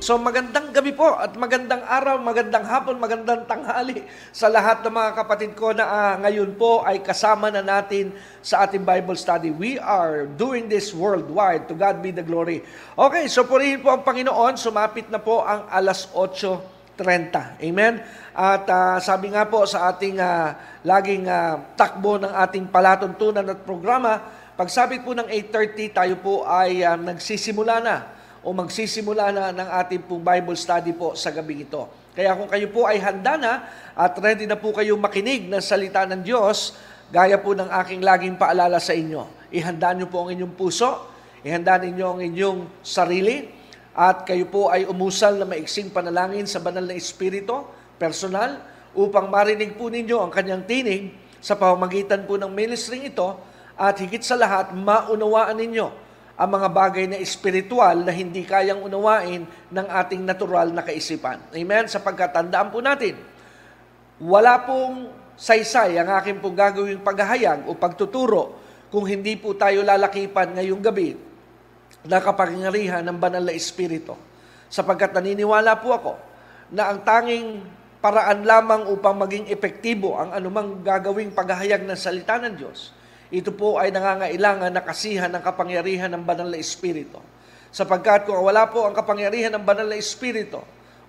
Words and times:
So 0.00 0.16
magandang 0.16 0.72
gabi 0.72 0.96
po 0.96 1.12
at 1.12 1.36
magandang 1.36 1.84
araw, 1.84 2.24
magandang 2.24 2.64
hapon, 2.64 2.96
magandang 2.96 3.44
tanghali 3.44 4.08
sa 4.32 4.48
lahat 4.48 4.80
ng 4.80 4.96
mga 4.96 5.10
kapatid 5.12 5.52
ko 5.52 5.76
na 5.76 5.84
uh, 5.84 6.14
ngayon 6.24 6.56
po 6.56 6.80
ay 6.88 7.04
kasama 7.04 7.52
na 7.52 7.60
natin 7.60 8.08
sa 8.40 8.64
ating 8.64 8.80
Bible 8.80 9.12
study. 9.12 9.52
We 9.52 9.76
are 9.76 10.24
doing 10.24 10.72
this 10.72 10.96
worldwide. 10.96 11.68
To 11.68 11.76
God 11.76 12.00
be 12.00 12.16
the 12.16 12.24
glory. 12.24 12.64
Okay, 12.96 13.28
so 13.28 13.44
purihin 13.44 13.84
po 13.84 13.92
ang 13.92 14.00
Panginoon. 14.00 14.56
Sumapit 14.56 15.12
na 15.12 15.20
po 15.20 15.44
ang 15.44 15.68
alas 15.68 16.08
8.30. 16.16 17.60
Amen? 17.60 18.00
At 18.32 18.64
uh, 18.72 18.96
sabi 19.04 19.36
nga 19.36 19.52
po 19.52 19.68
sa 19.68 19.92
ating 19.92 20.16
uh, 20.16 20.80
laging 20.80 21.28
uh, 21.28 21.76
takbo 21.76 22.16
ng 22.16 22.32
ating 22.48 22.72
palatuntunan 22.72 23.44
at 23.44 23.68
programa, 23.68 24.16
pagsabit 24.56 25.04
po 25.04 25.12
ng 25.12 25.28
8.30, 25.28 25.92
tayo 25.92 26.16
po 26.24 26.48
ay 26.48 26.80
uh, 26.88 26.96
nagsisimula 26.96 27.84
na 27.84 27.96
o 28.40 28.56
magsisimula 28.56 29.32
na 29.32 29.44
ng 29.52 29.68
ating 29.84 30.02
pong 30.08 30.24
Bible 30.24 30.56
study 30.56 30.96
po 30.96 31.12
sa 31.12 31.28
gabi 31.28 31.68
ito. 31.68 31.84
Kaya 32.16 32.32
kung 32.32 32.48
kayo 32.48 32.66
po 32.72 32.88
ay 32.88 32.96
handa 32.98 33.36
na 33.36 33.52
at 33.92 34.16
ready 34.16 34.48
na 34.48 34.56
po 34.56 34.72
kayo 34.72 34.96
makinig 34.96 35.46
ng 35.46 35.60
salita 35.60 36.08
ng 36.08 36.24
Diyos, 36.24 36.74
gaya 37.12 37.36
po 37.36 37.52
ng 37.52 37.68
aking 37.68 38.00
laging 38.00 38.34
paalala 38.40 38.80
sa 38.80 38.96
inyo, 38.96 39.52
ihanda 39.52 39.92
niyo 39.92 40.08
po 40.08 40.24
ang 40.24 40.32
inyong 40.32 40.54
puso, 40.56 41.10
ihanda 41.44 41.76
ninyo 41.76 42.06
ang 42.16 42.20
inyong 42.24 42.58
sarili, 42.80 43.46
at 43.92 44.24
kayo 44.24 44.48
po 44.48 44.72
ay 44.72 44.88
umusal 44.88 45.36
na 45.36 45.44
maiksing 45.44 45.92
panalangin 45.92 46.48
sa 46.48 46.62
banal 46.62 46.86
na 46.86 46.96
Espiritu, 46.96 47.66
personal, 48.00 48.62
upang 48.96 49.28
marinig 49.28 49.76
po 49.76 49.92
ninyo 49.92 50.16
ang 50.16 50.32
kanyang 50.32 50.64
tinig 50.64 51.12
sa 51.44 51.54
pamamagitan 51.58 52.24
po 52.24 52.40
ng 52.40 52.48
ministry 52.48 53.12
ito, 53.12 53.36
at 53.80 53.96
higit 54.00 54.24
sa 54.24 54.36
lahat, 54.36 54.72
maunawaan 54.72 55.56
ninyo 55.56 56.09
ang 56.40 56.56
mga 56.56 56.68
bagay 56.72 57.04
na 57.04 57.20
espiritual 57.20 58.00
na 58.00 58.16
hindi 58.16 58.48
kayang 58.48 58.80
unawain 58.80 59.44
ng 59.44 59.86
ating 59.92 60.24
natural 60.24 60.72
na 60.72 60.80
kaisipan. 60.80 61.36
Amen? 61.52 61.84
Sapagkat 61.84 62.32
tandaan 62.32 62.72
po 62.72 62.80
natin, 62.80 63.20
wala 64.16 64.56
pong 64.64 65.12
saysay 65.36 66.00
ang 66.00 66.08
aking 66.16 66.40
pong 66.40 66.56
gagawing 66.56 67.04
paghahayag 67.04 67.68
o 67.68 67.76
pagtuturo 67.76 68.56
kung 68.88 69.04
hindi 69.04 69.36
po 69.36 69.52
tayo 69.52 69.84
lalakipan 69.84 70.56
ngayong 70.56 70.80
gabi 70.80 71.12
na 72.08 72.24
kapangyarihan 72.24 73.04
ng 73.04 73.20
banal 73.20 73.44
na 73.44 73.52
espiritu. 73.52 74.16
Sapagkat 74.72 75.12
naniniwala 75.12 75.76
po 75.76 75.92
ako 75.92 76.12
na 76.72 76.88
ang 76.88 77.04
tanging 77.04 77.60
paraan 78.00 78.48
lamang 78.48 78.88
upang 78.88 79.12
maging 79.12 79.44
epektibo 79.52 80.16
ang 80.16 80.32
anumang 80.32 80.80
gagawing 80.80 81.36
paghahayag 81.36 81.84
ng 81.84 81.98
salita 82.00 82.40
ng 82.40 82.56
Diyos 82.56 82.96
ito 83.30 83.54
po 83.54 83.78
ay 83.78 83.94
nangangailangan 83.94 84.74
na 84.74 84.82
kasihan 84.82 85.30
ng 85.30 85.42
kapangyarihan 85.42 86.10
ng 86.10 86.22
banal 86.26 86.50
na 86.50 86.58
Espiritu. 86.58 87.22
Sapagkat 87.70 88.26
kung 88.26 88.42
wala 88.42 88.66
po 88.66 88.82
ang 88.82 88.94
kapangyarihan 88.94 89.54
ng 89.54 89.62
banal 89.62 89.86
na 89.86 89.94
Espiritu, 89.94 90.58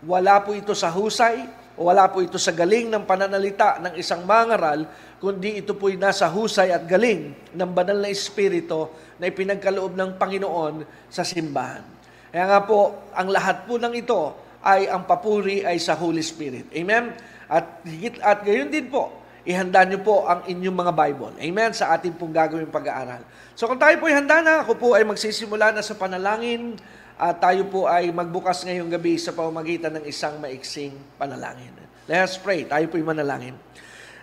wala 0.06 0.38
po 0.46 0.54
ito 0.54 0.78
sa 0.78 0.94
husay, 0.94 1.42
wala 1.82 2.06
po 2.14 2.22
ito 2.22 2.38
sa 2.38 2.54
galing 2.54 2.94
ng 2.94 3.10
pananalita 3.10 3.82
ng 3.82 3.94
isang 3.98 4.22
mangaral, 4.22 4.86
kundi 5.18 5.66
ito 5.66 5.74
po'y 5.74 5.98
nasa 5.98 6.30
husay 6.30 6.70
at 6.70 6.86
galing 6.86 7.34
ng 7.58 7.72
banal 7.74 7.98
na 7.98 8.14
Espiritu 8.14 8.94
na 9.18 9.26
ipinagkaloob 9.26 9.98
ng 9.98 10.22
Panginoon 10.22 10.86
sa 11.10 11.26
simbahan. 11.26 11.82
Kaya 12.30 12.46
nga 12.46 12.62
po, 12.62 13.10
ang 13.18 13.34
lahat 13.34 13.66
po 13.66 13.82
ng 13.82 13.94
ito 13.98 14.38
ay 14.62 14.86
ang 14.86 15.10
papuri 15.10 15.66
ay 15.66 15.82
sa 15.82 15.98
Holy 15.98 16.22
Spirit. 16.22 16.70
Amen? 16.78 17.18
At 17.50 17.82
at 18.22 18.46
gayon 18.46 18.70
din 18.70 18.88
po, 18.94 19.21
ihanda 19.46 19.82
niyo 19.86 20.02
po 20.06 20.30
ang 20.30 20.46
inyong 20.46 20.78
mga 20.78 20.94
Bible. 20.94 21.34
Amen? 21.42 21.72
Sa 21.74 21.94
ating 21.94 22.14
pong 22.18 22.34
gagawin 22.34 22.70
pag-aaral. 22.70 23.26
So 23.58 23.66
kung 23.66 23.82
tayo 23.82 23.98
po 23.98 24.10
ay 24.10 24.22
handa 24.22 24.42
na, 24.42 24.54
ako 24.62 24.78
po 24.78 24.88
ay 24.94 25.06
magsisimula 25.06 25.74
na 25.74 25.82
sa 25.82 25.98
panalangin 25.98 26.78
at 27.18 27.38
tayo 27.42 27.66
po 27.70 27.86
ay 27.86 28.10
magbukas 28.10 28.66
ngayong 28.66 28.90
gabi 28.90 29.18
sa 29.18 29.34
pamamagitan 29.34 29.94
ng 29.98 30.06
isang 30.10 30.38
maiksing 30.42 30.94
panalangin. 31.18 31.74
Let 32.10 32.26
us 32.26 32.38
pray. 32.38 32.66
Tayo 32.66 32.86
po 32.90 32.98
ay 32.98 33.06
manalangin. 33.06 33.56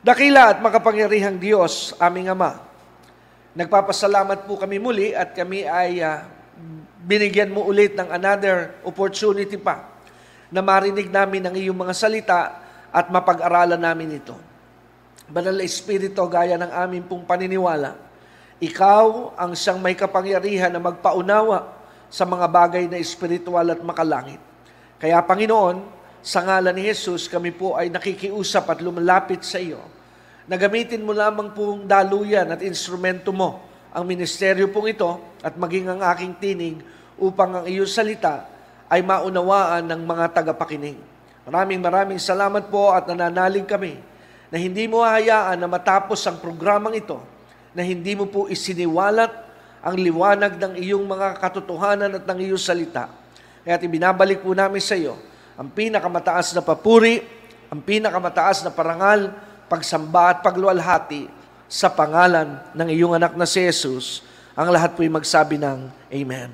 Dakila 0.03 0.55
at 0.55 0.59
makapangyarihang 0.63 1.43
Diyos, 1.43 1.95
aming 1.99 2.31
Ama, 2.31 2.63
nagpapasalamat 3.59 4.47
po 4.47 4.55
kami 4.55 4.79
muli 4.79 5.11
at 5.11 5.35
kami 5.35 5.67
ay 5.67 5.99
uh, 5.99 6.23
binigyan 7.03 7.51
mo 7.51 7.67
ulit 7.67 7.99
ng 7.99 8.07
another 8.11 8.79
opportunity 8.87 9.59
pa 9.59 9.99
na 10.49 10.63
marinig 10.63 11.11
namin 11.11 11.45
ang 11.45 11.55
iyong 11.55 11.77
mga 11.77 11.95
salita 11.95 12.41
at 12.89 13.11
mapag-aralan 13.11 13.79
namin 13.79 14.23
ito. 14.23 14.48
Banal 15.29 15.61
na 15.61 15.65
Espiritu, 15.65 16.25
gaya 16.25 16.57
ng 16.57 16.73
aming 16.73 17.05
pong 17.05 17.29
paniniwala, 17.29 18.01
ikaw 18.59 19.37
ang 19.37 19.53
siyang 19.53 19.77
may 19.79 19.93
kapangyarihan 19.93 20.73
na 20.73 20.81
magpaunawa 20.81 21.79
sa 22.09 22.25
mga 22.25 22.47
bagay 22.49 22.85
na 22.89 22.97
espiritual 22.97 23.69
at 23.69 23.79
makalangit. 23.85 24.41
Kaya 24.97 25.21
Panginoon, 25.21 25.85
sa 26.25 26.43
ngalan 26.43 26.75
ni 26.75 26.91
Jesus, 26.91 27.31
kami 27.31 27.53
po 27.53 27.77
ay 27.79 27.93
nakikiusap 27.93 28.67
at 28.73 28.81
lumalapit 28.81 29.45
sa 29.45 29.63
iyo. 29.63 29.79
Nagamitin 30.49 31.05
mo 31.05 31.13
lamang 31.13 31.53
pong 31.53 31.85
daluyan 31.85 32.49
at 32.49 32.65
instrumento 32.65 33.31
mo 33.31 33.63
ang 33.93 34.09
ministeryo 34.09 34.73
pong 34.73 34.97
ito 34.97 35.11
at 35.45 35.55
maging 35.61 35.93
ang 35.93 36.01
aking 36.09 36.35
tinig 36.41 36.81
upang 37.21 37.63
ang 37.63 37.65
iyong 37.69 37.87
salita 37.87 38.49
ay 38.89 39.05
maunawaan 39.05 39.85
ng 39.85 40.03
mga 40.09 40.25
tagapakinig. 40.41 40.97
Maraming 41.45 41.81
maraming 41.85 42.21
salamat 42.21 42.73
po 42.73 42.91
at 42.97 43.05
nananalig 43.07 43.69
kami 43.69 44.01
na 44.49 44.57
hindi 44.57 44.89
mo 44.89 45.05
hahayaan 45.05 45.61
na 45.61 45.69
matapos 45.69 46.25
ang 46.25 46.41
programang 46.41 46.97
ito, 46.97 47.21
na 47.77 47.85
hindi 47.85 48.17
mo 48.17 48.25
po 48.29 48.49
isiniwalat 48.49 49.31
ang 49.85 49.95
liwanag 49.95 50.57
ng 50.59 50.73
iyong 50.81 51.05
mga 51.05 51.39
katotohanan 51.39 52.19
at 52.19 52.25
ng 52.25 52.39
iyong 52.49 52.61
salita. 52.61 53.13
Kaya 53.63 53.77
ibinabalik 53.85 54.41
po 54.41 54.57
namin 54.57 54.81
sa 54.81 54.97
iyo 54.97 55.17
ang 55.59 55.75
pinakamataas 55.75 56.55
na 56.55 56.63
papuri, 56.63 57.19
ang 57.67 57.83
pinakamataas 57.83 58.63
na 58.63 58.71
parangal, 58.71 59.35
pagsamba 59.67 60.31
at 60.31 60.39
pagluwalhati 60.41 61.27
sa 61.67 61.91
pangalan 61.91 62.63
ng 62.79 62.89
iyong 62.95 63.19
anak 63.19 63.35
na 63.35 63.43
si 63.43 63.67
Jesus. 63.67 64.23
Ang 64.55 64.71
lahat 64.71 64.95
po'y 64.95 65.11
magsabi 65.11 65.59
ng 65.59 65.91
Amen. 66.15 66.51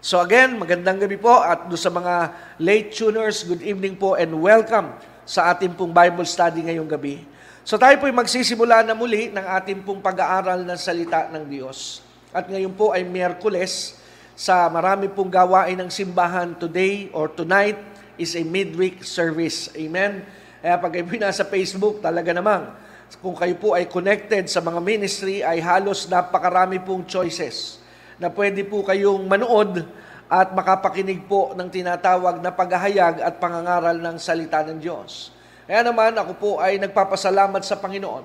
So 0.00 0.16
again, 0.24 0.56
magandang 0.56 1.04
gabi 1.04 1.20
po 1.20 1.44
at 1.44 1.68
do 1.68 1.76
sa 1.76 1.92
mga 1.92 2.32
late 2.56 2.88
tuners, 2.88 3.44
good 3.44 3.60
evening 3.60 4.00
po 4.00 4.16
and 4.16 4.32
welcome 4.32 4.96
sa 5.28 5.52
ating 5.52 5.76
pong 5.76 5.92
Bible 5.92 6.24
study 6.24 6.64
ngayong 6.64 6.88
gabi. 6.88 7.20
So 7.60 7.76
tayo 7.76 8.00
po'y 8.00 8.16
magsisimula 8.16 8.80
na 8.80 8.96
muli 8.96 9.28
ng 9.28 9.44
ating 9.60 9.84
pong 9.84 10.00
pag-aaral 10.00 10.64
ng 10.64 10.78
salita 10.80 11.28
ng 11.28 11.44
Diyos. 11.44 12.00
At 12.32 12.48
ngayon 12.48 12.72
po 12.72 12.96
ay 12.96 13.04
Miyerkules 13.04 14.00
sa 14.32 14.72
marami 14.72 15.12
pong 15.12 15.28
gawain 15.28 15.76
ng 15.76 15.92
simbahan 15.92 16.56
today 16.56 17.12
or 17.12 17.28
tonight 17.28 17.76
is 18.16 18.32
a 18.40 18.40
midweek 18.40 19.04
service. 19.04 19.68
Amen? 19.76 20.24
Kaya 20.64 20.80
pag 20.80 20.96
kayo 20.96 21.04
nasa 21.20 21.44
Facebook, 21.44 22.00
talaga 22.00 22.32
namang, 22.32 22.72
kung 23.20 23.36
kayo 23.36 23.52
po 23.60 23.76
ay 23.76 23.84
connected 23.84 24.48
sa 24.48 24.64
mga 24.64 24.80
ministry, 24.80 25.44
ay 25.44 25.60
halos 25.60 26.08
napakarami 26.08 26.80
pong 26.80 27.04
choices 27.04 27.76
na 28.16 28.32
pwede 28.32 28.64
po 28.64 28.80
kayong 28.80 29.28
manood 29.28 29.84
at 30.28 30.52
makapakinig 30.52 31.24
po 31.24 31.56
ng 31.56 31.68
tinatawag 31.72 32.44
na 32.44 32.52
paghahayag 32.52 33.24
at 33.24 33.40
pangangaral 33.40 33.96
ng 33.96 34.16
salita 34.20 34.60
ng 34.60 34.76
Diyos. 34.76 35.32
Kaya 35.64 35.80
naman 35.84 36.16
ako 36.16 36.32
po 36.36 36.50
ay 36.60 36.76
nagpapasalamat 36.80 37.64
sa 37.64 37.80
Panginoon 37.80 38.24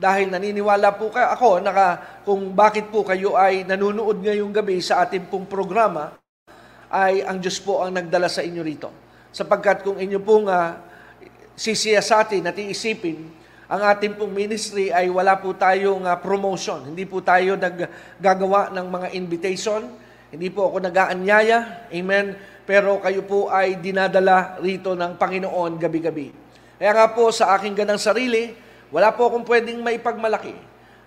dahil 0.00 0.32
naniniwala 0.32 0.96
po 0.96 1.12
kayo, 1.12 1.28
ako 1.28 1.60
na 1.60 2.00
kung 2.24 2.56
bakit 2.56 2.88
po 2.88 3.04
kayo 3.04 3.36
ay 3.36 3.68
nanunood 3.68 4.24
ngayong 4.24 4.48
gabi 4.48 4.80
sa 4.80 5.04
ating 5.04 5.28
pong 5.28 5.44
programa 5.44 6.16
ay 6.88 7.20
ang 7.20 7.36
Diyos 7.36 7.60
po 7.60 7.84
ang 7.84 7.92
nagdala 7.92 8.26
sa 8.26 8.40
inyo 8.40 8.62
rito. 8.64 8.88
Sapagkat 9.30 9.84
kung 9.84 10.00
inyo 10.00 10.18
pong 10.24 10.48
uh, 10.48 10.74
sisiyasatin 11.54 12.48
at 12.48 12.56
iisipin, 12.58 13.28
ang 13.70 13.86
ating 13.86 14.18
pong 14.18 14.34
ministry 14.34 14.90
ay 14.90 15.06
wala 15.06 15.38
po 15.38 15.54
tayong 15.54 16.02
uh, 16.02 16.18
promotion. 16.18 16.90
Hindi 16.90 17.06
po 17.06 17.22
tayo 17.22 17.54
naggagawa 17.54 18.74
ng 18.74 18.86
mga 18.90 19.08
invitation, 19.14 19.86
hindi 20.30 20.48
po 20.48 20.70
ako 20.70 20.86
nag-aanyaya, 20.86 21.90
amen, 21.90 22.26
pero 22.62 23.02
kayo 23.02 23.26
po 23.26 23.50
ay 23.50 23.82
dinadala 23.82 24.62
rito 24.62 24.94
ng 24.94 25.18
Panginoon 25.18 25.76
gabi-gabi. 25.76 26.30
Kaya 26.78 26.92
nga 26.94 27.06
po 27.10 27.34
sa 27.34 27.58
aking 27.58 27.74
ganang 27.74 28.00
sarili, 28.00 28.54
wala 28.94 29.10
po 29.10 29.28
akong 29.28 29.44
pwedeng 29.46 29.82
maipagmalaki. 29.82 30.54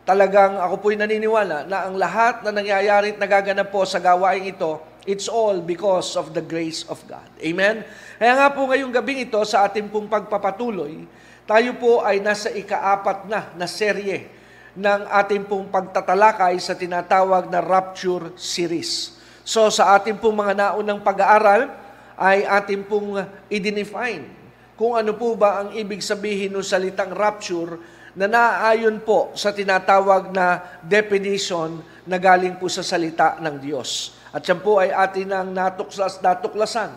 Talagang 0.04 0.60
ako 0.60 0.84
po'y 0.84 1.00
naniniwala 1.00 1.64
na 1.64 1.88
ang 1.88 1.96
lahat 1.96 2.44
na 2.44 2.52
nangyayari 2.52 3.16
at 3.16 3.20
nagaganap 3.24 3.72
po 3.72 3.88
sa 3.88 4.04
gawain 4.04 4.44
ito 4.52 4.94
It's 5.04 5.28
all 5.28 5.60
because 5.60 6.16
of 6.16 6.32
the 6.32 6.40
grace 6.40 6.88
of 6.88 7.04
God. 7.12 7.28
Amen? 7.44 7.84
Kaya 8.16 8.34
nga 8.40 8.48
po 8.56 8.72
ngayong 8.72 8.94
gabing 8.96 9.28
ito 9.28 9.40
sa 9.44 9.68
ating 9.68 9.92
pong 9.92 10.08
pagpapatuloy, 10.08 11.04
tayo 11.44 11.76
po 11.76 12.00
ay 12.08 12.24
nasa 12.24 12.48
ikaapat 12.48 13.28
na 13.28 13.52
na 13.60 13.68
serye 13.68 14.32
ng 14.74 15.02
ating 15.06 15.46
pong 15.46 15.70
pagtatalakay 15.70 16.58
sa 16.58 16.74
tinatawag 16.74 17.46
na 17.50 17.62
Rapture 17.62 18.34
Series. 18.34 19.14
So 19.46 19.70
sa 19.70 19.94
ating 19.94 20.18
pong 20.18 20.42
mga 20.42 20.54
naunang 20.58 21.06
pag-aaral 21.06 21.70
ay 22.18 22.42
ating 22.42 22.90
pong 22.90 23.22
i-define 23.54 24.26
kung 24.74 24.98
ano 24.98 25.14
po 25.14 25.38
ba 25.38 25.62
ang 25.62 25.70
ibig 25.78 26.02
sabihin 26.02 26.58
ng 26.58 26.66
salitang 26.66 27.14
rapture 27.14 27.78
na 28.18 28.26
naaayon 28.26 29.02
po 29.02 29.34
sa 29.38 29.54
tinatawag 29.54 30.34
na 30.34 30.62
definition 30.82 31.82
na 32.10 32.18
galing 32.18 32.58
po 32.58 32.66
sa 32.70 32.82
salita 32.82 33.38
ng 33.42 33.62
Diyos. 33.62 34.18
At 34.34 34.42
yan 34.46 34.62
po 34.62 34.82
ay 34.82 34.90
atin 34.90 35.30
ang 35.30 35.50
natuklas, 35.54 36.18
natuklasan. 36.18 36.90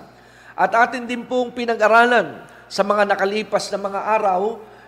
At 0.56 0.73
atin 0.73 1.05
din 1.05 1.28
pong 1.28 1.52
pinag-aralan 1.52 2.40
sa 2.73 2.81
mga 2.81 3.05
nakalipas 3.12 3.69
na 3.69 3.81
mga 3.81 4.00
araw 4.17 4.40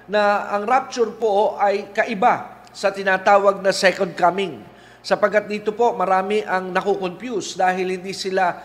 na 0.08 0.49
ang 0.56 0.64
rapture 0.64 1.12
po 1.20 1.61
ay 1.61 1.93
kaiba 1.93 2.57
sa 2.73 2.93
tinatawag 2.93 3.61
na 3.65 3.73
second 3.73 4.12
coming. 4.15 4.61
Sapagkat 5.05 5.49
dito 5.49 5.73
po 5.73 5.94
marami 5.94 6.43
ang 6.44 6.75
nakukonfuse 6.75 7.56
dahil 7.56 7.97
hindi 7.97 8.12
sila 8.12 8.59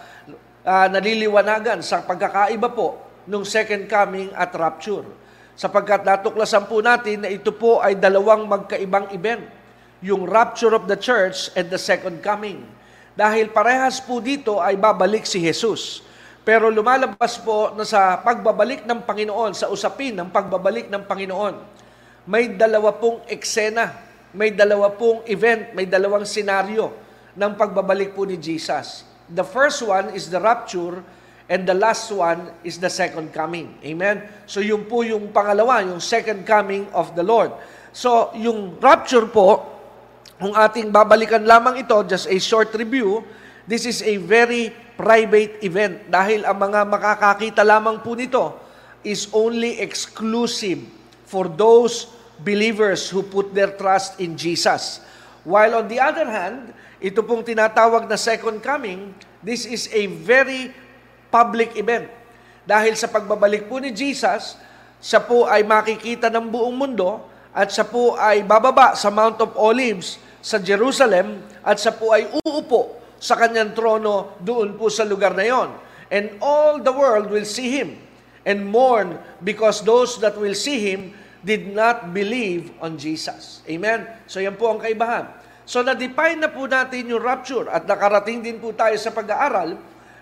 uh, 0.63 0.87
naliliwanagan 0.89 1.79
sa 1.85 2.01
pagkakaiba 2.03 2.73
po 2.73 2.99
ng 3.27 3.43
second 3.47 3.87
coming 3.87 4.31
at 4.35 4.51
rapture. 4.55 5.07
Sapagkat 5.53 6.01
natuklasan 6.01 6.65
po 6.65 6.81
natin 6.81 7.23
na 7.23 7.29
ito 7.29 7.53
po 7.53 7.77
ay 7.79 7.93
dalawang 7.93 8.49
magkaibang 8.49 9.13
event. 9.13 9.45
Yung 10.03 10.27
rapture 10.27 10.75
of 10.75 10.89
the 10.89 10.97
church 10.97 11.53
and 11.55 11.69
the 11.71 11.79
second 11.79 12.19
coming. 12.19 12.65
Dahil 13.13 13.53
parehas 13.53 14.01
po 14.01 14.17
dito 14.17 14.57
ay 14.57 14.75
babalik 14.75 15.23
si 15.23 15.39
Jesus. 15.39 16.01
Pero 16.43 16.67
lumalabas 16.67 17.39
po 17.39 17.71
na 17.71 17.87
sa 17.87 18.19
pagbabalik 18.19 18.83
ng 18.83 18.99
Panginoon, 19.07 19.55
sa 19.55 19.71
usapin 19.71 20.11
ng 20.11 20.27
pagbabalik 20.27 20.91
ng 20.91 21.07
Panginoon, 21.07 21.55
may 22.23 22.55
dalawa 22.55 22.95
pong 22.95 23.23
eksena, 23.27 23.91
may 24.31 24.55
dalawa 24.55 24.91
pong 24.95 25.27
event, 25.27 25.75
may 25.75 25.83
dalawang 25.83 26.23
senaryo 26.23 26.91
ng 27.35 27.51
pagbabalik 27.59 28.15
po 28.15 28.23
ni 28.23 28.39
Jesus. 28.39 29.03
The 29.27 29.43
first 29.43 29.83
one 29.83 30.15
is 30.15 30.31
the 30.31 30.39
rapture, 30.39 31.03
and 31.51 31.67
the 31.67 31.75
last 31.75 32.07
one 32.11 32.51
is 32.63 32.79
the 32.79 32.89
second 32.89 33.35
coming. 33.35 33.75
Amen? 33.83 34.23
So 34.47 34.63
yung 34.63 34.87
po 34.87 35.03
yung 35.03 35.35
pangalawa, 35.35 35.83
yung 35.83 35.99
second 35.99 36.47
coming 36.47 36.87
of 36.95 37.11
the 37.17 37.25
Lord. 37.25 37.51
So 37.91 38.31
yung 38.39 38.79
rapture 38.79 39.27
po, 39.27 39.61
kung 40.39 40.55
ating 40.55 40.91
babalikan 40.91 41.43
lamang 41.43 41.83
ito, 41.83 41.95
just 42.07 42.27
a 42.27 42.37
short 42.39 42.71
review, 42.75 43.23
this 43.67 43.83
is 43.83 44.03
a 44.03 44.19
very 44.19 44.71
private 44.93 45.59
event 45.65 46.05
dahil 46.07 46.45
ang 46.45 46.57
mga 46.57 46.85
makakakita 46.85 47.61
lamang 47.65 47.99
po 48.05 48.13
nito 48.13 48.55
is 49.01 49.27
only 49.33 49.81
exclusive 49.81 50.79
for 51.25 51.49
those 51.49 52.12
believers 52.41 53.11
who 53.11 53.21
put 53.21 53.53
their 53.53 53.75
trust 53.77 54.17
in 54.17 54.33
Jesus. 54.33 55.03
While 55.43 55.83
on 55.83 55.91
the 55.91 55.99
other 55.99 56.25
hand, 56.25 56.73
ito 57.03 57.19
pong 57.19 57.43
tinatawag 57.43 58.07
na 58.07 58.15
second 58.15 58.63
coming, 58.63 59.11
this 59.43 59.67
is 59.67 59.91
a 59.91 60.07
very 60.07 60.71
public 61.27 61.75
event. 61.75 62.07
Dahil 62.63 62.95
sa 62.95 63.11
pagbabalik 63.11 63.67
po 63.67 63.83
ni 63.83 63.91
Jesus, 63.91 64.55
siya 65.03 65.19
po 65.19 65.43
ay 65.43 65.67
makikita 65.67 66.31
ng 66.31 66.47
buong 66.47 66.79
mundo 66.79 67.27
at 67.51 67.67
siya 67.69 67.83
po 67.83 68.15
ay 68.15 68.39
bababa 68.47 68.95
sa 68.95 69.11
Mount 69.11 69.35
of 69.43 69.51
Olives 69.59 70.15
sa 70.39 70.63
Jerusalem 70.63 71.43
at 71.59 71.75
siya 71.75 71.91
po 71.91 72.15
ay 72.15 72.31
uupo 72.39 73.03
sa 73.19 73.35
kanyang 73.35 73.75
trono 73.75 74.39
doon 74.39 74.79
po 74.79 74.87
sa 74.87 75.03
lugar 75.03 75.35
na 75.35 75.43
yon. 75.43 75.75
And 76.07 76.39
all 76.39 76.79
the 76.79 76.91
world 76.91 77.27
will 77.27 77.47
see 77.47 77.67
him 77.67 77.99
and 78.47 78.63
mourn 78.63 79.19
because 79.43 79.83
those 79.83 80.19
that 80.23 80.39
will 80.39 80.55
see 80.55 80.79
him 80.79 81.15
did 81.43 81.69
not 81.75 82.15
believe 82.15 82.71
on 82.79 82.95
Jesus. 82.95 83.61
Amen? 83.67 84.07
So 84.25 84.39
yan 84.39 84.55
po 84.55 84.71
ang 84.71 84.79
kaibahan. 84.79 85.27
So 85.63 85.83
na-define 85.83 86.43
na 86.43 86.49
po 86.51 86.67
natin 86.67 87.07
yung 87.07 87.23
rapture 87.23 87.67
at 87.71 87.87
nakarating 87.87 88.43
din 88.43 88.59
po 88.59 88.71
tayo 88.75 88.95
sa 88.99 89.11
pag-aaral 89.11 89.79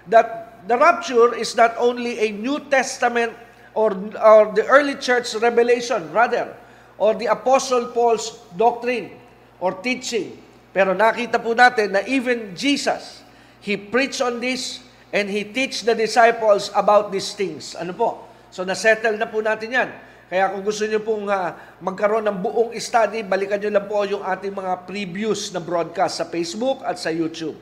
that 0.09 0.57
the 0.65 0.77
rapture 0.77 1.33
is 1.37 1.53
not 1.57 1.77
only 1.77 2.17
a 2.21 2.29
New 2.33 2.61
Testament 2.69 3.33
or, 3.73 3.93
or 4.17 4.53
the 4.53 4.65
early 4.69 4.97
church 4.97 5.33
revelation 5.37 6.09
rather, 6.13 6.53
or 7.01 7.17
the 7.17 7.29
Apostle 7.29 7.89
Paul's 7.89 8.37
doctrine 8.53 9.09
or 9.57 9.73
teaching. 9.81 10.37
Pero 10.69 10.93
nakita 10.93 11.41
po 11.41 11.57
natin 11.57 11.97
na 11.97 12.01
even 12.05 12.53
Jesus, 12.53 13.25
He 13.61 13.77
preached 13.77 14.21
on 14.21 14.37
this 14.37 14.81
and 15.09 15.25
He 15.29 15.45
teach 15.45 15.81
the 15.81 15.97
disciples 15.97 16.69
about 16.77 17.09
these 17.09 17.33
things. 17.33 17.73
Ano 17.73 17.93
po? 17.97 18.25
So 18.53 18.61
nasettle 18.61 19.17
na 19.17 19.25
po 19.25 19.41
natin 19.41 19.69
yan. 19.73 19.89
Kaya 20.31 20.47
kung 20.47 20.63
gusto 20.63 20.87
niyo 20.87 21.03
pong 21.03 21.27
uh, 21.27 21.51
magkaroon 21.83 22.23
ng 22.23 22.39
buong 22.39 22.71
study, 22.79 23.19
balikan 23.19 23.59
niyo 23.59 23.67
lang 23.67 23.83
po 23.83 24.07
yung 24.07 24.23
ating 24.23 24.55
mga 24.55 24.87
previews 24.87 25.51
na 25.51 25.59
broadcast 25.59 26.23
sa 26.23 26.25
Facebook 26.31 26.79
at 26.87 26.95
sa 26.95 27.11
YouTube. 27.11 27.59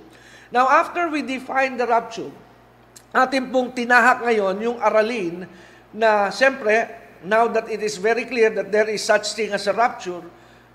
Now, 0.54 0.70
after 0.70 1.10
we 1.10 1.26
define 1.26 1.82
the 1.82 1.90
rapture, 1.90 2.30
atin 3.10 3.50
pong 3.50 3.74
tinahak 3.74 4.22
ngayon 4.22 4.62
yung 4.62 4.78
aralin 4.78 5.50
na 5.90 6.30
siyempre, 6.30 6.94
now 7.26 7.50
that 7.50 7.66
it 7.74 7.82
is 7.82 7.98
very 7.98 8.30
clear 8.30 8.54
that 8.54 8.70
there 8.70 8.86
is 8.86 9.02
such 9.02 9.34
thing 9.34 9.50
as 9.50 9.66
a 9.66 9.74
rapture, 9.74 10.22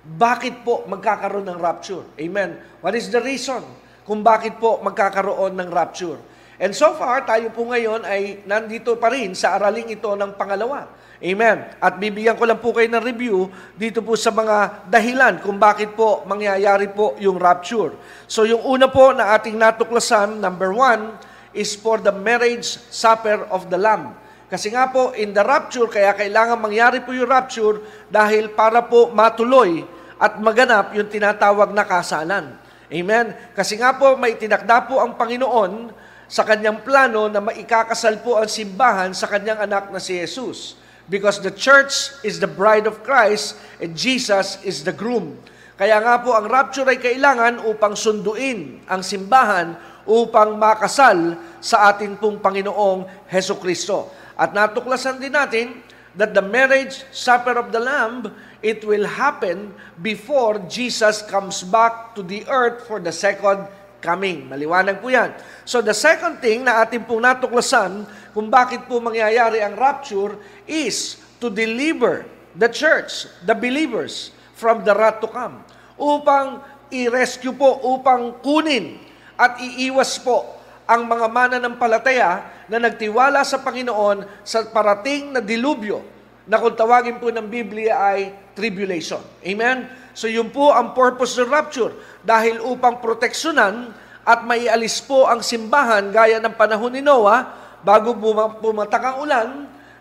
bakit 0.03 0.67
po 0.67 0.83
magkakaroon 0.91 1.47
ng 1.47 1.59
rapture? 1.63 2.03
Amen. 2.19 2.59
What 2.83 2.99
is 2.99 3.07
the 3.07 3.23
reason 3.23 3.63
kung 4.03 4.27
bakit 4.27 4.59
po 4.59 4.83
magkakaroon 4.83 5.55
ng 5.63 5.71
rapture? 5.71 6.19
And 6.59 6.75
so 6.75 6.91
far, 6.99 7.23
tayo 7.23 7.55
po 7.55 7.71
ngayon 7.71 8.03
ay 8.03 8.43
nandito 8.51 8.99
pa 8.99 9.15
rin 9.15 9.31
sa 9.39 9.55
araling 9.55 9.95
ito 9.95 10.11
ng 10.11 10.35
pangalawa. 10.35 11.04
Amen. 11.25 11.65
At 11.81 11.97
bibigyan 11.97 12.37
ko 12.37 12.45
lang 12.45 12.61
po 12.61 12.77
kayo 12.77 12.85
ng 12.93 13.01
review 13.01 13.49
dito 13.73 14.05
po 14.05 14.13
sa 14.13 14.29
mga 14.29 14.85
dahilan 14.93 15.41
kung 15.41 15.57
bakit 15.57 15.97
po 15.97 16.21
mangyayari 16.29 16.93
po 16.93 17.17
yung 17.17 17.41
rapture. 17.41 17.97
So 18.29 18.45
yung 18.45 18.61
una 18.61 18.93
po 18.93 19.09
na 19.17 19.33
ating 19.33 19.57
natuklasan, 19.57 20.37
number 20.37 20.77
one, 20.77 21.17
is 21.57 21.73
for 21.73 21.97
the 21.97 22.13
marriage 22.13 22.77
supper 22.93 23.49
of 23.49 23.73
the 23.73 23.81
Lamb. 23.81 24.13
Kasi 24.53 24.69
nga 24.69 24.93
po, 24.93 25.17
in 25.17 25.33
the 25.33 25.41
rapture, 25.41 25.89
kaya 25.89 26.13
kailangan 26.13 26.61
mangyari 26.61 27.01
po 27.01 27.17
yung 27.17 27.25
rapture 27.25 27.81
dahil 28.13 28.53
para 28.53 28.85
po 28.85 29.09
matuloy 29.09 29.81
at 30.21 30.37
maganap 30.37 30.93
yung 30.93 31.09
tinatawag 31.09 31.73
na 31.73 31.89
kasalan. 31.89 32.53
Amen? 32.93 33.33
Kasi 33.57 33.81
nga 33.81 33.97
po, 33.97 34.13
may 34.21 34.37
tinakda 34.37 34.85
po 34.85 35.01
ang 35.01 35.17
Panginoon 35.17 35.89
sa 36.29 36.45
kanyang 36.45 36.85
plano 36.85 37.33
na 37.33 37.41
maikakasal 37.41 38.21
po 38.21 38.37
ang 38.37 38.45
simbahan 38.45 39.17
sa 39.17 39.25
kanyang 39.25 39.65
anak 39.65 39.89
na 39.89 39.97
si 39.97 40.21
Jesus. 40.21 40.84
Because 41.05 41.41
the 41.45 41.53
church 41.53 42.17
is 42.25 42.41
the 42.41 42.49
bride 42.49 42.89
of 42.89 43.05
Christ 43.05 43.61
and 43.77 43.93
Jesus 43.93 44.57
is 44.65 44.85
the 44.85 44.93
groom. 44.95 45.37
Kaya 45.75 45.99
nga 46.01 46.23
po, 46.23 46.33
ang 46.33 46.47
rapture 46.47 46.87
ay 46.87 47.03
kailangan 47.03 47.67
upang 47.67 47.99
sunduin 47.99 48.87
ang 48.87 49.03
simbahan 49.03 49.75
upang 50.07 50.55
makasal 50.55 51.35
sa 51.59 51.93
ating 51.93 52.17
pong 52.21 52.39
Panginoong 52.39 53.29
Heso 53.29 53.59
Kristo. 53.59 54.13
At 54.39 54.55
natuklasan 54.55 55.19
din 55.19 55.35
natin 55.35 55.83
that 56.15 56.31
the 56.31 56.45
marriage 56.45 57.03
supper 57.11 57.59
of 57.59 57.75
the 57.75 57.83
Lamb 57.83 58.31
it 58.65 58.81
will 58.87 59.05
happen 59.05 59.75
before 60.01 60.63
Jesus 60.71 61.21
comes 61.27 61.61
back 61.67 62.15
to 62.17 62.23
the 62.23 62.47
earth 62.49 62.87
for 62.87 62.97
the 62.97 63.13
second 63.13 63.69
coming. 64.05 64.45
Maliwanag 64.45 65.01
po 65.01 65.09
yan. 65.09 65.33
So 65.65 65.81
the 65.81 65.97
second 65.97 66.45
thing 66.45 66.69
na 66.69 66.85
ating 66.85 67.09
pong 67.09 67.25
natuklasan 67.25 68.05
kung 68.37 68.53
bakit 68.53 68.85
po 68.85 69.01
mangyayari 69.01 69.65
ang 69.65 69.73
rapture 69.81 70.37
is 70.69 71.17
to 71.41 71.49
deliver 71.49 72.29
the 72.53 72.69
church, 72.69 73.25
the 73.49 73.57
believers, 73.57 74.37
from 74.53 74.85
the 74.85 74.93
wrath 74.93 75.25
to 75.25 75.29
come. 75.33 75.65
Upang 75.97 76.61
i-rescue 76.93 77.57
po, 77.57 77.81
upang 77.97 78.39
kunin 78.45 79.01
at 79.35 79.59
iiwas 79.59 80.21
po 80.21 80.61
ang 80.85 81.09
mga 81.09 81.27
mananampalataya 81.33 82.31
na 82.69 82.77
nagtiwala 82.77 83.41
sa 83.43 83.65
Panginoon 83.65 84.45
sa 84.45 84.69
parating 84.69 85.33
na 85.33 85.41
dilubyo 85.41 86.05
na 86.45 86.61
kung 86.61 86.77
tawagin 86.77 87.17
po 87.17 87.33
ng 87.33 87.49
Biblia 87.49 87.97
ay 87.97 88.53
tribulation. 88.53 89.21
Amen? 89.41 89.89
So 90.15 90.31
yun 90.31 90.55
po 90.55 90.71
ang 90.71 90.95
purpose 90.95 91.35
ng 91.43 91.51
rapture. 91.51 91.91
Dahil 92.23 92.63
upang 92.63 93.03
proteksyonan 93.03 93.91
at 94.23 94.47
maialis 94.47 95.03
po 95.03 95.27
ang 95.27 95.43
simbahan 95.43 96.15
gaya 96.15 96.39
ng 96.39 96.55
panahon 96.55 96.95
ni 96.95 97.03
Noah, 97.03 97.51
bago 97.83 98.15
pumatak 98.63 99.03
ang 99.03 99.17
ulan, 99.27 99.49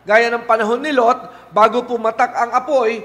gaya 0.05 0.29
ng 0.29 0.45
panahon 0.45 0.79
ni 0.79 0.93
Lot, 0.93 1.49
bago 1.49 1.83
pumatak 1.83 2.31
ang 2.31 2.53
apoy, 2.53 3.03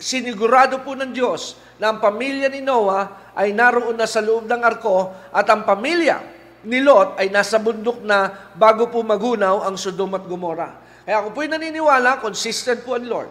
sinigurado 0.00 0.80
po 0.80 0.96
ng 0.96 1.12
Diyos 1.12 1.60
na 1.76 1.92
ang 1.92 2.00
pamilya 2.00 2.48
ni 2.48 2.64
Noah 2.64 3.36
ay 3.36 3.52
naroon 3.52 3.94
na 3.94 4.08
sa 4.08 4.24
loob 4.24 4.48
ng 4.48 4.60
arko 4.64 5.12
at 5.30 5.46
ang 5.52 5.68
pamilya 5.68 6.24
ni 6.64 6.80
Lot 6.80 7.20
ay 7.20 7.28
nasa 7.28 7.60
bundok 7.60 8.00
na 8.00 8.32
bago 8.56 8.88
po 8.88 9.04
magunaw 9.04 9.68
ang 9.68 9.76
Sodom 9.76 10.16
at 10.16 10.24
Gomorrah. 10.24 11.04
Kaya 11.06 11.22
ako 11.22 11.36
po'y 11.36 11.46
naniniwala, 11.46 12.18
consistent 12.18 12.82
po 12.82 12.98
ang 12.98 13.06
Lord, 13.06 13.30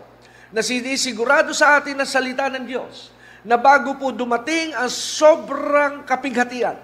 na 0.56 0.64
sinisigurado 0.64 1.52
sa 1.52 1.82
atin 1.82 2.00
ang 2.00 2.08
salita 2.08 2.48
ng 2.48 2.64
Diyos 2.64 3.15
na 3.46 3.56
bago 3.62 3.96
po 4.02 4.10
dumating 4.10 4.74
ang 4.74 4.90
sobrang 4.90 6.04
kapighatian, 6.04 6.76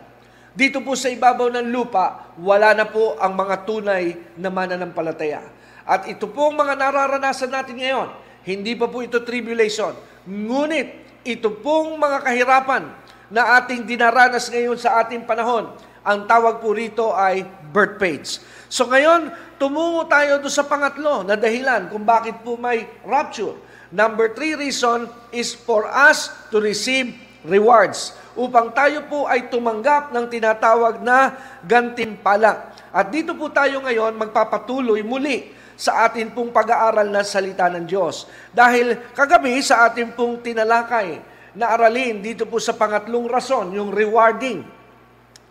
Dito 0.52 0.84
po 0.84 1.00
sa 1.00 1.08
ibabaw 1.08 1.48
ng 1.48 1.72
lupa, 1.72 2.36
wala 2.36 2.76
na 2.76 2.84
po 2.84 3.16
ang 3.16 3.40
mga 3.40 3.64
tunay 3.64 4.36
na 4.36 4.52
mananampalataya. 4.52 5.48
At 5.88 6.12
ito 6.12 6.28
po 6.28 6.52
ang 6.52 6.60
mga 6.60 6.76
nararanasan 6.76 7.48
natin 7.48 7.80
ngayon. 7.80 8.12
Hindi 8.44 8.76
pa 8.76 8.92
po 8.92 9.00
ito 9.00 9.24
tribulation. 9.24 9.96
Ngunit, 10.28 11.24
ito 11.24 11.56
pong 11.64 11.96
mga 11.96 12.28
kahirapan 12.28 12.84
na 13.32 13.64
ating 13.64 13.88
dinaranas 13.88 14.52
ngayon 14.52 14.76
sa 14.76 15.00
ating 15.00 15.24
panahon. 15.24 15.72
Ang 16.04 16.28
tawag 16.28 16.60
po 16.60 16.76
rito 16.76 17.16
ay 17.16 17.48
birth 17.72 17.96
pains. 17.96 18.44
So 18.68 18.92
ngayon, 18.92 19.32
tumungo 19.56 20.04
tayo 20.12 20.44
doon 20.44 20.52
sa 20.52 20.68
pangatlo 20.68 21.24
na 21.24 21.40
dahilan 21.40 21.88
kung 21.88 22.04
bakit 22.04 22.44
po 22.44 22.60
may 22.60 22.84
rapture. 23.08 23.56
Number 23.92 24.32
three 24.32 24.56
reason 24.56 25.12
is 25.36 25.52
for 25.52 25.84
us 25.84 26.32
to 26.48 26.64
receive 26.64 27.12
rewards 27.44 28.16
upang 28.40 28.72
tayo 28.72 29.04
po 29.12 29.28
ay 29.28 29.52
tumanggap 29.52 30.16
ng 30.16 30.26
tinatawag 30.32 31.04
na 31.04 31.36
gantimpala. 31.68 32.72
At 32.96 33.12
dito 33.12 33.36
po 33.36 33.52
tayo 33.52 33.84
ngayon 33.84 34.16
magpapatuloy 34.16 35.04
muli 35.04 35.52
sa 35.76 36.08
atin 36.08 36.32
pong 36.32 36.56
pag-aaral 36.56 37.12
ng 37.12 37.26
salita 37.28 37.68
ng 37.68 37.84
Diyos. 37.84 38.32
Dahil 38.56 39.12
kagabi 39.12 39.60
sa 39.60 39.84
atin 39.92 40.16
pong 40.16 40.40
tinalakay 40.40 41.20
na 41.60 41.76
aralin 41.76 42.24
dito 42.24 42.48
po 42.48 42.64
sa 42.64 42.72
pangatlong 42.72 43.28
rason, 43.28 43.76
yung 43.76 43.92
rewarding. 43.92 44.64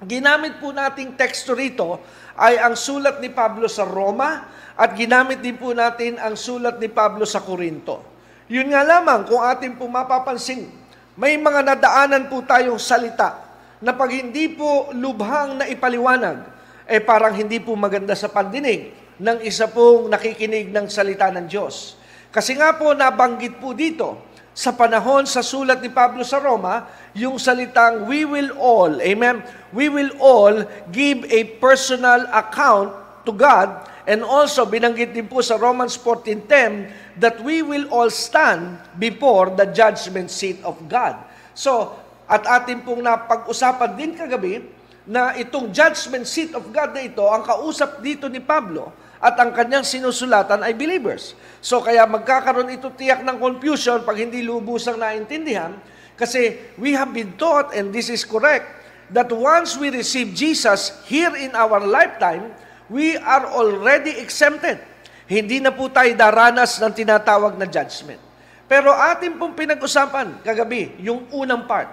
Ginamit 0.01 0.57
po 0.65 0.73
nating 0.73 1.13
teksto 1.13 1.53
rito 1.53 2.01
ay 2.41 2.57
ang 2.57 2.73
sulat 2.73 3.21
ni 3.21 3.29
Pablo 3.29 3.69
sa 3.69 3.85
Roma 3.85 4.49
at 4.73 4.97
ginamit 4.97 5.45
din 5.45 5.61
po 5.61 5.77
natin 5.77 6.17
ang 6.17 6.41
sulat 6.41 6.81
ni 6.81 6.89
Pablo 6.89 7.29
sa 7.29 7.45
Korinto. 7.45 8.10
Yun 8.51 8.75
nga 8.75 8.83
lamang 8.83 9.31
kung 9.31 9.41
atin 9.41 9.79
po 9.79 9.87
mapapansin 9.87 10.81
may 11.21 11.37
mga 11.37 11.61
nadaanan 11.75 12.33
po 12.33 12.41
tayong 12.41 12.81
salita 12.81 13.45
na 13.85 13.93
pag 13.93 14.09
hindi 14.09 14.49
po 14.49 14.89
lubhang 14.97 15.61
na 15.61 15.69
ipaliwanag, 15.69 16.49
eh 16.89 17.01
parang 17.01 17.37
hindi 17.37 17.61
po 17.61 17.77
maganda 17.77 18.17
sa 18.17 18.33
pandinig 18.33 18.93
ng 19.21 19.45
isa 19.45 19.69
pong 19.69 20.09
nakikinig 20.09 20.73
ng 20.73 20.87
salita 20.89 21.29
ng 21.29 21.45
Diyos. 21.45 22.01
Kasi 22.33 22.57
nga 22.57 22.73
po 22.73 22.97
nabanggit 22.97 23.61
po 23.61 23.77
dito, 23.77 24.31
sa 24.57 24.73
panahon 24.75 25.25
sa 25.29 25.45
sulat 25.45 25.81
ni 25.81 25.93
Pablo 25.93 26.25
sa 26.27 26.41
Roma, 26.41 26.89
yung 27.13 27.37
salitang 27.37 28.09
we 28.09 28.25
will 28.25 28.57
all, 28.57 28.93
amen, 29.01 29.45
we 29.77 29.93
will 29.93 30.11
all 30.21 30.57
give 30.89 31.25
a 31.29 31.45
personal 31.61 32.27
account 32.33 32.93
to 33.29 33.33
God 33.33 33.87
and 34.09 34.25
also 34.25 34.65
binanggit 34.65 35.13
din 35.13 35.29
po 35.29 35.45
sa 35.45 35.61
Romans 35.61 35.97
14.10 35.99 37.19
that 37.21 37.41
we 37.45 37.61
will 37.61 37.89
all 37.93 38.09
stand 38.09 38.81
before 38.97 39.53
the 39.53 39.69
judgment 39.73 40.33
seat 40.33 40.61
of 40.65 40.77
God. 40.89 41.17
So, 41.53 41.97
at 42.31 42.47
atin 42.47 42.87
pong 42.87 43.03
napag-usapan 43.03 43.91
din 43.99 44.15
kagabi 44.15 44.63
na 45.05 45.35
itong 45.35 45.75
judgment 45.75 46.25
seat 46.25 46.55
of 46.55 46.71
God 46.71 46.95
na 46.95 47.03
ito, 47.03 47.27
ang 47.27 47.43
kausap 47.43 47.99
dito 47.99 48.31
ni 48.31 48.39
Pablo 48.39 48.95
at 49.21 49.37
ang 49.37 49.53
kanyang 49.53 49.85
sinusulatan 49.85 50.63
ay 50.65 50.73
believers. 50.73 51.37
So 51.61 51.83
kaya 51.85 52.07
magkakaroon 52.09 52.73
ito 52.73 52.89
tiyak 52.95 53.21
ng 53.27 53.37
confusion 53.37 54.07
pag 54.07 54.17
hindi 54.17 54.41
lubusang 54.41 54.97
naintindihan 54.97 55.77
kasi 56.21 56.61
we 56.77 56.93
have 56.93 57.17
been 57.17 57.33
taught, 57.41 57.73
and 57.73 57.97
this 57.97 58.13
is 58.13 58.29
correct, 58.29 58.69
that 59.09 59.33
once 59.33 59.81
we 59.81 59.89
receive 59.89 60.37
Jesus 60.37 60.93
here 61.09 61.33
in 61.33 61.57
our 61.57 61.81
lifetime, 61.81 62.53
we 62.91 63.15
are 63.17 63.47
already 63.55 64.19
exempted 64.19 64.91
hindi 65.31 65.63
na 65.63 65.71
po 65.71 65.87
tayo 65.87 66.11
daranas 66.19 66.83
ng 66.83 66.91
tinatawag 66.91 67.55
na 67.55 67.71
judgment. 67.71 68.19
Pero 68.67 68.91
atin 68.91 69.39
pong 69.39 69.55
pinag-usapan 69.55 70.43
kagabi, 70.43 70.99
yung 70.99 71.31
unang 71.31 71.71
part, 71.71 71.87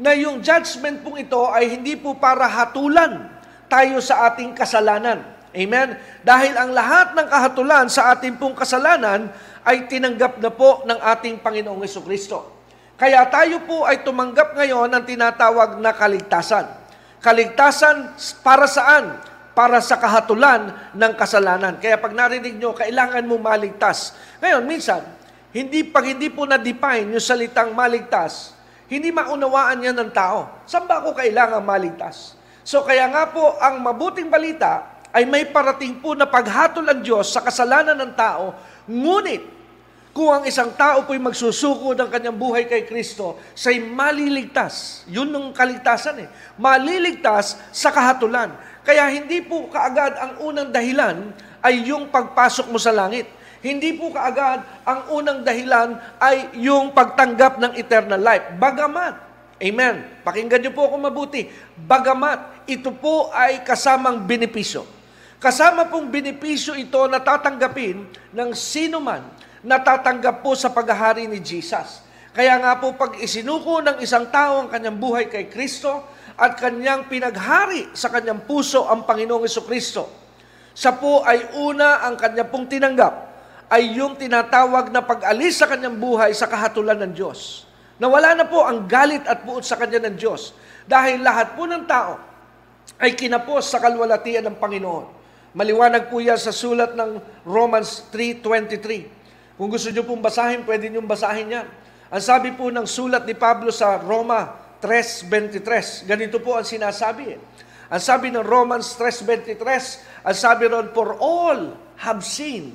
na 0.00 0.16
yung 0.16 0.40
judgment 0.40 1.04
pong 1.04 1.20
ito 1.20 1.36
ay 1.52 1.76
hindi 1.76 2.00
po 2.00 2.16
para 2.16 2.48
hatulan 2.48 3.28
tayo 3.68 4.00
sa 4.00 4.32
ating 4.32 4.56
kasalanan. 4.56 5.20
Amen? 5.52 6.00
Dahil 6.24 6.56
ang 6.56 6.72
lahat 6.72 7.12
ng 7.12 7.28
kahatulan 7.28 7.92
sa 7.92 8.16
ating 8.16 8.40
pong 8.40 8.56
kasalanan 8.56 9.28
ay 9.68 9.84
tinanggap 9.84 10.40
na 10.40 10.48
po 10.48 10.80
ng 10.88 10.96
ating 10.96 11.44
Panginoong 11.44 11.84
Kristo. 11.84 12.64
Kaya 12.96 13.20
tayo 13.28 13.60
po 13.68 13.84
ay 13.84 14.00
tumanggap 14.00 14.56
ngayon 14.56 14.88
ng 14.96 15.04
tinatawag 15.04 15.76
na 15.76 15.92
kaligtasan. 15.92 16.72
Kaligtasan 17.20 18.16
para 18.40 18.64
saan? 18.64 19.20
Para 19.52 19.80
sa 19.84 20.00
kahatulan 20.00 20.92
ng 20.96 21.12
kasalanan. 21.16 21.76
Kaya 21.76 22.00
pag 22.00 22.12
narinig 22.16 22.56
nyo, 22.56 22.72
kailangan 22.72 23.24
mo 23.24 23.36
maligtas. 23.36 24.16
Ngayon, 24.40 24.64
minsan, 24.64 25.00
hindi 25.52 25.84
pag 25.84 26.08
hindi 26.08 26.32
po 26.32 26.48
na-define 26.48 27.12
yung 27.12 27.20
salitang 27.20 27.76
maligtas, 27.76 28.56
hindi 28.88 29.12
maunawaan 29.12 29.84
yan 29.84 29.96
ng 29.96 30.10
tao. 30.12 30.64
Saan 30.64 30.88
ba 30.88 31.04
ako 31.04 31.16
kailangan 31.16 31.60
maligtas? 31.60 32.36
So 32.64 32.84
kaya 32.84 33.08
nga 33.12 33.28
po, 33.28 33.60
ang 33.60 33.80
mabuting 33.84 34.32
balita 34.32 35.04
ay 35.12 35.28
may 35.28 35.44
parating 35.44 36.00
po 36.00 36.16
na 36.16 36.24
paghatol 36.24 36.88
ang 36.88 37.04
Diyos 37.04 37.28
sa 37.28 37.44
kasalanan 37.44 37.96
ng 38.00 38.12
tao, 38.16 38.56
ngunit 38.88 39.44
kung 40.12 40.28
ang 40.28 40.44
isang 40.44 40.76
tao 40.76 41.08
po'y 41.08 41.16
magsusuko 41.16 41.96
ng 41.96 42.08
kanyang 42.12 42.36
buhay 42.36 42.68
kay 42.68 42.84
Kristo, 42.84 43.40
siya'y 43.56 43.80
maliligtas. 43.80 45.04
Yun 45.08 45.32
ng 45.32 45.56
kaligtasan 45.56 46.20
eh. 46.20 46.28
Maliligtas 46.60 47.56
sa 47.72 47.88
kahatulan. 47.88 48.52
Kaya 48.82 49.06
hindi 49.14 49.42
po 49.42 49.70
kaagad 49.70 50.18
ang 50.18 50.32
unang 50.42 50.70
dahilan 50.74 51.30
ay 51.62 51.86
yung 51.86 52.10
pagpasok 52.10 52.66
mo 52.70 52.78
sa 52.78 52.90
langit. 52.90 53.30
Hindi 53.62 53.94
po 53.94 54.10
kaagad 54.10 54.82
ang 54.82 55.00
unang 55.14 55.46
dahilan 55.46 55.94
ay 56.18 56.58
yung 56.58 56.90
pagtanggap 56.90 57.62
ng 57.62 57.72
eternal 57.78 58.18
life. 58.18 58.58
Bagamat, 58.58 59.14
amen, 59.62 60.22
pakinggan 60.26 60.58
niyo 60.66 60.74
po 60.74 60.90
ako 60.90 60.98
mabuti, 60.98 61.46
bagamat 61.78 62.66
ito 62.66 62.90
po 62.90 63.30
ay 63.30 63.62
kasamang 63.62 64.26
benepisyo. 64.26 64.82
Kasama 65.38 65.86
pong 65.86 66.10
benepisyo 66.10 66.74
ito 66.74 67.06
na 67.06 67.22
tatanggapin 67.22 68.02
ng 68.34 68.50
sino 68.54 68.98
man 68.98 69.22
natatanggap 69.62 70.42
po 70.42 70.58
sa 70.58 70.70
paghahari 70.74 71.30
ni 71.30 71.38
Jesus. 71.38 72.02
Kaya 72.34 72.58
nga 72.58 72.78
po 72.80 72.98
pag 72.98 73.14
isinuko 73.22 73.78
ng 73.84 74.02
isang 74.02 74.26
tao 74.32 74.66
ang 74.66 74.68
kanyang 74.68 74.98
buhay 74.98 75.30
kay 75.30 75.46
Kristo, 75.46 76.02
at 76.36 76.56
kanyang 76.56 77.08
pinaghari 77.08 77.92
sa 77.92 78.08
kanyang 78.08 78.44
puso 78.44 78.88
ang 78.88 79.04
Panginoong 79.04 79.44
Kristo. 79.68 80.08
Sa 80.72 80.96
po 80.96 81.20
ay 81.24 81.52
una 81.60 82.04
ang 82.04 82.16
kanya 82.16 82.48
pong 82.48 82.64
tinanggap 82.64 83.32
ay 83.72 83.96
yung 83.96 84.16
tinatawag 84.16 84.92
na 84.92 85.04
pag-alis 85.04 85.60
sa 85.60 85.68
kanyang 85.68 85.96
buhay 85.96 86.32
sa 86.32 86.48
kahatulan 86.48 86.96
ng 87.08 87.12
Diyos. 87.12 87.68
Nawala 88.00 88.36
na 88.36 88.48
po 88.48 88.64
ang 88.64 88.88
galit 88.88 89.24
at 89.28 89.44
puot 89.44 89.64
sa 89.64 89.76
kanya 89.76 90.00
ng 90.08 90.16
Diyos 90.16 90.56
dahil 90.88 91.20
lahat 91.20 91.56
po 91.56 91.68
ng 91.68 91.84
tao 91.84 92.20
ay 93.00 93.16
kinapos 93.16 93.68
sa 93.68 93.80
kalwalatian 93.80 94.44
ng 94.48 94.56
Panginoon. 94.56 95.04
Maliwanag 95.52 96.08
po 96.08 96.20
yan 96.20 96.40
sa 96.40 96.52
sulat 96.52 96.96
ng 96.96 97.20
Romans 97.44 98.08
3.23. 98.08 99.60
Kung 99.60 99.68
gusto 99.68 99.92
nyo 99.92 100.02
pong 100.08 100.24
basahin, 100.24 100.64
pwede 100.64 100.88
nyo 100.88 101.04
basahin 101.04 101.52
yan. 101.60 101.66
Ang 102.08 102.22
sabi 102.24 102.56
po 102.56 102.72
ng 102.72 102.88
sulat 102.88 103.28
ni 103.28 103.36
Pablo 103.36 103.68
sa 103.68 104.00
Roma 104.00 104.61
3.23. 104.82 106.10
Ganito 106.10 106.42
po 106.42 106.58
ang 106.58 106.66
sinasabi. 106.66 107.38
Ang 107.92 108.02
sabi 108.02 108.34
ng 108.34 108.42
Romans 108.42 108.98
3.23, 108.98 110.26
ang 110.26 110.36
sabi 110.36 110.66
ron, 110.66 110.90
For 110.90 111.14
all 111.22 111.78
have 112.02 112.26
sinned 112.26 112.74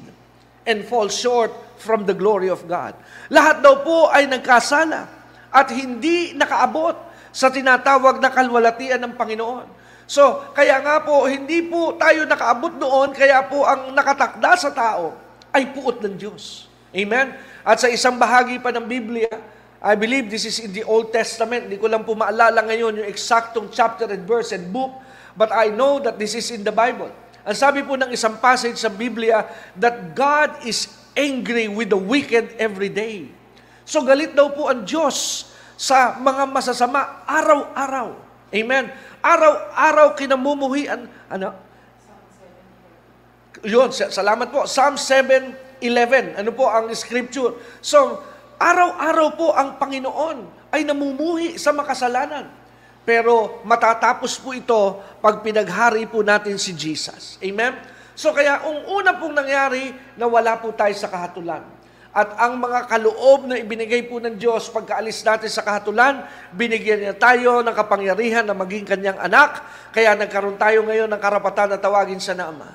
and 0.63 0.87
fall 0.87 1.11
short 1.11 1.51
from 1.75 2.07
the 2.07 2.15
glory 2.15 2.47
of 2.47 2.63
God. 2.63 2.95
Lahat 3.27 3.59
daw 3.59 3.83
po 3.83 4.07
ay 4.07 4.23
nagkasala 4.31 5.09
at 5.51 5.67
hindi 5.75 6.31
nakaabot 6.31 6.95
sa 7.35 7.51
tinatawag 7.51 8.23
na 8.23 8.31
kalwalatian 8.31 9.03
ng 9.03 9.13
Panginoon. 9.13 9.67
So, 10.07 10.53
kaya 10.55 10.79
nga 10.79 11.03
po, 11.03 11.27
hindi 11.27 11.67
po 11.67 11.99
tayo 11.99 12.23
nakaabot 12.23 12.79
noon, 12.79 13.11
kaya 13.11 13.43
po 13.43 13.67
ang 13.67 13.91
nakatakda 13.91 14.51
sa 14.55 14.71
tao 14.71 15.11
ay 15.51 15.67
puot 15.75 15.99
ng 15.99 16.15
Diyos. 16.15 16.71
Amen? 16.95 17.35
At 17.67 17.83
sa 17.83 17.91
isang 17.91 18.15
bahagi 18.15 18.63
pa 18.63 18.71
ng 18.71 18.87
Biblia, 18.87 19.27
I 19.77 19.93
believe 19.93 20.33
this 20.33 20.45
is 20.49 20.57
in 20.57 20.73
the 20.73 20.81
Old 20.81 21.13
Testament. 21.13 21.69
Hindi 21.69 21.77
ko 21.77 21.85
lang 21.85 22.01
po 22.01 22.17
maalala 22.17 22.65
ngayon 22.65 23.01
yung 23.03 23.07
eksaktong 23.07 23.69
chapter 23.69 24.09
and 24.09 24.25
verse 24.25 24.49
and 24.49 24.73
book, 24.73 24.89
but 25.37 25.53
I 25.53 25.69
know 25.69 26.01
that 26.01 26.17
this 26.17 26.33
is 26.33 26.49
in 26.49 26.65
the 26.65 26.73
Bible. 26.73 27.13
Ang 27.47 27.55
sabi 27.55 27.85
po 27.85 27.93
ng 27.93 28.09
isang 28.09 28.41
passage 28.41 28.75
sa 28.75 28.89
Biblia 28.89 29.45
that 29.77 30.17
God 30.17 30.65
is 30.65 30.89
angry 31.13 31.69
with 31.69 31.93
the 31.93 31.99
wicked 31.99 32.57
every 32.57 32.89
day. 32.89 33.29
So 33.87 34.03
galit 34.03 34.33
daw 34.33 34.51
po 34.51 34.67
ang 34.67 34.83
Diyos 34.83 35.47
sa 35.77 36.17
mga 36.17 36.49
masasama 36.49 37.23
araw-araw. 37.29 38.17
Amen. 38.51 38.89
Araw-araw 39.21 40.17
kinamumuhian. 40.17 41.05
Ano? 41.29 41.53
Yun, 43.61 43.93
salamat 43.93 44.49
po. 44.49 44.65
Psalm 44.65 44.97
7:11. 44.97 46.35
Ano 46.37 46.51
po 46.53 46.65
ang 46.69 46.89
scripture? 46.93 47.57
So, 47.81 48.21
Araw-araw 48.57 49.27
po 49.37 49.53
ang 49.53 49.77
Panginoon 49.77 50.69
ay 50.73 50.81
namumuhi 50.81 51.61
sa 51.61 51.69
makasalanan. 51.69 52.49
Pero 53.05 53.61
matatapos 53.63 54.41
po 54.41 54.51
ito 54.51 54.99
pag 55.21 55.45
pinaghari 55.45 56.09
po 56.09 56.25
natin 56.25 56.57
si 56.57 56.73
Jesus. 56.73 57.37
Amen? 57.39 57.77
So 58.17 58.33
kaya 58.33 58.59
ang 58.59 58.89
una 58.89 59.13
pong 59.15 59.37
nangyari 59.37 59.93
na 60.17 60.25
wala 60.25 60.57
po 60.57 60.73
tayo 60.73 60.91
sa 60.97 61.05
kahatulan. 61.05 61.61
At 62.17 62.33
ang 62.33 62.57
mga 62.57 62.89
kaloob 62.89 63.45
na 63.45 63.61
ibinigay 63.61 64.09
po 64.09 64.17
ng 64.17 64.41
Diyos 64.41 64.73
pagkaalis 64.73 65.21
natin 65.21 65.53
sa 65.53 65.61
kahatulan, 65.61 66.25
binigyan 66.49 66.97
niya 66.97 67.13
tayo 67.13 67.61
ng 67.61 67.75
kapangyarihan 67.77 68.41
na 68.41 68.57
maging 68.57 68.89
kanyang 68.89 69.21
anak. 69.21 69.61
Kaya 69.93 70.17
nagkaroon 70.17 70.57
tayo 70.57 70.81
ngayon 70.81 71.13
ng 71.13 71.21
karapatan 71.21 71.77
na 71.77 71.77
tawagin 71.77 72.17
siya 72.17 72.33
na 72.33 72.49
Ama. 72.49 72.69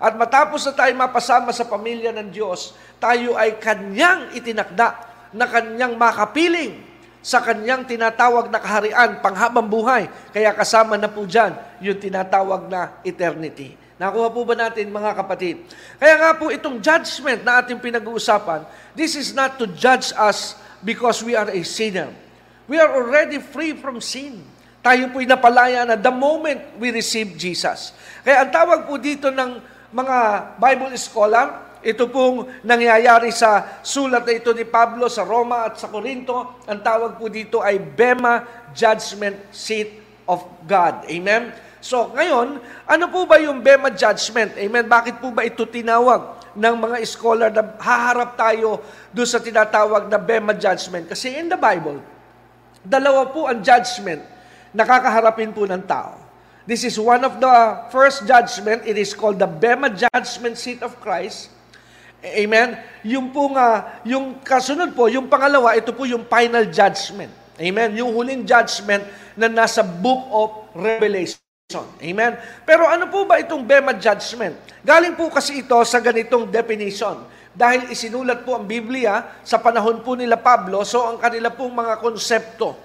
At 0.00 0.16
matapos 0.16 0.64
na 0.64 0.72
tayo 0.72 0.92
mapasama 0.96 1.52
sa 1.52 1.68
pamilya 1.68 2.08
ng 2.16 2.32
Diyos, 2.32 2.72
tayo 2.96 3.36
ay 3.36 3.60
kanyang 3.60 4.32
itinakda 4.32 5.15
na 5.36 5.44
kanyang 5.44 5.94
makapiling 6.00 6.80
sa 7.20 7.42
kanyang 7.42 7.84
tinatawag 7.84 8.48
na 8.48 8.62
kaharian, 8.62 9.18
panghabang 9.20 9.66
buhay. 9.66 10.08
Kaya 10.30 10.54
kasama 10.56 10.94
na 10.94 11.10
po 11.10 11.26
dyan 11.28 11.58
yung 11.82 11.98
tinatawag 11.98 12.70
na 12.70 13.02
eternity. 13.02 13.74
Nakuha 13.98 14.28
po 14.30 14.46
ba 14.46 14.54
natin 14.54 14.92
mga 14.92 15.12
kapatid? 15.16 15.66
Kaya 15.98 16.14
nga 16.20 16.30
po 16.38 16.54
itong 16.54 16.78
judgment 16.78 17.42
na 17.42 17.58
ating 17.64 17.82
pinag-uusapan, 17.82 18.62
this 18.94 19.18
is 19.18 19.34
not 19.34 19.58
to 19.58 19.66
judge 19.74 20.14
us 20.14 20.54
because 20.86 21.18
we 21.24 21.34
are 21.34 21.50
a 21.50 21.62
sinner. 21.66 22.14
We 22.70 22.78
are 22.78 22.94
already 22.94 23.42
free 23.42 23.74
from 23.74 23.98
sin. 23.98 24.46
Tayo 24.86 25.10
po'y 25.10 25.26
napalaya 25.26 25.82
na 25.82 25.98
the 25.98 26.14
moment 26.14 26.62
we 26.78 26.94
receive 26.94 27.34
Jesus. 27.34 27.90
Kaya 28.22 28.46
ang 28.46 28.54
tawag 28.54 28.86
po 28.86 28.94
dito 29.02 29.34
ng 29.34 29.58
mga 29.90 30.16
Bible 30.62 30.94
scholar, 30.94 31.65
ito 31.86 32.10
pong 32.10 32.50
nangyayari 32.66 33.30
sa 33.30 33.78
sulat 33.78 34.26
na 34.26 34.34
ito 34.34 34.50
ni 34.50 34.66
Pablo 34.66 35.06
sa 35.06 35.22
Roma 35.22 35.70
at 35.70 35.78
sa 35.78 35.86
Corinto. 35.86 36.58
Ang 36.66 36.82
tawag 36.82 37.14
po 37.14 37.30
dito 37.30 37.62
ay 37.62 37.78
Bema 37.78 38.42
Judgment 38.74 39.38
Seat 39.54 40.02
of 40.26 40.42
God. 40.66 41.06
Amen? 41.06 41.54
So, 41.78 42.10
ngayon, 42.10 42.58
ano 42.90 43.04
po 43.06 43.22
ba 43.30 43.38
yung 43.38 43.62
Bema 43.62 43.94
Judgment? 43.94 44.58
Amen? 44.58 44.82
Bakit 44.90 45.22
po 45.22 45.30
ba 45.30 45.46
ito 45.46 45.62
tinawag 45.62 46.42
ng 46.58 46.74
mga 46.74 46.96
scholar 47.06 47.54
na 47.54 47.62
haharap 47.78 48.34
tayo 48.34 48.82
doon 49.14 49.28
sa 49.30 49.38
tinatawag 49.38 50.10
na 50.10 50.18
Bema 50.18 50.58
Judgment? 50.58 51.06
Kasi 51.06 51.38
in 51.38 51.46
the 51.46 51.54
Bible, 51.54 52.02
dalawa 52.82 53.30
po 53.30 53.46
ang 53.46 53.62
judgment 53.62 54.26
na 54.74 54.82
kakaharapin 54.82 55.54
po 55.54 55.62
ng 55.62 55.86
tao. 55.86 56.18
This 56.66 56.82
is 56.82 56.98
one 56.98 57.22
of 57.22 57.38
the 57.38 57.56
first 57.94 58.26
judgment. 58.26 58.82
It 58.90 58.98
is 58.98 59.14
called 59.14 59.38
the 59.38 59.46
Bema 59.46 59.86
Judgment 59.86 60.58
Seat 60.58 60.82
of 60.82 60.98
Christ. 60.98 61.54
Amen? 62.34 62.74
Yung 63.06 63.30
po 63.30 63.46
nga, 63.54 64.00
yung 64.02 64.42
kasunod 64.42 64.90
po, 64.96 65.06
yung 65.06 65.30
pangalawa, 65.30 65.78
ito 65.78 65.94
po 65.94 66.02
yung 66.02 66.26
final 66.26 66.66
judgment. 66.66 67.30
Amen? 67.56 67.94
Yung 67.96 68.12
huling 68.12 68.42
judgment 68.42 69.06
na 69.38 69.46
nasa 69.46 69.80
book 69.86 70.22
of 70.34 70.48
Revelation. 70.74 71.38
Amen? 72.02 72.38
Pero 72.66 72.86
ano 72.86 73.10
po 73.10 73.26
ba 73.26 73.42
itong 73.42 73.64
Bema 73.64 73.90
Judgment? 73.96 74.54
Galing 74.86 75.18
po 75.18 75.26
kasi 75.32 75.66
ito 75.66 75.74
sa 75.82 75.98
ganitong 75.98 76.46
definition. 76.46 77.26
Dahil 77.56 77.90
isinulat 77.90 78.44
po 78.44 78.54
ang 78.54 78.68
Biblia 78.68 79.40
sa 79.40 79.56
panahon 79.58 80.04
po 80.04 80.12
nila 80.12 80.36
Pablo, 80.36 80.84
so 80.84 81.08
ang 81.08 81.16
kanila 81.16 81.48
pong 81.48 81.72
mga 81.72 81.98
konsepto 82.04 82.76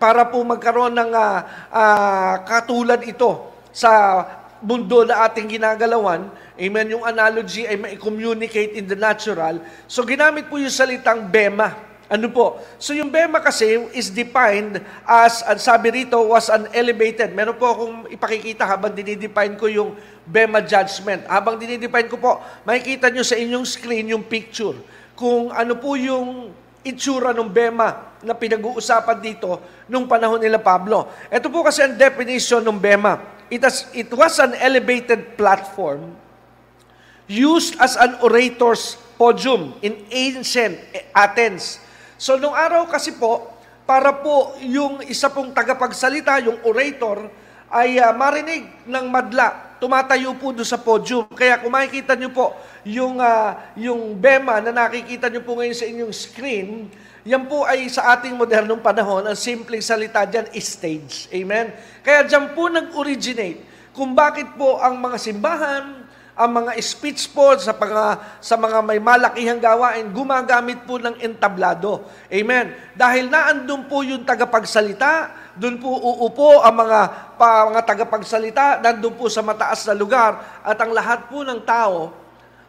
para 0.00 0.26
po 0.26 0.40
magkaroon 0.42 0.96
ng 0.96 1.12
uh, 1.12 1.38
uh, 1.68 2.34
katulad 2.48 2.98
ito 3.04 3.52
sa 3.68 4.24
mundo 4.64 5.04
na 5.04 5.28
ating 5.28 5.60
ginagalawan, 5.60 6.32
amen, 6.58 6.94
yung 6.94 7.04
analogy 7.04 7.66
ay 7.66 7.76
ma-communicate 7.78 8.78
in 8.78 8.86
the 8.86 8.98
natural. 8.98 9.58
So 9.90 10.06
ginamit 10.06 10.46
po 10.50 10.58
yung 10.58 10.72
salitang 10.72 11.30
Bema. 11.30 11.94
Ano 12.04 12.28
po? 12.28 12.60
So 12.76 12.92
yung 12.92 13.08
bema 13.08 13.40
kasi 13.40 13.80
is 13.96 14.12
defined 14.12 14.76
as, 15.08 15.40
ang 15.40 15.56
sabi 15.56 16.04
rito, 16.04 16.20
was 16.20 16.52
an 16.52 16.68
elevated. 16.76 17.32
Meron 17.32 17.56
po 17.56 17.72
akong 17.72 17.96
ipakikita 18.12 18.68
habang 18.68 18.92
dinidefine 18.92 19.56
ko 19.56 19.72
yung 19.72 19.96
bema 20.28 20.60
judgment. 20.60 21.24
Habang 21.24 21.56
dinidefine 21.56 22.04
ko 22.12 22.20
po, 22.20 22.44
makikita 22.68 23.08
nyo 23.08 23.24
sa 23.24 23.40
inyong 23.40 23.64
screen 23.64 24.12
yung 24.12 24.20
picture. 24.20 24.76
Kung 25.16 25.48
ano 25.48 25.80
po 25.80 25.96
yung 25.96 26.52
itsura 26.84 27.32
ng 27.32 27.48
bema 27.48 28.12
na 28.20 28.36
pinag-uusapan 28.36 29.18
dito 29.24 29.56
nung 29.88 30.04
panahon 30.04 30.36
nila 30.36 30.60
Pablo. 30.60 31.08
Ito 31.32 31.48
po 31.48 31.64
kasi 31.64 31.80
ang 31.80 31.96
definition 31.96 32.60
ng 32.60 32.76
bema. 32.76 33.16
It, 33.48 33.64
has, 33.64 33.88
it 33.96 34.12
was 34.12 34.36
an 34.36 34.52
elevated 34.60 35.40
platform 35.40 36.23
used 37.26 37.78
as 37.80 37.96
an 37.96 38.18
orator's 38.20 39.00
podium 39.16 39.72
in 39.80 39.96
ancient 40.10 40.76
Athens 41.14 41.84
So, 42.14 42.38
nung 42.38 42.54
araw 42.54 42.86
kasi 42.86 43.18
po, 43.18 43.50
para 43.84 44.14
po 44.14 44.56
yung 44.62 45.02
isa 45.04 45.28
pong 45.28 45.50
tagapagsalita, 45.52 46.40
yung 46.46 46.62
orator, 46.64 47.26
ay 47.74 47.98
uh, 47.98 48.14
marinig 48.14 48.70
ng 48.86 49.06
madla. 49.10 49.76
Tumatayo 49.82 50.38
po 50.38 50.54
doon 50.54 50.64
sa 50.64 50.78
podium. 50.78 51.26
Kaya 51.34 51.58
kung 51.58 51.74
makikita 51.74 52.14
nyo 52.14 52.30
po 52.30 52.54
yung, 52.86 53.18
uh, 53.18 53.74
yung 53.74 54.14
bema 54.14 54.62
na 54.62 54.70
nakikita 54.70 55.26
nyo 55.26 55.42
po 55.42 55.58
ngayon 55.58 55.76
sa 55.76 55.84
inyong 55.90 56.14
screen, 56.14 56.68
yan 57.26 57.44
po 57.50 57.66
ay 57.66 57.90
sa 57.90 58.14
ating 58.14 58.38
modernong 58.38 58.80
panahon, 58.80 59.26
ang 59.26 59.36
simpleng 59.36 59.82
salita 59.82 60.22
dyan 60.24 60.48
is 60.54 60.64
stage. 60.64 61.26
Amen? 61.34 61.74
Kaya 62.06 62.24
dyan 62.24 62.54
po 62.54 62.70
nag-originate 62.70 63.60
kung 63.90 64.14
bakit 64.14 64.54
po 64.54 64.78
ang 64.78 64.96
mga 65.02 65.18
simbahan, 65.18 66.03
ang 66.34 66.50
mga 66.50 66.74
speech 66.82 67.30
po 67.30 67.54
sa, 67.54 67.70
mga, 67.70 68.04
sa 68.42 68.58
mga 68.58 68.78
may 68.82 68.98
malakihang 68.98 69.62
gawain, 69.62 70.10
gumagamit 70.10 70.82
po 70.82 70.98
ng 70.98 71.14
entablado. 71.22 72.02
Amen. 72.26 72.74
Dahil 72.98 73.30
naandun 73.30 73.86
po 73.86 74.02
yung 74.02 74.26
tagapagsalita, 74.26 75.30
doon 75.54 75.78
po 75.78 75.94
uupo 75.94 76.58
ang 76.66 76.74
mga, 76.74 77.00
pa, 77.38 77.70
mga 77.70 77.82
tagapagsalita, 77.86 78.82
nandun 78.82 79.14
po 79.14 79.30
sa 79.30 79.46
mataas 79.46 79.86
na 79.86 79.94
lugar, 79.94 80.62
at 80.66 80.74
ang 80.74 80.90
lahat 80.90 81.30
po 81.30 81.46
ng 81.46 81.62
tao, 81.62 82.10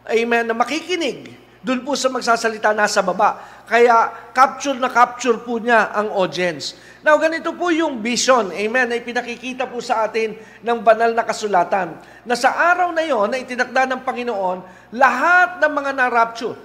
amen, 0.06 0.46
na 0.46 0.54
makikinig, 0.54 1.34
doon 1.66 1.82
po 1.82 1.98
sa 1.98 2.14
magsasalita 2.14 2.78
nasa 2.78 3.02
baba. 3.02 3.55
Kaya 3.66 4.14
capture 4.30 4.78
na 4.78 4.94
capture 4.94 5.42
po 5.42 5.58
niya 5.58 5.90
ang 5.90 6.14
audience. 6.14 6.78
Now, 7.02 7.18
ganito 7.18 7.50
po 7.58 7.74
yung 7.74 7.98
vision, 7.98 8.54
amen, 8.54 8.94
na 8.94 8.98
ipinakikita 9.02 9.66
po 9.66 9.82
sa 9.82 10.06
atin 10.06 10.38
ng 10.62 10.80
banal 10.86 11.18
na 11.18 11.26
kasulatan. 11.26 11.98
Na 12.26 12.38
sa 12.38 12.54
araw 12.54 12.94
na 12.94 13.02
yon 13.02 13.30
na 13.30 13.42
itinakda 13.42 13.90
ng 13.90 14.02
Panginoon, 14.06 14.58
lahat 14.94 15.58
ng 15.62 15.72
mga 15.74 15.92
na-rapture, 15.98 16.58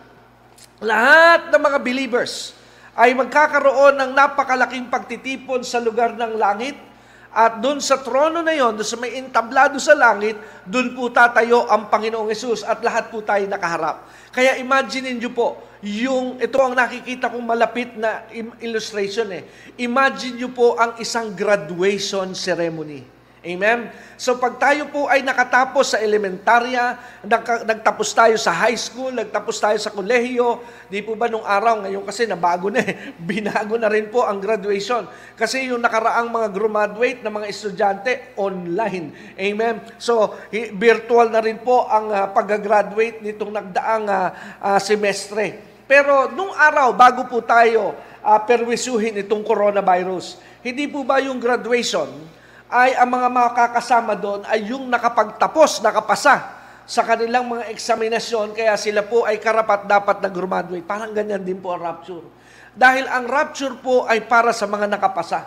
lahat 0.84 1.48
ng 1.48 1.60
mga 1.60 1.78
believers, 1.80 2.52
ay 2.96 3.16
magkakaroon 3.16 3.96
ng 3.96 4.10
napakalaking 4.12 4.92
pagtitipon 4.92 5.64
sa 5.64 5.80
lugar 5.80 6.12
ng 6.12 6.36
langit, 6.36 6.76
at 7.30 7.62
doon 7.62 7.78
sa 7.78 8.02
trono 8.02 8.42
na 8.42 8.50
yon, 8.50 8.74
doon 8.74 8.88
sa 8.88 8.98
may 8.98 9.16
entablado 9.16 9.78
sa 9.78 9.94
langit, 9.96 10.34
doon 10.66 10.92
po 10.98 11.08
tatayo 11.14 11.64
ang 11.70 11.86
Panginoong 11.86 12.28
Yesus 12.28 12.66
at 12.66 12.82
lahat 12.82 13.08
po 13.08 13.22
tayo 13.22 13.46
nakaharap. 13.46 14.04
Kaya 14.34 14.58
imagine 14.58 15.14
niyo 15.14 15.30
po, 15.30 15.69
yung, 15.80 16.36
ito 16.36 16.60
ang 16.60 16.76
nakikita 16.76 17.32
kong 17.32 17.44
malapit 17.44 17.96
na 17.96 18.28
illustration 18.60 19.32
eh. 19.32 19.48
Imagine 19.80 20.36
niyo 20.36 20.52
po 20.52 20.76
ang 20.76 21.00
isang 21.00 21.32
graduation 21.32 22.36
ceremony. 22.36 23.20
Amen? 23.40 23.88
So 24.20 24.36
pag 24.36 24.60
tayo 24.60 24.92
po 24.92 25.08
ay 25.08 25.24
nakatapos 25.24 25.96
sa 25.96 25.98
elementarya, 26.04 27.00
nagtapos 27.64 28.12
tayo 28.12 28.36
sa 28.36 28.52
high 28.52 28.76
school, 28.76 29.16
nagtapos 29.16 29.56
tayo 29.56 29.80
sa 29.80 29.88
kolehiyo, 29.88 30.60
di 30.92 31.00
po 31.00 31.16
ba 31.16 31.24
nung 31.24 31.48
araw, 31.48 31.80
ngayon 31.80 32.04
kasi 32.04 32.28
nabago 32.28 32.68
na 32.68 32.84
eh, 32.84 32.92
binago 33.32 33.80
na 33.80 33.88
rin 33.88 34.12
po 34.12 34.28
ang 34.28 34.44
graduation. 34.44 35.08
Kasi 35.40 35.72
yung 35.72 35.80
nakaraang 35.80 36.28
mga 36.28 36.48
graduate 36.52 37.24
na 37.24 37.32
mga 37.32 37.48
estudyante, 37.48 38.36
online. 38.36 39.32
Amen? 39.40 39.80
So 39.96 40.36
virtual 40.76 41.32
na 41.32 41.40
rin 41.40 41.64
po 41.64 41.88
ang 41.88 42.12
uh, 42.12 42.28
pag-graduate 42.36 43.24
nitong 43.24 43.56
nagdaang 43.56 44.04
uh, 44.04 44.28
uh, 44.60 44.76
semestre. 44.76 45.69
Pero 45.90 46.30
nung 46.30 46.54
araw, 46.54 46.94
bago 46.94 47.26
po 47.26 47.42
tayo 47.42 47.98
uh, 48.22 48.38
perwisuhin 48.46 49.26
itong 49.26 49.42
coronavirus, 49.42 50.38
hindi 50.62 50.86
po 50.86 51.02
ba 51.02 51.18
yung 51.18 51.42
graduation, 51.42 52.06
ay 52.70 52.94
ang 52.94 53.10
mga 53.10 53.26
makakasama 53.26 54.14
doon 54.14 54.46
ay 54.46 54.70
yung 54.70 54.86
nakapagtapos, 54.86 55.82
nakapasa 55.82 56.62
sa 56.86 57.02
kanilang 57.02 57.42
mga 57.50 57.74
eksaminasyon, 57.74 58.54
kaya 58.54 58.78
sila 58.78 59.02
po 59.02 59.26
ay 59.26 59.42
karapat 59.42 59.90
dapat 59.90 60.22
na 60.22 60.30
graduate. 60.30 60.86
Parang 60.86 61.10
ganyan 61.10 61.42
din 61.42 61.58
po 61.58 61.74
ang 61.74 61.82
rapture. 61.82 62.22
Dahil 62.70 63.10
ang 63.10 63.26
rapture 63.26 63.74
po 63.82 64.06
ay 64.06 64.22
para 64.30 64.54
sa 64.54 64.70
mga 64.70 64.86
nakapasa. 64.86 65.42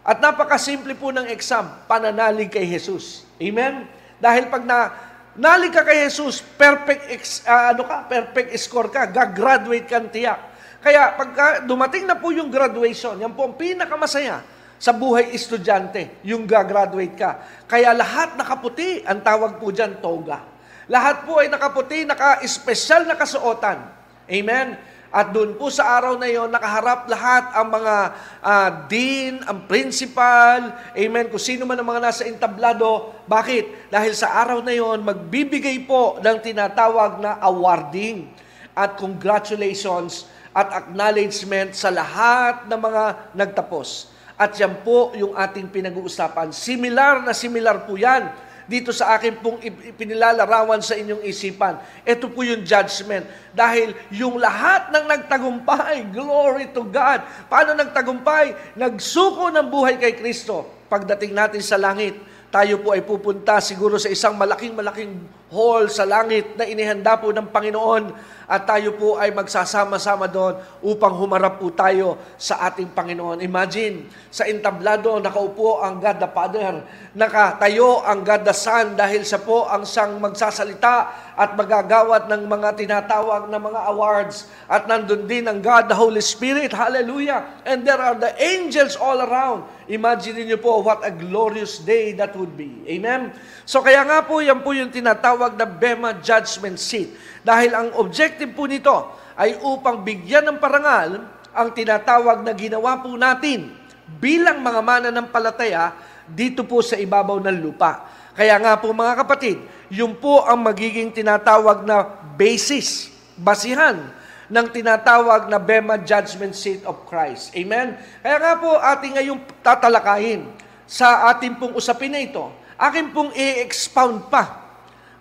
At 0.00 0.24
napakasimple 0.24 0.96
po 0.96 1.12
ng 1.12 1.28
exam, 1.28 1.68
pananalig 1.84 2.48
kay 2.48 2.64
Jesus. 2.64 3.28
Amen? 3.36 3.84
Dahil 4.16 4.48
pag 4.48 4.64
na, 4.64 4.88
nalig 5.36 5.72
ka 5.72 5.86
kay 5.86 6.08
Jesus, 6.08 6.44
perfect, 6.44 7.08
uh, 7.48 7.72
ano 7.72 7.82
ka, 7.86 8.04
perfect 8.08 8.50
score 8.60 8.90
ka, 8.92 9.08
gagraduate 9.08 9.88
ka 9.88 10.00
tiyak. 10.08 10.40
Kaya 10.82 11.14
pag 11.14 11.62
dumating 11.62 12.10
na 12.10 12.18
po 12.18 12.34
yung 12.34 12.50
graduation, 12.50 13.14
yan 13.22 13.30
po 13.32 13.46
ang 13.46 13.54
pinakamasaya 13.54 14.42
sa 14.82 14.90
buhay 14.90 15.30
estudyante, 15.30 16.18
yung 16.26 16.42
gagraduate 16.42 17.14
ka. 17.14 17.30
Kaya 17.70 17.94
lahat 17.94 18.34
nakaputi, 18.34 19.06
ang 19.06 19.22
tawag 19.22 19.62
po 19.62 19.70
dyan, 19.70 20.02
toga. 20.02 20.42
Lahat 20.90 21.22
po 21.22 21.38
ay 21.38 21.46
nakaputi, 21.46 22.02
naka-espesyal 22.02 23.06
na 23.06 23.14
kasuotan. 23.14 23.78
Amen? 24.26 24.74
At 25.12 25.28
doon 25.36 25.60
po 25.60 25.68
sa 25.68 26.00
araw 26.00 26.16
na 26.16 26.24
yon 26.24 26.48
nakaharap 26.48 27.04
lahat 27.04 27.52
ang 27.52 27.68
mga 27.68 27.94
uh, 28.40 28.70
dean, 28.88 29.44
ang 29.44 29.68
principal, 29.68 30.72
amen, 30.96 31.28
kung 31.28 31.42
sino 31.42 31.68
man 31.68 31.76
ang 31.76 31.84
mga 31.84 32.00
nasa 32.00 32.24
entablado. 32.24 33.12
Bakit? 33.28 33.92
Dahil 33.92 34.16
sa 34.16 34.40
araw 34.40 34.64
na 34.64 34.72
yon 34.72 35.04
magbibigay 35.04 35.84
po 35.84 36.16
ng 36.16 36.36
tinatawag 36.40 37.20
na 37.20 37.36
awarding. 37.44 38.32
at 38.72 38.96
congratulations 38.96 40.24
at 40.52 40.68
acknowledgement 40.72 41.76
sa 41.76 41.92
lahat 41.92 42.68
ng 42.68 42.80
mga 42.80 43.02
nagtapos. 43.36 44.12
At 44.36 44.56
yan 44.56 44.80
po 44.80 45.12
yung 45.12 45.36
ating 45.36 45.68
pinag-uusapan. 45.68 46.56
Similar 46.56 47.20
na 47.20 47.36
similar 47.36 47.84
po 47.84 48.00
yan 48.00 48.32
dito 48.72 48.88
sa 48.88 49.20
akin 49.20 49.44
pong 49.44 49.60
ipinilalarawan 49.60 50.80
sa 50.80 50.96
inyong 50.96 51.20
isipan. 51.28 51.76
Ito 52.08 52.32
po 52.32 52.40
yung 52.40 52.64
judgment. 52.64 53.28
Dahil 53.52 53.92
yung 54.08 54.40
lahat 54.40 54.88
ng 54.88 55.04
nagtagumpay, 55.12 56.08
glory 56.08 56.72
to 56.72 56.88
God. 56.88 57.20
Paano 57.52 57.76
nagtagumpay? 57.76 58.72
Nagsuko 58.80 59.52
ng 59.52 59.68
buhay 59.68 60.00
kay 60.00 60.16
Kristo. 60.16 60.64
Pagdating 60.88 61.36
natin 61.36 61.60
sa 61.60 61.76
langit, 61.76 62.16
tayo 62.48 62.80
po 62.80 62.96
ay 62.96 63.04
pupunta 63.04 63.60
siguro 63.60 63.96
sa 64.00 64.08
isang 64.08 64.36
malaking-malaking 64.36 65.20
hall 65.52 65.88
sa 65.88 66.08
langit 66.08 66.56
na 66.56 66.68
inihanda 66.68 67.16
po 67.16 67.32
ng 67.32 67.48
Panginoon 67.48 68.12
at 68.52 68.68
tayo 68.68 68.92
po 69.00 69.16
ay 69.16 69.32
magsasama-sama 69.32 70.28
doon 70.28 70.60
upang 70.84 71.16
humarap 71.16 71.56
po 71.56 71.72
tayo 71.72 72.20
sa 72.36 72.68
ating 72.68 72.92
Panginoon. 72.92 73.40
Imagine, 73.40 74.12
sa 74.28 74.44
entablado 74.44 75.16
nakaupo 75.16 75.80
ang 75.80 75.96
God 75.96 76.20
the 76.20 76.28
Father, 76.28 76.84
nakatayo 77.16 78.04
ang 78.04 78.20
God 78.20 78.44
the 78.44 78.52
Son 78.52 78.92
dahil 78.92 79.24
sa 79.24 79.40
po 79.40 79.64
ang 79.64 79.88
sang 79.88 80.20
magsasalita 80.20 81.32
at 81.32 81.56
magagawat 81.56 82.28
ng 82.28 82.44
mga 82.44 82.76
tinatawag 82.76 83.48
na 83.48 83.56
mga 83.56 83.88
awards 83.88 84.52
at 84.68 84.84
nandun 84.84 85.24
din 85.24 85.48
ang 85.48 85.64
God 85.64 85.88
the 85.88 85.96
Holy 85.96 86.20
Spirit. 86.20 86.76
Hallelujah! 86.76 87.64
And 87.64 87.88
there 87.88 88.04
are 88.04 88.20
the 88.20 88.36
angels 88.36 89.00
all 89.00 89.16
around. 89.16 89.64
Imagine 89.88 90.44
niyo 90.44 90.60
po 90.60 90.84
what 90.84 91.00
a 91.00 91.12
glorious 91.12 91.80
day 91.80 92.12
that 92.20 92.36
would 92.36 92.52
be. 92.52 92.84
Amen? 92.84 93.32
So 93.72 93.80
kaya 93.80 94.04
nga 94.04 94.20
po, 94.20 94.44
yan 94.44 94.60
po 94.60 94.76
yung 94.76 94.92
tinatawag 94.92 95.56
na 95.56 95.64
Bema 95.64 96.12
Judgment 96.20 96.76
Seat 96.76 97.16
dahil 97.40 97.72
ang 97.72 97.88
objective 97.96 98.52
po 98.52 98.68
nito 98.68 98.92
ay 99.32 99.56
upang 99.64 100.04
bigyan 100.04 100.44
ng 100.44 100.60
parangal 100.60 101.24
ang 101.56 101.72
tinatawag 101.72 102.44
na 102.44 102.52
ginawa 102.52 103.00
po 103.00 103.16
natin 103.16 103.72
bilang 104.20 104.60
mga 104.60 104.76
mananampalataya 104.84 105.96
dito 106.28 106.68
po 106.68 106.84
sa 106.84 107.00
ibabaw 107.00 107.40
ng 107.40 107.64
lupa. 107.64 108.04
Kaya 108.36 108.60
nga 108.60 108.76
po 108.76 108.92
mga 108.92 109.24
kapatid, 109.24 109.64
yun 109.88 110.20
po 110.20 110.44
ang 110.44 110.68
magiging 110.68 111.08
tinatawag 111.08 111.88
na 111.88 112.04
basis, 112.36 113.08
basihan 113.40 114.04
ng 114.52 114.66
tinatawag 114.68 115.48
na 115.48 115.56
Bema 115.56 115.96
Judgment 115.96 116.52
Seat 116.52 116.84
of 116.84 117.08
Christ. 117.08 117.56
Amen? 117.56 117.96
Kaya 118.20 118.36
nga 118.36 118.52
po 118.52 118.68
ating 118.76 119.16
ngayong 119.16 119.40
tatalakayin 119.64 120.44
sa 120.84 121.32
ating 121.32 121.56
pong 121.56 121.72
usapin 121.72 122.12
na 122.12 122.20
ito, 122.20 122.60
akin 122.82 123.14
pong 123.14 123.30
i-expound 123.30 124.26
pa 124.26 124.58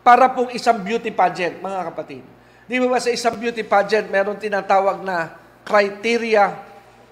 para 0.01 0.33
pong 0.33 0.49
isang 0.57 0.81
beauty 0.81 1.13
pageant, 1.13 1.61
mga 1.61 1.93
kapatid. 1.93 2.25
Di 2.65 2.81
ba 2.81 2.97
sa 2.97 3.13
isang 3.13 3.37
beauty 3.37 3.61
pageant, 3.61 4.09
meron 4.09 4.41
tinatawag 4.41 5.05
na 5.05 5.37
criteria 5.61 6.57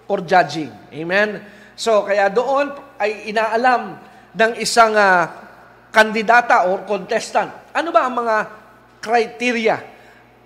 for 0.10 0.26
judging. 0.26 0.74
Amen? 0.90 1.38
So, 1.78 2.10
kaya 2.10 2.34
doon 2.34 2.74
ay 2.98 3.30
inaalam 3.30 4.02
ng 4.34 4.52
isang 4.58 4.98
uh, 4.98 5.30
kandidata 5.94 6.66
or 6.66 6.82
contestant. 6.90 7.54
Ano 7.70 7.94
ba 7.94 8.10
ang 8.10 8.18
mga 8.18 8.36
criteria? 9.06 9.78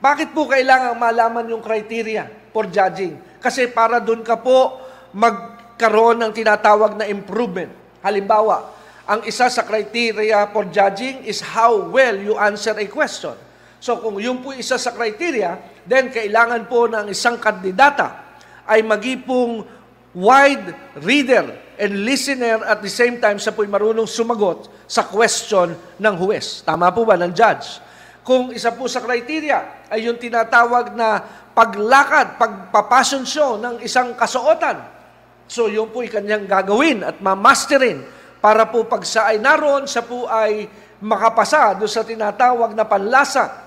Bakit 0.03 0.35
po 0.35 0.51
kailangan 0.51 0.99
malaman 0.99 1.47
yung 1.47 1.63
criteria 1.63 2.27
for 2.51 2.67
judging? 2.67 3.15
Kasi 3.39 3.71
para 3.71 4.03
doon 4.03 4.19
ka 4.19 4.35
po 4.35 4.83
magkaroon 5.15 6.19
ng 6.19 6.31
tinatawag 6.35 6.99
na 6.99 7.07
improvement. 7.07 7.71
Halimbawa, 8.03 8.82
ang 9.03 9.27
isa 9.27 9.51
sa 9.51 9.67
criteria 9.67 10.47
for 10.55 10.63
judging 10.71 11.27
is 11.27 11.43
how 11.43 11.91
well 11.91 12.15
you 12.15 12.39
answer 12.39 12.71
a 12.71 12.87
question. 12.87 13.35
So 13.83 13.99
kung 13.99 14.15
yun 14.15 14.39
po 14.39 14.55
isa 14.55 14.79
sa 14.79 14.95
criteria, 14.95 15.59
then 15.83 16.07
kailangan 16.07 16.71
po 16.71 16.87
ng 16.87 17.11
isang 17.11 17.35
kandidata 17.35 18.39
ay 18.63 18.79
magipong 18.79 19.67
wide 20.15 20.95
reader 21.03 21.51
and 21.75 22.07
listener 22.07 22.63
at 22.63 22.79
the 22.79 22.87
same 22.87 23.19
time 23.19 23.43
sa 23.43 23.51
po'y 23.51 23.67
marunong 23.67 24.07
sumagot 24.07 24.71
sa 24.87 25.03
question 25.03 25.75
ng 25.99 26.15
huwes. 26.15 26.63
Tama 26.63 26.87
po 26.95 27.03
ba 27.03 27.19
ng 27.19 27.35
judge? 27.35 27.83
Kung 28.23 28.55
isa 28.55 28.71
po 28.71 28.87
sa 28.87 29.03
criteria 29.03 29.83
ay 29.91 30.07
yung 30.07 30.15
tinatawag 30.15 30.95
na 30.95 31.19
paglakad, 31.51 32.39
pagpapassion 32.39 33.27
show 33.27 33.59
ng 33.59 33.83
isang 33.83 34.15
kasuotan. 34.15 34.79
So 35.51 35.67
yun 35.67 35.91
po 35.91 36.07
ay 36.07 36.07
kanyang 36.07 36.47
gagawin 36.47 37.03
at 37.03 37.19
mamasterin 37.19 37.99
para 38.43 38.67
po 38.67 38.83
pag 38.83 39.07
siya 39.07 39.31
ay 39.31 39.39
naroon, 39.39 39.87
siya 39.87 40.03
po 40.03 40.27
ay 40.27 40.67
makapasa 40.99 41.79
doon 41.79 41.87
sa 41.87 42.03
tinatawag 42.03 42.75
na 42.75 42.83
panlasa 42.83 43.63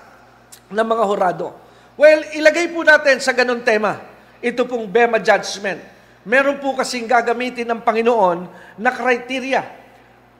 ng 0.69 0.85
mga 0.85 1.03
horado. 1.09 1.49
Well, 1.97 2.21
ilagay 2.37 2.69
po 2.69 2.85
natin 2.85 3.17
sa 3.17 3.33
ganun 3.33 3.65
tema, 3.65 3.97
ito 4.37 4.69
pong 4.69 4.85
Bema 4.85 5.17
Judgment. 5.17 5.81
Meron 6.21 6.61
po 6.61 6.77
kasing 6.77 7.09
gagamitin 7.09 7.65
ng 7.65 7.81
Panginoon 7.81 8.45
na 8.77 8.93
criteria 8.93 9.65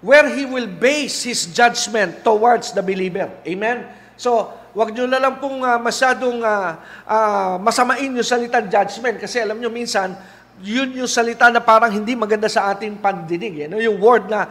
where 0.06 0.30
He 0.30 0.45
will 0.45 0.69
base 0.69 1.26
His 1.26 1.50
judgment 1.50 2.21
towards 2.21 2.78
the 2.78 2.86
believer. 2.86 3.34
Amen? 3.41 3.89
So, 4.21 4.54
wag 4.78 4.93
nyo 4.93 5.10
na 5.10 5.17
lang 5.17 5.41
pong 5.41 5.65
uh, 5.65 5.82
masyadong 5.82 6.45
uh, 6.45 6.78
uh, 7.10 7.58
masamain 7.58 8.13
yung 8.13 8.21
salitang 8.21 8.69
judgment 8.69 9.17
kasi 9.17 9.41
alam 9.41 9.58
nyo 9.58 9.73
minsan, 9.73 10.13
yun 10.62 10.89
yung 10.98 11.10
salita 11.10 11.50
na 11.54 11.62
parang 11.62 11.93
hindi 11.93 12.17
maganda 12.17 12.50
sa 12.50 12.74
ating 12.74 12.98
pandinig. 12.98 13.65
Eh, 13.65 13.67
no? 13.70 13.78
Yung 13.78 14.02
word 14.02 14.26
na 14.30 14.50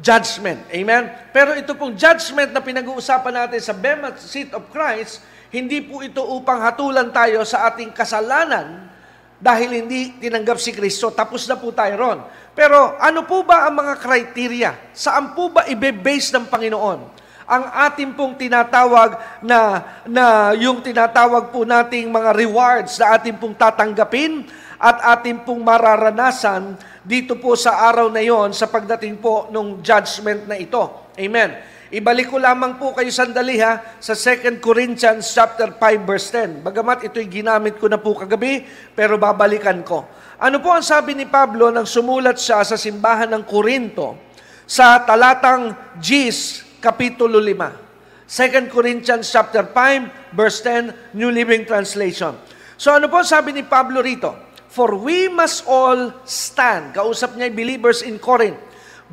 judgment. 0.00 0.64
Amen? 0.72 1.12
Pero 1.30 1.52
ito 1.52 1.76
pong 1.76 1.94
judgment 1.94 2.50
na 2.50 2.64
pinag-uusapan 2.64 3.44
natin 3.44 3.60
sa 3.60 3.76
Bema 3.76 4.16
Seat 4.16 4.56
of 4.56 4.66
Christ, 4.72 5.20
hindi 5.52 5.84
po 5.84 6.00
ito 6.00 6.24
upang 6.24 6.64
hatulan 6.64 7.12
tayo 7.12 7.44
sa 7.44 7.68
ating 7.68 7.92
kasalanan 7.92 8.88
dahil 9.36 9.84
hindi 9.84 10.16
tinanggap 10.16 10.56
si 10.56 10.72
Kristo. 10.72 11.12
Tapos 11.12 11.44
na 11.44 11.60
po 11.60 11.68
tayo 11.74 11.94
ron. 12.00 12.18
Pero 12.56 12.96
ano 12.96 13.28
po 13.28 13.44
ba 13.44 13.68
ang 13.68 13.76
mga 13.76 13.94
criteria? 14.00 14.70
Saan 14.96 15.36
po 15.36 15.52
ba 15.52 15.68
ibe-base 15.68 16.32
ng 16.32 16.48
Panginoon? 16.48 17.22
ang 17.42 17.68
ating 17.90 18.16
pong 18.16 18.38
tinatawag 18.38 19.18
na, 19.44 19.82
na 20.08 20.54
yung 20.56 20.80
tinatawag 20.80 21.52
po 21.52 21.66
nating 21.66 22.08
mga 22.08 22.30
rewards 22.32 22.96
na 22.96 23.18
ating 23.18 23.36
pong 23.36 23.52
tatanggapin 23.52 24.46
at 24.82 24.98
ating 25.14 25.46
pong 25.46 25.62
mararanasan 25.62 26.74
dito 27.06 27.38
po 27.38 27.54
sa 27.54 27.86
araw 27.86 28.10
na 28.10 28.18
yon 28.18 28.50
sa 28.50 28.66
pagdating 28.66 29.22
po 29.22 29.46
ng 29.54 29.78
judgment 29.78 30.50
na 30.50 30.58
ito. 30.58 31.14
Amen. 31.14 31.54
Ibalik 31.92 32.34
ko 32.34 32.40
lamang 32.42 32.80
po 32.82 32.90
kayo 32.90 33.12
sandali 33.14 33.62
ha 33.62 33.78
sa 34.02 34.18
2 34.18 34.58
Corinthians 34.58 35.22
chapter 35.30 35.70
5 35.78 36.08
verse 36.08 36.34
10. 36.34 36.66
Bagamat 36.66 37.06
ito'y 37.06 37.30
ginamit 37.30 37.78
ko 37.78 37.86
na 37.86 38.00
po 38.00 38.16
kagabi, 38.18 38.66
pero 38.96 39.20
babalikan 39.20 39.86
ko. 39.86 40.02
Ano 40.42 40.58
po 40.58 40.74
ang 40.74 40.82
sabi 40.82 41.14
ni 41.14 41.30
Pablo 41.30 41.70
nang 41.70 41.86
sumulat 41.86 42.40
siya 42.42 42.66
sa 42.66 42.74
simbahan 42.74 43.30
ng 43.30 43.44
Korinto 43.46 44.18
sa 44.66 44.98
talatang 45.06 45.78
Gis, 46.02 46.66
kapitulo 46.82 47.38
5. 47.38 48.26
2 48.26 48.72
Corinthians 48.72 49.28
chapter 49.28 49.62
5 49.62 50.34
verse 50.34 50.58
10 50.64 51.14
New 51.14 51.30
Living 51.30 51.68
Translation. 51.68 52.34
So 52.80 52.90
ano 52.90 53.06
po 53.06 53.22
sabi 53.22 53.54
ni 53.54 53.62
Pablo 53.62 54.02
rito? 54.02 54.51
For 54.72 54.96
we 54.96 55.28
must 55.28 55.68
all 55.68 56.16
stand, 56.24 56.96
kausap 56.96 57.36
niya 57.36 57.52
believers 57.52 58.00
in 58.00 58.16
Corinth, 58.16 58.56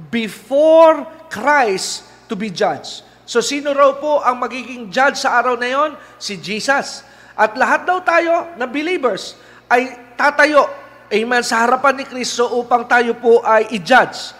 before 0.07 1.03
Christ 1.27 2.07
to 2.31 2.39
be 2.39 2.47
judged. 2.47 3.03
So 3.27 3.43
sino 3.43 3.75
raw 3.75 3.91
po 3.99 4.23
ang 4.23 4.39
magiging 4.39 4.87
judge 4.87 5.19
sa 5.19 5.35
araw 5.35 5.59
na 5.59 5.67
yon? 5.67 5.99
Si 6.15 6.39
Jesus. 6.39 7.03
At 7.35 7.59
lahat 7.59 7.83
daw 7.83 7.99
tayo 7.99 8.55
na 8.55 8.71
believers 8.71 9.35
ay 9.67 10.15
tatayo, 10.15 10.63
amen, 11.11 11.43
sa 11.43 11.67
harapan 11.67 11.99
ni 11.99 12.05
Kristo 12.07 12.47
upang 12.55 12.87
tayo 12.87 13.19
po 13.19 13.43
ay 13.43 13.67
i-judge. 13.75 14.31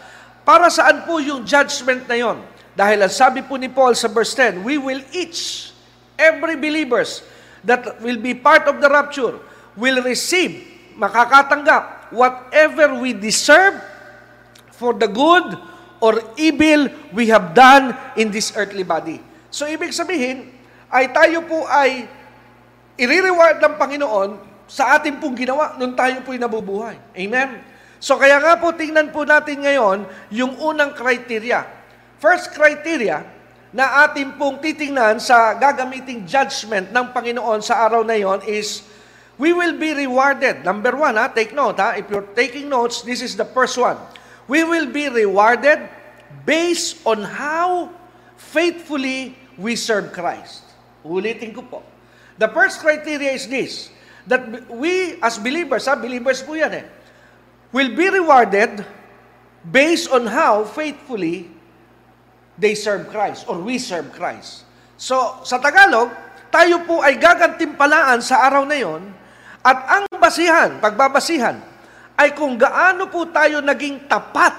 Para 0.48 0.72
saan 0.72 1.04
po 1.04 1.20
yung 1.20 1.44
judgment 1.44 2.08
na 2.08 2.16
yon? 2.16 2.40
Dahil 2.80 3.04
ang 3.04 3.12
sabi 3.12 3.44
po 3.44 3.60
ni 3.60 3.68
Paul 3.68 3.92
sa 3.92 4.08
verse 4.08 4.32
10, 4.40 4.64
we 4.64 4.80
will 4.80 5.04
each, 5.12 5.76
every 6.16 6.56
believers 6.56 7.28
that 7.68 8.00
will 8.00 8.24
be 8.24 8.32
part 8.32 8.72
of 8.72 8.80
the 8.80 8.88
rapture, 8.88 9.36
will 9.76 10.00
receive 10.00 10.69
makakatanggap 11.00 12.12
whatever 12.12 13.00
we 13.00 13.16
deserve 13.16 13.80
for 14.76 14.92
the 14.92 15.08
good 15.08 15.56
or 16.04 16.20
evil 16.36 16.92
we 17.16 17.32
have 17.32 17.56
done 17.56 17.96
in 18.20 18.32
this 18.32 18.52
earthly 18.56 18.84
body. 18.84 19.24
So 19.50 19.66
ibig 19.66 19.96
sabihin, 19.96 20.52
ay 20.92 21.12
tayo 21.16 21.48
po 21.48 21.64
ay 21.66 22.06
i-reward 23.00 23.64
ng 23.64 23.74
Panginoon 23.80 24.30
sa 24.70 25.00
ating 25.00 25.18
pong 25.18 25.34
ginawa 25.34 25.80
nung 25.80 25.96
tayo 25.96 26.22
po'y 26.22 26.38
nabubuhay. 26.38 27.00
Amen? 27.18 27.64
So 28.00 28.16
kaya 28.16 28.40
nga 28.40 28.56
po, 28.60 28.72
tingnan 28.72 29.12
po 29.12 29.28
natin 29.28 29.60
ngayon 29.64 30.08
yung 30.32 30.56
unang 30.62 30.96
criteria. 30.96 31.68
First 32.20 32.56
criteria 32.56 33.24
na 33.70 34.08
ating 34.08 34.40
pong 34.40 34.58
titingnan 34.62 35.22
sa 35.22 35.54
gagamiting 35.58 36.26
judgment 36.26 36.90
ng 36.90 37.06
Panginoon 37.14 37.62
sa 37.62 37.86
araw 37.86 38.02
na 38.02 38.18
yon 38.18 38.42
is 38.50 38.89
we 39.40 39.56
will 39.56 39.80
be 39.80 39.96
rewarded. 39.96 40.68
Number 40.68 40.94
one, 40.94 41.16
ha, 41.16 41.32
take 41.32 41.56
note. 41.56 41.80
Ha? 41.80 41.96
If 41.96 42.12
you're 42.12 42.28
taking 42.36 42.68
notes, 42.68 43.02
this 43.02 43.24
is 43.24 43.40
the 43.40 43.48
first 43.48 43.80
one. 43.80 43.96
We 44.52 44.68
will 44.68 44.92
be 44.92 45.08
rewarded 45.08 45.88
based 46.46 47.00
on 47.08 47.24
how 47.24 47.96
faithfully 48.36 49.40
we 49.56 49.80
serve 49.80 50.12
Christ. 50.12 50.68
Ulitin 51.08 51.56
ko 51.56 51.64
po. 51.64 51.80
The 52.36 52.52
first 52.52 52.84
criteria 52.84 53.32
is 53.32 53.48
this, 53.48 53.90
that 54.28 54.44
we 54.68 55.16
as 55.24 55.40
believers, 55.40 55.88
ha, 55.88 55.96
believers 55.96 56.44
po 56.44 56.60
yan 56.60 56.76
eh, 56.76 56.86
will 57.72 57.96
be 57.96 58.12
rewarded 58.12 58.84
based 59.64 60.12
on 60.12 60.28
how 60.28 60.68
faithfully 60.68 61.48
they 62.60 62.76
serve 62.76 63.08
Christ 63.08 63.48
or 63.48 63.56
we 63.64 63.80
serve 63.80 64.12
Christ. 64.12 64.68
So, 65.00 65.40
sa 65.48 65.64
Tagalog, 65.64 66.12
tayo 66.52 66.84
po 66.84 67.00
ay 67.00 67.16
gagantimpalaan 67.16 68.20
sa 68.20 68.44
araw 68.44 68.68
na 68.68 68.76
yon 68.76 69.19
at 69.60 69.80
ang 69.88 70.04
basihan, 70.16 70.80
pagbabasihan, 70.80 71.60
ay 72.20 72.36
kung 72.36 72.56
gaano 72.60 73.08
po 73.08 73.28
tayo 73.28 73.60
naging 73.60 74.08
tapat. 74.08 74.56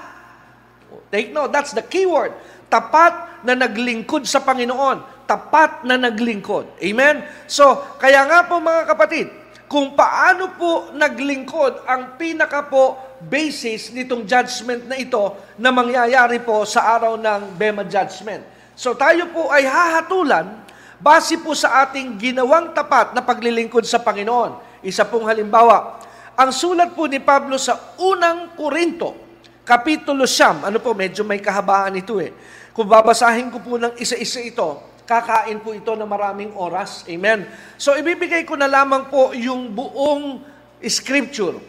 Take 1.13 1.33
note, 1.33 1.51
that's 1.53 1.73
the 1.73 1.85
key 1.85 2.05
word. 2.07 2.33
Tapat 2.71 3.43
na 3.43 3.53
naglingkod 3.57 4.23
sa 4.23 4.41
Panginoon. 4.41 5.27
Tapat 5.27 5.83
na 5.87 5.99
naglingkod. 5.99 6.79
Amen? 6.79 7.23
So, 7.47 7.77
kaya 7.99 8.25
nga 8.27 8.47
po 8.47 8.59
mga 8.63 8.83
kapatid, 8.95 9.27
kung 9.71 9.95
paano 9.95 10.51
po 10.59 10.91
naglingkod 10.91 11.87
ang 11.87 12.19
pinaka 12.19 12.67
po 12.67 12.99
basis 13.23 13.95
nitong 13.95 14.27
judgment 14.27 14.83
na 14.83 14.99
ito 14.99 15.31
na 15.55 15.71
mangyayari 15.71 16.43
po 16.43 16.67
sa 16.67 16.99
araw 16.99 17.15
ng 17.15 17.55
Bema 17.55 17.87
Judgment. 17.87 18.43
So 18.75 18.99
tayo 18.99 19.31
po 19.31 19.47
ay 19.47 19.63
hahatulan 19.63 20.59
base 20.99 21.39
po 21.39 21.55
sa 21.55 21.87
ating 21.87 22.19
ginawang 22.19 22.75
tapat 22.75 23.15
na 23.15 23.23
paglilingkod 23.23 23.87
sa 23.87 24.03
Panginoon. 24.03 24.70
Isa 24.81 25.05
pong 25.05 25.29
halimbawa, 25.29 26.01
ang 26.33 26.49
sulat 26.49 26.97
po 26.97 27.05
ni 27.05 27.21
Pablo 27.21 27.57
sa 27.61 27.93
unang 28.01 28.57
Korinto, 28.57 29.13
Kapitulo 29.61 30.25
Siyam, 30.25 30.65
ano 30.65 30.81
po, 30.81 30.97
medyo 30.97 31.21
may 31.21 31.37
kahabaan 31.37 32.01
ito 32.01 32.17
eh. 32.17 32.33
Kung 32.73 32.89
babasahin 32.89 33.53
ko 33.53 33.61
po 33.61 33.77
ng 33.77 33.93
isa-isa 34.01 34.41
ito, 34.41 34.81
kakain 35.05 35.61
po 35.61 35.75
ito 35.77 35.93
ng 35.93 36.07
maraming 36.09 36.49
oras. 36.57 37.05
Amen. 37.05 37.45
So, 37.77 37.93
ibibigay 37.93 38.41
ko 38.41 38.57
na 38.57 38.65
lamang 38.65 39.11
po 39.11 39.37
yung 39.37 39.69
buong 39.69 40.41
scripture. 40.89 41.61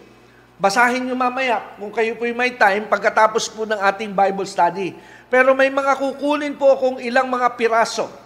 Basahin 0.57 1.05
nyo 1.05 1.19
mamaya 1.19 1.75
kung 1.77 1.91
kayo 1.91 2.15
po 2.17 2.25
may 2.33 2.55
time 2.55 2.87
pagkatapos 2.87 3.51
po 3.51 3.67
ng 3.67 3.77
ating 3.77 4.15
Bible 4.15 4.47
study. 4.47 4.95
Pero 5.27 5.53
may 5.59 5.69
mga 5.69 5.99
kukunin 5.99 6.55
po 6.55 6.79
kung 6.79 6.97
ilang 7.03 7.27
mga 7.27 7.59
piraso 7.59 8.22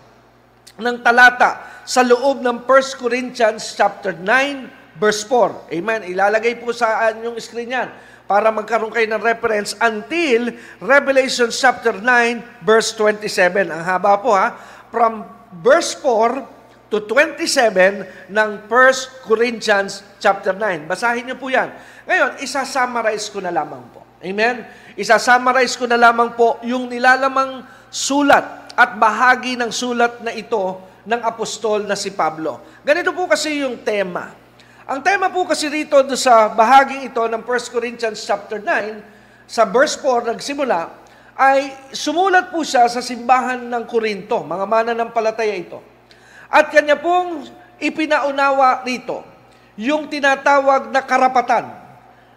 ng 0.76 0.96
talata 1.00 1.82
sa 1.88 2.04
loob 2.04 2.44
ng 2.44 2.64
1 2.64 3.00
Corinthians 3.00 3.72
chapter 3.72 4.12
9 4.12 5.00
verse 5.00 5.24
4. 5.28 5.72
Amen. 5.72 6.00
Ilalagay 6.08 6.60
po 6.60 6.72
sa 6.72 7.12
inyong 7.12 7.36
screen 7.40 7.72
yan 7.72 7.88
para 8.26 8.50
magkaroon 8.50 8.90
kayo 8.90 9.06
ng 9.06 9.22
reference 9.22 9.78
until 9.78 10.50
Revelation 10.82 11.48
chapter 11.52 11.94
9 11.94 12.66
verse 12.66 12.92
27. 12.98 13.70
Ang 13.70 13.82
haba 13.86 14.18
po 14.18 14.34
ha 14.34 14.56
from 14.90 15.22
verse 15.62 15.94
4 16.02 16.90
to 16.90 17.02
27 17.02 18.30
ng 18.30 18.50
1 18.66 19.26
Corinthians 19.26 20.02
chapter 20.22 20.54
9. 20.54 20.86
Basahin 20.86 21.26
niyo 21.26 21.38
po 21.38 21.50
yan. 21.50 21.70
Ngayon, 22.06 22.38
isa-summarize 22.42 23.26
ko 23.30 23.42
na 23.42 23.50
lamang 23.50 23.82
po. 23.90 24.06
Amen? 24.22 24.62
Isa-summarize 24.94 25.74
ko 25.74 25.90
na 25.90 25.98
lamang 25.98 26.38
po 26.38 26.62
yung 26.62 26.86
nilalamang 26.86 27.66
sulat 27.90 28.65
at 28.76 29.00
bahagi 29.00 29.56
ng 29.56 29.72
sulat 29.72 30.20
na 30.20 30.36
ito 30.36 30.84
ng 31.08 31.20
apostol 31.24 31.88
na 31.88 31.96
si 31.96 32.12
Pablo. 32.12 32.60
Ganito 32.84 33.16
po 33.16 33.24
kasi 33.24 33.64
yung 33.64 33.80
tema. 33.80 34.36
Ang 34.86 35.00
tema 35.02 35.32
po 35.32 35.48
kasi 35.48 35.66
rito 35.66 35.98
sa 36.14 36.52
bahaging 36.52 37.08
ito 37.08 37.24
ng 37.24 37.42
1 37.42 37.74
Corinthians 37.74 38.22
chapter 38.22 38.60
9, 38.62 39.48
sa 39.48 39.66
verse 39.66 39.98
4 39.98 40.36
nagsimula, 40.36 40.92
ay 41.34 41.74
sumulat 41.90 42.52
po 42.52 42.62
siya 42.62 42.86
sa 42.86 43.02
simbahan 43.02 43.66
ng 43.66 43.82
Korinto, 43.88 44.44
mga 44.44 44.64
mananampalataya 44.68 45.56
ito. 45.56 45.82
At 46.46 46.70
kanya 46.70 47.00
pong 47.00 47.50
ipinaunawa 47.82 48.86
rito 48.86 49.24
yung 49.76 50.08
tinatawag 50.08 50.88
na 50.94 51.02
karapatan 51.04 51.66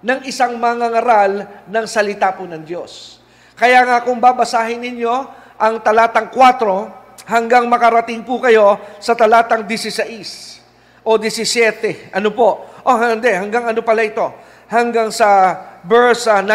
ng 0.04 0.20
isang 0.28 0.56
mangangaral 0.60 1.48
ng 1.68 1.86
salita 1.88 2.32
po 2.36 2.48
ng 2.48 2.64
Diyos. 2.64 3.20
Kaya 3.60 3.84
nga 3.84 4.04
kung 4.04 4.20
babasahin 4.20 4.80
ninyo 4.80 5.39
ang 5.60 5.84
talatang 5.84 6.32
4 6.32 7.28
hanggang 7.28 7.68
makarating 7.68 8.24
po 8.24 8.40
kayo 8.40 8.80
sa 9.04 9.12
talatang 9.12 9.68
16 9.68 11.04
o 11.04 11.20
17. 11.20 12.16
Ano 12.16 12.32
po? 12.32 12.64
Oh, 12.88 12.96
hindi. 12.96 13.30
Hanggang 13.30 13.68
ano 13.68 13.84
pala 13.84 14.08
ito? 14.08 14.24
Hanggang 14.72 15.12
sa 15.12 15.60
verse 15.84 16.32
19. 16.32 16.48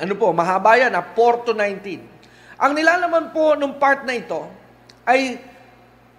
Ah, 0.00 0.08
ano 0.08 0.14
po, 0.16 0.32
mahaba 0.32 0.80
yan, 0.80 0.96
4 0.96 0.96
ah, 0.96 1.34
to 1.44 1.52
19. 1.52 2.00
Ang 2.62 2.72
nilalaman 2.72 3.34
po 3.36 3.52
nung 3.52 3.76
part 3.76 4.08
na 4.08 4.16
ito 4.16 4.48
ay 5.04 5.36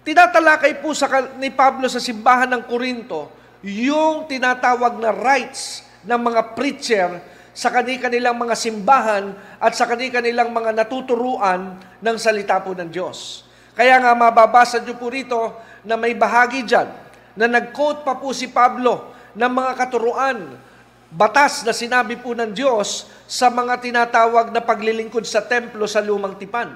tinatalakay 0.04 0.84
po 0.84 0.92
sa, 0.92 1.08
ni 1.40 1.48
Pablo 1.50 1.88
sa 1.88 1.98
simbahan 1.98 2.52
ng 2.52 2.62
Korinto 2.68 3.32
yung 3.64 4.28
tinatawag 4.28 5.00
na 5.00 5.08
rights 5.10 5.82
ng 6.04 6.20
mga 6.20 6.40
preacher 6.52 7.08
sa 7.54 7.70
kanilang 7.70 8.34
mga 8.34 8.54
simbahan 8.58 9.30
at 9.62 9.72
sa 9.78 9.86
kanilang 9.86 10.50
mga 10.50 10.74
natuturuan 10.74 11.78
ng 12.02 12.16
salita 12.18 12.58
po 12.58 12.74
ng 12.74 12.90
Diyos. 12.90 13.46
Kaya 13.78 14.02
nga 14.02 14.12
mababasa 14.14 14.82
niyo 14.82 14.98
po 14.98 15.06
rito 15.06 15.54
na 15.86 15.94
may 15.94 16.18
bahagi 16.18 16.66
dyan 16.66 16.90
na 17.38 17.46
nag-quote 17.46 18.02
pa 18.02 18.18
po 18.18 18.34
si 18.34 18.50
Pablo 18.50 19.14
ng 19.34 19.50
mga 19.50 19.72
katuruan 19.78 20.38
batas 21.14 21.62
na 21.62 21.70
sinabi 21.70 22.18
po 22.18 22.34
ng 22.34 22.50
Diyos 22.50 23.06
sa 23.30 23.50
mga 23.50 23.78
tinatawag 23.78 24.50
na 24.50 24.58
paglilingkod 24.58 25.22
sa 25.22 25.46
templo 25.46 25.86
sa 25.86 26.02
lumang 26.02 26.34
tipan. 26.34 26.74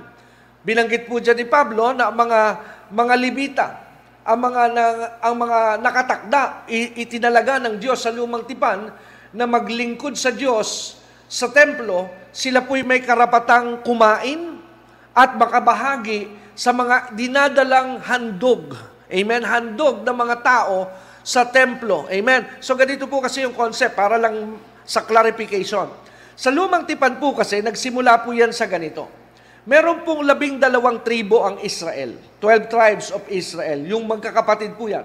Binanggit 0.63 1.11
po 1.11 1.19
dyan 1.19 1.39
ni 1.43 1.47
Pablo 1.47 1.91
na 1.91 2.11
mga 2.11 2.41
mga 2.95 3.15
libita, 3.19 3.67
ang 4.23 4.39
mga 4.39 4.63
na, 4.75 4.85
ang 5.23 5.35
mga 5.39 5.59
nakatakda 5.83 6.43
itinalaga 6.99 7.63
ng 7.63 7.79
Diyos 7.83 8.03
sa 8.03 8.15
lumang 8.15 8.47
tipan 8.47 8.91
na 9.33 9.45
maglingkod 9.45 10.17
sa 10.17 10.33
Diyos 10.33 10.99
sa 11.29 11.53
templo, 11.53 12.09
sila 12.33 12.65
po'y 12.65 12.81
may 12.81 13.05
karapatang 13.05 13.85
kumain 13.85 14.57
at 15.13 15.37
makabahagi 15.37 16.33
sa 16.57 16.73
mga 16.73 17.13
dinadalang 17.13 18.01
handog. 18.01 18.73
Amen? 19.13 19.45
Handog 19.45 20.03
ng 20.05 20.17
mga 20.17 20.37
tao 20.41 20.89
sa 21.21 21.45
templo. 21.45 22.09
Amen? 22.09 22.49
So 22.65 22.73
ganito 22.75 23.05
po 23.05 23.21
kasi 23.21 23.45
yung 23.45 23.53
concept 23.53 23.93
para 23.93 24.17
lang 24.17 24.57
sa 24.89 25.05
clarification. 25.05 25.93
Sa 26.39 26.49
lumang 26.49 26.87
tipan 26.89 27.19
po 27.19 27.35
kasi, 27.35 27.61
nagsimula 27.61 28.23
po 28.23 28.31
yan 28.31 28.55
sa 28.55 28.65
ganito. 28.71 29.11
Meron 29.69 30.01
pong 30.07 30.25
labing 30.25 30.57
dalawang 30.57 31.05
tribo 31.05 31.45
ang 31.45 31.61
Israel. 31.61 32.17
12 32.41 32.73
tribes 32.73 33.07
of 33.13 33.21
Israel. 33.29 33.85
Yung 33.85 34.09
magkakapatid 34.09 34.79
po 34.79 34.89
yan. 34.89 35.05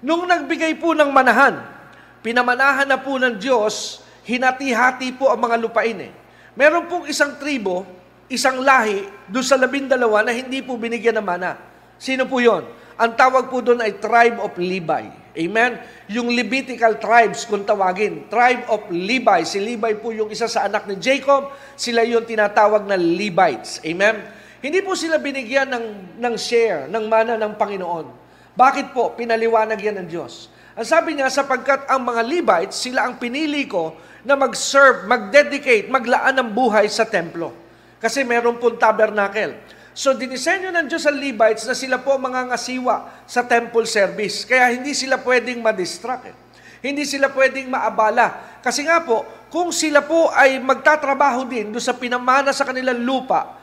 Nung 0.00 0.24
nagbigay 0.24 0.78
po 0.80 0.96
ng 0.96 1.10
manahan, 1.12 1.81
pinamanahan 2.22 2.88
na 2.88 2.96
po 2.96 3.18
ng 3.18 3.36
Diyos, 3.36 4.00
hinati-hati 4.24 5.12
po 5.18 5.28
ang 5.28 5.42
mga 5.42 5.58
lupain 5.58 5.98
eh. 5.98 6.12
Meron 6.54 6.86
pong 6.86 7.10
isang 7.10 7.36
tribo, 7.36 7.84
isang 8.30 8.62
lahi, 8.62 9.04
doon 9.28 9.44
sa 9.44 9.58
labing 9.58 9.90
dalawa 9.90 10.22
na 10.22 10.32
hindi 10.32 10.62
po 10.62 10.78
binigyan 10.78 11.18
ng 11.18 11.26
mana. 11.26 11.58
Sino 11.98 12.24
po 12.24 12.38
yon? 12.38 12.64
Ang 12.96 13.12
tawag 13.18 13.50
po 13.50 13.58
doon 13.58 13.82
ay 13.82 13.98
tribe 13.98 14.38
of 14.38 14.54
Levi. 14.56 15.22
Amen? 15.32 15.80
Yung 16.12 16.28
Levitical 16.28 17.00
tribes 17.00 17.48
kung 17.48 17.64
tawagin. 17.64 18.28
Tribe 18.28 18.68
of 18.68 18.84
Levi. 18.92 19.48
Si 19.48 19.56
Levi 19.58 19.96
po 19.96 20.12
yung 20.12 20.28
isa 20.28 20.44
sa 20.44 20.68
anak 20.68 20.84
ni 20.84 21.00
Jacob. 21.00 21.48
Sila 21.72 22.04
yung 22.04 22.28
tinatawag 22.28 22.84
na 22.84 23.00
Levites. 23.00 23.80
Amen? 23.80 24.20
Hindi 24.60 24.84
po 24.84 24.92
sila 24.92 25.16
binigyan 25.16 25.72
ng, 25.72 25.86
ng 26.20 26.34
share, 26.36 26.86
ng 26.86 27.04
mana 27.08 27.40
ng 27.40 27.56
Panginoon. 27.56 28.06
Bakit 28.52 28.92
po? 28.92 29.16
Pinaliwanag 29.16 29.80
yan 29.80 30.04
ng 30.04 30.08
Diyos. 30.12 30.52
Ang 30.72 30.88
sabi 30.88 31.12
niya, 31.12 31.28
sapagkat 31.28 31.84
ang 31.84 32.00
mga 32.00 32.22
Levites, 32.24 32.80
sila 32.80 33.04
ang 33.04 33.20
pinili 33.20 33.68
ko 33.68 33.92
na 34.24 34.40
mag-serve, 34.40 35.04
mag-dedicate, 35.04 35.92
maglaan 35.92 36.40
ng 36.40 36.48
buhay 36.56 36.88
sa 36.88 37.04
templo. 37.04 37.52
Kasi 38.00 38.24
meron 38.24 38.56
pong 38.56 38.80
tabernacle. 38.80 39.52
So, 39.92 40.16
dinisenyo 40.16 40.72
ng 40.72 40.88
Diyos 40.88 41.04
ang 41.04 41.20
Levites 41.20 41.68
na 41.68 41.76
sila 41.76 42.00
po 42.00 42.16
mga 42.16 42.48
ngasiwa 42.48 43.28
sa 43.28 43.44
temple 43.44 43.84
service. 43.84 44.48
Kaya 44.48 44.72
hindi 44.72 44.96
sila 44.96 45.20
pwedeng 45.20 45.60
ma-distract. 45.60 46.24
Eh. 46.32 46.36
Hindi 46.80 47.04
sila 47.04 47.28
pwedeng 47.28 47.68
maabala. 47.68 48.58
Kasi 48.64 48.88
nga 48.88 49.04
po, 49.04 49.28
kung 49.52 49.68
sila 49.68 50.00
po 50.00 50.32
ay 50.32 50.56
magtatrabaho 50.56 51.44
din 51.44 51.68
doon 51.68 51.84
sa 51.84 51.92
pinamana 51.92 52.56
sa 52.56 52.64
kanilang 52.64 53.04
lupa, 53.04 53.60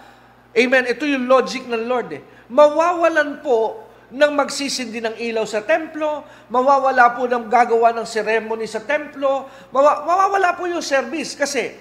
amen, 0.54 0.86
ito 0.86 1.10
yung 1.10 1.26
logic 1.26 1.66
ng 1.66 1.90
Lord 1.90 2.10
eh. 2.14 2.22
Mawawalan 2.54 3.42
po 3.42 3.89
ng 4.10 4.32
magsisindi 4.34 5.00
ng 5.06 5.16
ilaw 5.22 5.46
sa 5.46 5.62
templo, 5.62 6.26
mawawala 6.50 7.14
po 7.14 7.30
ng 7.30 7.46
gagawa 7.46 7.94
ng 7.94 8.06
ceremony 8.10 8.66
sa 8.66 8.82
templo, 8.82 9.46
mawawala 9.70 10.58
po 10.58 10.66
yung 10.66 10.82
service 10.82 11.38
kasi 11.38 11.78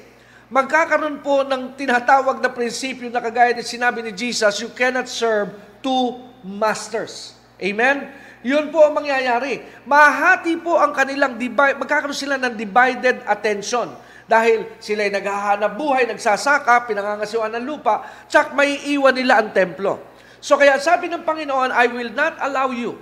magkakaroon 0.53 1.21
po 1.25 1.45
ng 1.45 1.77
tinatawag 1.77 2.41
na 2.41 2.53
prinsipyo 2.53 3.09
na 3.09 3.21
kagaya 3.21 3.57
ng 3.57 3.65
sinabi 3.65 4.05
ni 4.05 4.13
Jesus, 4.13 4.61
you 4.61 4.73
cannot 4.73 5.09
serve 5.09 5.53
two 5.81 6.21
masters. 6.45 7.37
Amen? 7.61 8.09
Yun 8.47 8.71
po 8.71 8.87
ang 8.87 8.95
mangyayari. 8.97 9.61
Mahati 9.85 10.57
po 10.61 10.79
ang 10.79 10.95
kanilang 10.95 11.37
divide, 11.37 11.77
magkakaroon 11.77 12.17
sila 12.17 12.41
ng 12.41 12.55
divided 12.55 13.25
attention. 13.29 13.93
Dahil 14.29 14.77
sila 14.77 15.09
ay 15.09 15.13
naghahanap 15.13 15.73
buhay, 15.77 16.05
nagsasaka, 16.05 16.85
pinangangasiwan 16.85 17.49
ng 17.57 17.65
lupa, 17.65 18.05
tsak 18.29 18.53
may 18.53 18.77
iwan 18.93 19.17
nila 19.17 19.41
ang 19.41 19.57
templo. 19.57 20.08
So 20.39 20.55
kaya 20.55 20.79
sabi 20.79 21.11
ng 21.11 21.27
Panginoon, 21.27 21.75
I 21.75 21.87
will 21.91 22.13
not 22.15 22.39
allow 22.39 22.71
you 22.71 22.99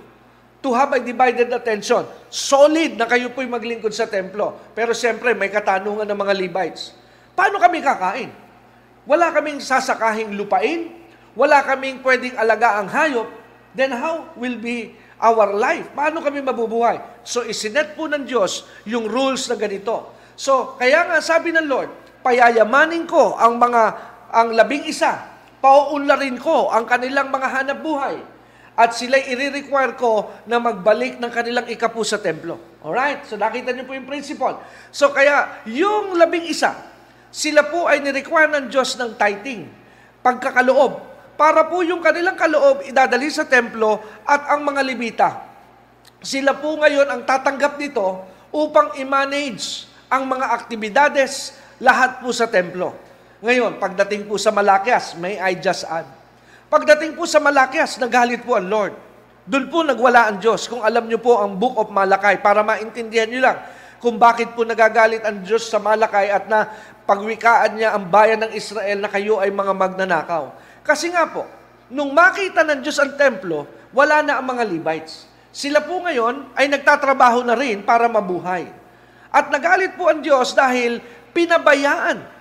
to 0.65 0.73
have 0.73 0.89
a 0.93 1.01
divided 1.01 1.53
attention. 1.53 2.03
Solid 2.33 2.97
na 2.97 3.05
kayo 3.05 3.29
po'y 3.31 3.45
maglingkod 3.45 3.93
sa 3.93 4.09
templo. 4.09 4.57
Pero 4.73 4.91
siyempre, 4.91 5.37
may 5.37 5.53
katanungan 5.53 6.05
ng 6.09 6.17
mga 6.17 6.33
Levites. 6.33 6.97
Paano 7.37 7.61
kami 7.61 7.85
kakain? 7.85 8.33
Wala 9.07 9.31
kaming 9.31 9.61
sasakahing 9.63 10.35
lupain, 10.35 10.91
wala 11.37 11.63
kaming 11.63 12.01
pwedeng 12.03 12.35
alaga 12.35 12.81
ang 12.81 12.89
hayop, 12.91 13.29
then 13.77 13.93
how 13.93 14.33
will 14.35 14.57
be 14.57 14.97
our 15.21 15.53
life? 15.53 15.87
Paano 15.93 16.19
kami 16.19 16.41
mabubuhay? 16.41 16.99
So 17.23 17.45
isinet 17.45 17.93
po 17.93 18.09
ng 18.09 18.25
Diyos 18.25 18.65
yung 18.83 19.05
rules 19.07 19.45
na 19.47 19.55
ganito. 19.55 20.11
So 20.33 20.75
kaya 20.75 21.07
nga 21.07 21.21
sabi 21.21 21.53
ng 21.53 21.69
Lord, 21.69 21.93
payayamanin 22.25 23.05
ko 23.07 23.37
ang 23.37 23.61
mga 23.61 23.83
ang 24.27 24.51
labing 24.51 24.89
isa, 24.89 25.36
pauunlarin 25.67 26.39
ko 26.39 26.71
ang 26.71 26.87
kanilang 26.87 27.27
mga 27.27 27.47
hanap 27.51 27.83
buhay 27.83 28.23
at 28.79 28.95
sila'y 28.95 29.35
i-require 29.35 29.99
ko 29.99 30.31
na 30.47 30.63
magbalik 30.63 31.19
ng 31.19 31.27
kanilang 31.27 31.67
ikapu 31.67 32.07
sa 32.07 32.23
templo. 32.23 32.79
Alright? 32.79 33.27
So 33.27 33.35
nakita 33.35 33.75
niyo 33.75 33.83
po 33.83 33.91
yung 33.91 34.07
principle. 34.07 34.63
So 34.95 35.11
kaya, 35.11 35.59
yung 35.67 36.15
labing 36.15 36.47
isa, 36.47 36.71
sila 37.27 37.67
po 37.67 37.83
ay 37.83 37.99
ni-require 37.99 38.47
ng 38.47 38.71
Diyos 38.71 38.95
ng 38.95 39.19
tithing, 39.19 39.67
pagkakaloob, 40.23 41.03
para 41.35 41.67
po 41.67 41.83
yung 41.83 41.99
kanilang 41.99 42.39
kaloob 42.39 42.87
idadali 42.87 43.27
sa 43.27 43.43
templo 43.43 43.99
at 44.23 44.47
ang 44.55 44.63
mga 44.63 44.81
libita. 44.87 45.29
Sila 46.23 46.55
po 46.55 46.79
ngayon 46.79 47.11
ang 47.11 47.21
tatanggap 47.27 47.75
nito 47.75 48.23
upang 48.55 48.95
i-manage 49.03 49.83
ang 50.07 50.31
mga 50.31 50.47
aktibidades 50.47 51.59
lahat 51.83 52.23
po 52.23 52.31
sa 52.31 52.47
templo. 52.47 53.06
Ngayon, 53.37 53.77
pagdating 53.77 54.25
po 54.25 54.41
sa 54.41 54.49
Malakias, 54.49 55.13
may 55.13 55.37
I 55.37 55.53
just 55.61 55.85
add. 55.85 56.09
Pagdating 56.73 57.13
po 57.13 57.29
sa 57.29 57.37
Malakias, 57.37 58.01
nagalit 58.01 58.41
po 58.41 58.57
ang 58.57 58.65
Lord. 58.65 58.93
Doon 59.45 59.69
po 59.69 59.85
nagwala 59.85 60.33
ang 60.33 60.37
Diyos. 60.41 60.65
Kung 60.65 60.81
alam 60.81 61.05
niyo 61.05 61.21
po 61.21 61.37
ang 61.37 61.53
Book 61.53 61.77
of 61.77 61.93
Malakay, 61.93 62.41
para 62.41 62.65
maintindihan 62.65 63.29
niyo 63.29 63.45
lang 63.45 63.61
kung 63.97 64.17
bakit 64.17 64.53
po 64.53 64.61
nagagalit 64.61 65.25
ang 65.25 65.41
Diyos 65.41 65.69
sa 65.69 65.81
Malakay 65.81 66.29
at 66.29 66.45
na 66.45 66.69
pagwikaan 67.05 67.77
niya 67.77 67.97
ang 67.97 68.09
bayan 68.09 68.45
ng 68.45 68.51
Israel 68.53 69.01
na 69.01 69.09
kayo 69.09 69.41
ay 69.41 69.49
mga 69.49 69.73
magnanakaw. 69.73 70.53
Kasi 70.85 71.09
nga 71.09 71.25
po, 71.25 71.45
nung 71.89 72.13
makita 72.13 72.61
ng 72.61 72.81
Diyos 72.85 73.01
ang 73.01 73.17
templo, 73.17 73.65
wala 73.93 74.21
na 74.21 74.37
ang 74.37 74.45
mga 74.45 74.63
Levites. 74.69 75.25
Sila 75.49 75.81
po 75.81 75.97
ngayon 76.03 76.53
ay 76.53 76.69
nagtatrabaho 76.69 77.41
na 77.41 77.57
rin 77.57 77.81
para 77.81 78.05
mabuhay. 78.05 78.69
At 79.33 79.49
nagalit 79.49 79.97
po 79.97 80.09
ang 80.09 80.21
Diyos 80.21 80.53
dahil 80.53 81.01
pinabayaan. 81.33 82.36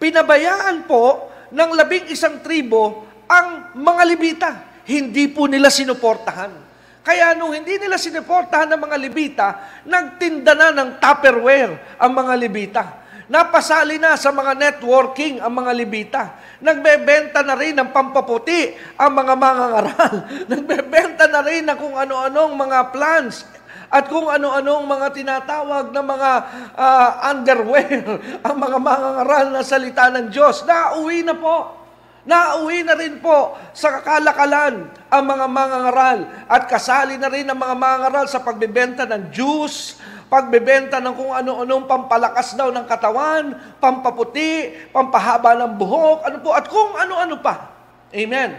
Pinabayaan 0.00 0.88
po 0.88 1.28
ng 1.52 1.70
labing 1.76 2.08
isang 2.08 2.40
tribo 2.40 3.04
ang 3.28 3.76
mga 3.76 4.02
Libita. 4.08 4.50
Hindi 4.88 5.28
po 5.28 5.44
nila 5.44 5.68
sinuportahan. 5.68 6.72
Kaya 7.04 7.36
nung 7.36 7.52
hindi 7.52 7.76
nila 7.76 8.00
sinuportahan 8.00 8.72
ng 8.72 8.80
mga 8.80 8.96
Libita, 8.96 9.46
nagtinda 9.84 10.56
na 10.56 10.72
ng 10.72 10.90
Tupperware 10.96 12.00
ang 12.00 12.16
mga 12.16 12.34
Libita. 12.40 12.84
Napasali 13.30 14.00
na 14.00 14.18
sa 14.18 14.34
mga 14.34 14.58
networking 14.58 15.38
ang 15.38 15.54
mga 15.54 15.70
libita. 15.70 16.22
Nagbebenta 16.58 17.46
na 17.46 17.54
rin 17.54 17.78
ng 17.78 17.94
pampaputi 17.94 18.74
ang 18.98 19.14
mga 19.14 19.34
mangangaral. 19.38 20.14
Nagbebenta 20.50 21.30
na 21.30 21.38
rin 21.38 21.62
ng 21.62 21.78
kung 21.78 21.94
ano-anong 21.94 22.58
mga 22.58 22.90
plans 22.90 23.46
at 23.90 24.06
kung 24.06 24.30
ano-anong 24.30 24.86
mga 24.86 25.08
tinatawag 25.10 25.90
na 25.90 25.98
mga 25.98 26.30
uh, 26.78 27.10
underwear, 27.34 28.22
ang 28.46 28.56
mga 28.56 28.78
mangangaral 28.78 29.46
na 29.50 29.66
salita 29.66 30.06
ng 30.14 30.30
Diyos. 30.30 30.62
Nauwi 30.62 31.26
na 31.26 31.34
po. 31.34 31.82
Nauwi 32.22 32.86
na 32.86 32.94
rin 32.94 33.18
po 33.18 33.58
sa 33.74 33.98
kakalakalan 33.98 34.86
ang 35.10 35.24
mga 35.26 35.46
mangangaral 35.50 36.18
at 36.46 36.70
kasali 36.70 37.18
na 37.18 37.26
rin 37.26 37.50
ang 37.50 37.58
mga 37.58 37.74
mangangaral 37.74 38.26
sa 38.30 38.38
pagbebenta 38.38 39.10
ng 39.10 39.34
juice, 39.34 39.98
pagbebenta 40.30 41.02
ng 41.02 41.14
kung 41.16 41.34
ano-anong 41.34 41.90
pampalakas 41.90 42.54
daw 42.54 42.70
ng 42.70 42.86
katawan, 42.86 43.74
pampaputi, 43.82 44.70
pampahaba 44.94 45.58
ng 45.66 45.72
buhok, 45.74 46.18
ano 46.30 46.38
po, 46.38 46.54
at 46.54 46.70
kung 46.70 46.94
ano-ano 46.94 47.42
pa. 47.42 47.74
Amen. 48.14 48.54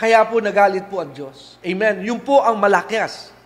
Kaya 0.00 0.24
po 0.24 0.40
nagalit 0.40 0.88
po 0.88 1.04
ang 1.04 1.12
Diyos. 1.12 1.60
Amen. 1.60 2.00
Yung 2.08 2.24
po 2.24 2.40
ang 2.40 2.56
malakyas. 2.56 3.36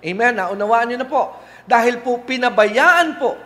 Amen. 0.00 0.32
Naunawaan 0.36 0.86
niyo 0.88 0.98
na 1.00 1.08
po. 1.08 1.36
Dahil 1.68 2.00
po 2.00 2.24
pinabayaan 2.24 3.20
po 3.20 3.36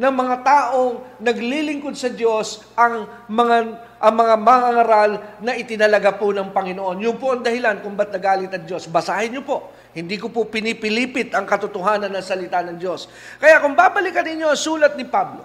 ng 0.00 0.14
mga 0.14 0.36
taong 0.46 1.20
naglilingkod 1.20 1.92
sa 1.92 2.08
Diyos 2.08 2.62
ang 2.78 3.04
mga 3.28 3.56
ang 4.00 4.14
mga 4.16 4.34
mangangaral 4.40 5.10
na 5.44 5.52
itinalaga 5.52 6.16
po 6.16 6.32
ng 6.32 6.56
Panginoon. 6.56 7.04
Yung 7.04 7.20
po 7.20 7.36
ang 7.36 7.44
dahilan 7.44 7.84
kung 7.84 7.92
ba't 7.92 8.08
nagalit 8.08 8.48
ang 8.48 8.64
Diyos. 8.64 8.88
Basahin 8.88 9.36
niyo 9.36 9.44
po. 9.44 9.68
Hindi 9.92 10.16
ko 10.16 10.32
po 10.32 10.48
pinipilipit 10.48 11.36
ang 11.36 11.44
katotohanan 11.44 12.08
ng 12.08 12.24
salita 12.24 12.64
ng 12.64 12.80
Diyos. 12.80 13.10
Kaya 13.36 13.60
kung 13.60 13.76
babalikan 13.76 14.24
ninyo 14.24 14.48
ang 14.48 14.56
sulat 14.56 14.96
ni 14.96 15.04
Pablo, 15.04 15.44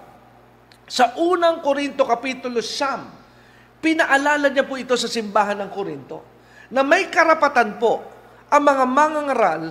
sa 0.86 1.18
unang 1.18 1.60
Korinto 1.60 2.06
Kapitulo 2.06 2.62
Siyam, 2.62 3.10
pinaalala 3.82 4.48
niya 4.48 4.64
po 4.64 4.78
ito 4.78 4.94
sa 4.94 5.10
simbahan 5.10 5.58
ng 5.66 5.70
Korinto, 5.74 6.22
na 6.70 6.86
may 6.86 7.10
karapatan 7.10 7.76
po 7.76 8.06
ang 8.46 8.62
mga 8.62 8.84
mangangaral 8.86 9.62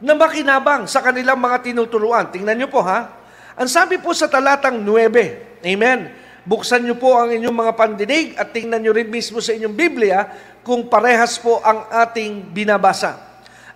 na 0.00 0.16
makinabang 0.16 0.88
sa 0.88 1.04
kanilang 1.04 1.36
mga 1.36 1.70
tinuturuan. 1.70 2.32
Tingnan 2.32 2.56
niyo 2.56 2.68
po 2.72 2.80
ha. 2.80 3.20
Ang 3.60 3.68
sabi 3.68 4.00
po 4.00 4.16
sa 4.16 4.26
talatang 4.26 4.80
9, 4.80 5.60
Amen. 5.60 6.00
Buksan 6.48 6.88
niyo 6.88 6.96
po 6.96 7.20
ang 7.20 7.28
inyong 7.28 7.52
mga 7.52 7.72
pandinig 7.76 8.32
at 8.40 8.56
tingnan 8.56 8.80
niyo 8.80 8.96
rin 8.96 9.12
mismo 9.12 9.44
sa 9.44 9.52
inyong 9.52 9.76
Biblia 9.76 10.24
kung 10.64 10.88
parehas 10.88 11.36
po 11.36 11.60
ang 11.60 11.84
ating 11.92 12.48
binabasa. 12.48 13.20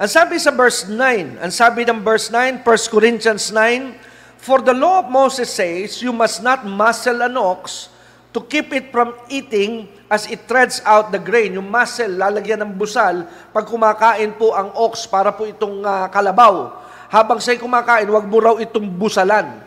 Ang 0.01 0.11
sabi 0.11 0.41
sa 0.41 0.51
verse 0.51 0.89
9, 0.89 1.45
ang 1.45 1.53
sabi 1.53 1.85
ng 1.85 2.01
verse 2.01 2.33
9, 2.33 2.65
1 2.65 2.95
Corinthians 2.95 3.53
9, 3.53 3.95
For 4.41 4.65
the 4.65 4.73
law 4.73 5.05
of 5.05 5.13
Moses 5.13 5.53
says, 5.53 6.01
you 6.01 6.13
must 6.13 6.41
not 6.41 6.65
muzzle 6.65 7.21
an 7.21 7.37
ox 7.37 7.93
to 8.35 8.41
keep 8.43 8.73
it 8.73 8.91
from 8.91 9.15
eating 9.29 9.87
as 10.15 10.31
it 10.31 10.47
treads 10.47 10.79
out 10.87 11.11
the 11.11 11.19
grain. 11.19 11.59
Yung 11.59 11.67
muzzle, 11.67 12.15
lalagyan 12.15 12.63
ng 12.63 12.79
busal 12.79 13.27
pag 13.51 13.67
kumakain 13.67 14.31
po 14.39 14.55
ang 14.55 14.71
ox 14.79 15.11
para 15.11 15.35
po 15.35 15.43
itong 15.43 15.83
uh, 15.83 16.07
kalabaw. 16.07 16.71
Habang 17.11 17.43
siya'y 17.43 17.59
kumakain, 17.59 18.07
wag 18.07 18.31
mo 18.31 18.39
raw 18.39 18.55
itong 18.63 18.87
busalan. 18.87 19.59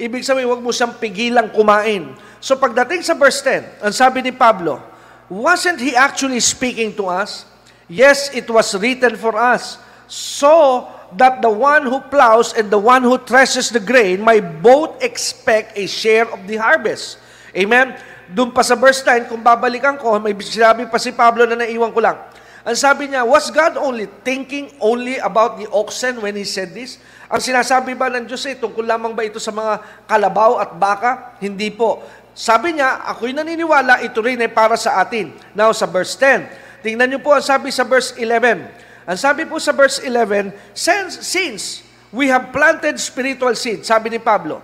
Ibig 0.00 0.24
sabihin, 0.24 0.48
wag 0.48 0.64
mo 0.64 0.72
siyang 0.72 0.96
pigilang 0.96 1.52
kumain. 1.52 2.16
So 2.40 2.56
pagdating 2.56 3.04
sa 3.04 3.12
verse 3.12 3.44
10, 3.44 3.84
ang 3.84 3.92
sabi 3.92 4.24
ni 4.24 4.32
Pablo, 4.32 4.80
wasn't 5.28 5.76
he 5.76 5.92
actually 5.92 6.40
speaking 6.40 6.96
to 6.96 7.12
us? 7.12 7.44
Yes, 7.84 8.32
it 8.32 8.48
was 8.48 8.72
written 8.80 9.20
for 9.20 9.36
us, 9.36 9.76
so 10.08 10.88
that 11.18 11.42
the 11.42 11.50
one 11.50 11.84
who 11.84 12.00
plows 12.00 12.54
and 12.54 12.70
the 12.70 12.78
one 12.78 13.02
who 13.02 13.18
threshes 13.18 13.68
the 13.68 13.82
grain 13.82 14.22
may 14.22 14.38
both 14.38 15.02
expect 15.02 15.76
a 15.76 15.84
share 15.90 16.24
of 16.30 16.46
the 16.46 16.56
harvest. 16.56 17.18
Amen? 17.50 17.98
Doon 18.30 18.54
pa 18.54 18.62
sa 18.62 18.78
verse 18.78 19.02
9, 19.02 19.26
kung 19.26 19.42
babalikan 19.42 19.98
ko, 19.98 20.14
may 20.22 20.34
sinabi 20.38 20.86
pa 20.86 21.02
si 21.02 21.10
Pablo 21.10 21.50
na 21.50 21.58
naiwan 21.58 21.90
ko 21.90 21.98
lang. 21.98 22.14
Ang 22.60 22.76
sabi 22.76 23.08
niya, 23.08 23.24
was 23.24 23.48
God 23.50 23.80
only 23.80 24.06
thinking 24.20 24.70
only 24.78 25.16
about 25.18 25.56
the 25.56 25.66
oxen 25.72 26.20
when 26.22 26.36
He 26.36 26.46
said 26.46 26.70
this? 26.76 27.00
Ang 27.26 27.40
sinasabi 27.40 27.96
ba 27.96 28.12
ng 28.12 28.28
Diyos 28.28 28.44
eh, 28.46 28.54
tungkol 28.54 28.84
lamang 28.86 29.16
ba 29.16 29.26
ito 29.26 29.40
sa 29.42 29.50
mga 29.50 30.04
kalabaw 30.06 30.60
at 30.62 30.70
baka? 30.76 31.40
Hindi 31.42 31.72
po. 31.74 32.04
Sabi 32.36 32.78
niya, 32.78 33.02
ako'y 33.02 33.34
naniniwala, 33.34 34.04
ito 34.06 34.22
rin 34.22 34.38
ay 34.38 34.52
para 34.52 34.78
sa 34.78 35.02
atin. 35.02 35.34
Now, 35.56 35.74
sa 35.74 35.88
verse 35.90 36.14
10, 36.14 36.86
tingnan 36.86 37.10
niyo 37.10 37.20
po 37.24 37.34
ang 37.34 37.42
sabi 37.42 37.74
sa 37.74 37.82
verse 37.82 38.14
11. 38.14 39.10
Ang 39.10 39.18
sabi 39.18 39.42
po 39.48 39.58
sa 39.58 39.74
verse 39.74 39.98
11, 40.06 40.54
since, 40.70 41.26
since 41.26 41.82
we 42.14 42.30
have 42.30 42.54
planted 42.54 42.94
spiritual 43.02 43.56
seed, 43.58 43.82
sabi 43.82 44.12
ni 44.12 44.20
Pablo, 44.22 44.62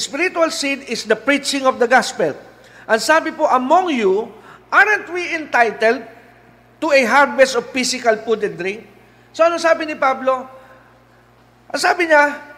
spiritual 0.00 0.48
seed 0.48 0.88
is 0.88 1.04
the 1.04 1.18
preaching 1.18 1.68
of 1.68 1.76
the 1.76 1.90
gospel. 1.90 2.47
Ang 2.88 3.00
sabi 3.04 3.36
po, 3.36 3.44
among 3.44 3.92
you, 3.92 4.32
aren't 4.72 5.12
we 5.12 5.36
entitled 5.36 6.00
to 6.80 6.88
a 6.88 7.04
harvest 7.04 7.60
of 7.60 7.68
physical 7.68 8.16
food 8.24 8.40
and 8.48 8.56
drink? 8.56 8.88
So 9.36 9.44
ano 9.44 9.60
sabi 9.60 9.84
ni 9.84 9.92
Pablo? 9.92 10.48
Ang 11.68 11.80
sabi 11.80 12.08
niya, 12.08 12.48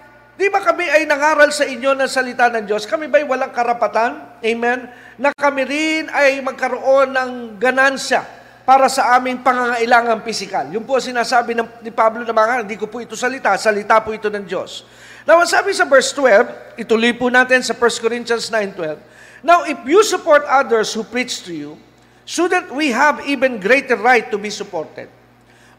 Di 0.41 0.49
ba 0.49 0.65
kami 0.65 0.89
ay 0.89 1.05
nangaral 1.05 1.53
sa 1.53 1.69
inyo 1.69 1.93
ng 1.93 2.09
salita 2.09 2.49
ng 2.49 2.65
Diyos? 2.65 2.89
Kami 2.89 3.13
ba'y 3.13 3.29
walang 3.29 3.53
karapatan? 3.53 4.41
Amen? 4.41 4.89
Na 5.21 5.37
kami 5.37 5.69
rin 5.69 6.09
ay 6.09 6.41
magkaroon 6.41 7.13
ng 7.13 7.61
ganansya 7.61 8.25
para 8.65 8.89
sa 8.89 9.21
aming 9.21 9.45
pangangailangan 9.45 10.25
pisikal. 10.25 10.65
Yung 10.73 10.89
po 10.89 10.97
sinasabi 10.97 11.53
ng, 11.53 11.85
ni 11.85 11.93
Pablo 11.93 12.25
na 12.25 12.33
mga, 12.33 12.65
hindi 12.65 12.81
ko 12.81 12.89
po 12.89 13.05
ito 13.05 13.13
salita, 13.21 13.53
salita 13.61 14.01
po 14.01 14.17
ito 14.17 14.33
ng 14.33 14.41
Diyos. 14.49 14.89
Now, 15.29 15.45
sabi 15.45 15.77
sa 15.77 15.85
verse 15.85 16.09
12, 16.17 16.81
ituloy 16.81 17.13
po 17.13 17.29
natin 17.29 17.61
sa 17.61 17.77
1 17.77 18.01
Corinthians 18.01 18.49
9.12, 18.49 18.97
Now, 19.43 19.65
if 19.65 19.81
you 19.89 20.05
support 20.05 20.45
others 20.45 20.93
who 20.93 21.05
preach 21.05 21.45
to 21.49 21.55
you, 21.55 21.81
shouldn't 22.29 22.73
we 22.75 22.93
have 22.93 23.25
even 23.25 23.61
greater 23.61 23.97
right 23.97 24.29
to 24.31 24.37
be 24.37 24.51
supported? 24.51 25.09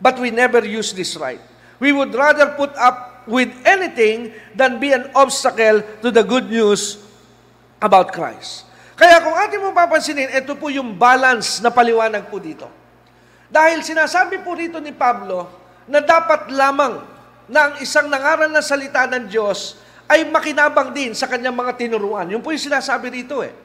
But 0.02 0.18
we 0.18 0.34
never 0.34 0.66
use 0.66 0.94
this 0.94 1.14
right. 1.16 1.42
We 1.78 1.94
would 1.94 2.14
rather 2.14 2.58
put 2.58 2.74
up 2.78 3.26
with 3.30 3.54
anything 3.66 4.34
than 4.58 4.82
be 4.82 4.94
an 4.94 5.14
obstacle 5.14 5.86
to 6.02 6.10
the 6.10 6.26
good 6.26 6.50
news 6.50 6.98
about 7.82 8.14
Christ. 8.14 8.66
Kaya 8.98 9.22
kung 9.22 9.34
ating 9.34 9.62
mo 9.62 9.74
papansinin, 9.74 10.30
ito 10.30 10.54
po 10.58 10.70
yung 10.70 10.94
balance 10.98 11.62
na 11.62 11.74
paliwanag 11.74 12.30
po 12.30 12.38
dito. 12.38 12.70
Dahil 13.50 13.82
sinasabi 13.82 14.42
po 14.46 14.54
rito 14.54 14.78
ni 14.78 14.94
Pablo 14.94 15.50
na 15.90 16.02
dapat 16.02 16.54
lamang 16.54 17.02
na 17.50 17.68
ang 17.68 17.74
isang 17.82 18.08
nangaral 18.08 18.48
na 18.48 18.62
salita 18.62 19.10
ng 19.10 19.28
Diyos 19.28 19.82
ay 20.12 20.28
makinabang 20.28 20.92
din 20.92 21.16
sa 21.16 21.32
kanyang 21.32 21.56
mga 21.56 21.80
tinuruan. 21.80 22.28
Yun 22.28 22.44
po 22.44 22.52
yung 22.52 22.60
sinasabi 22.60 23.08
rito 23.08 23.40
eh. 23.40 23.56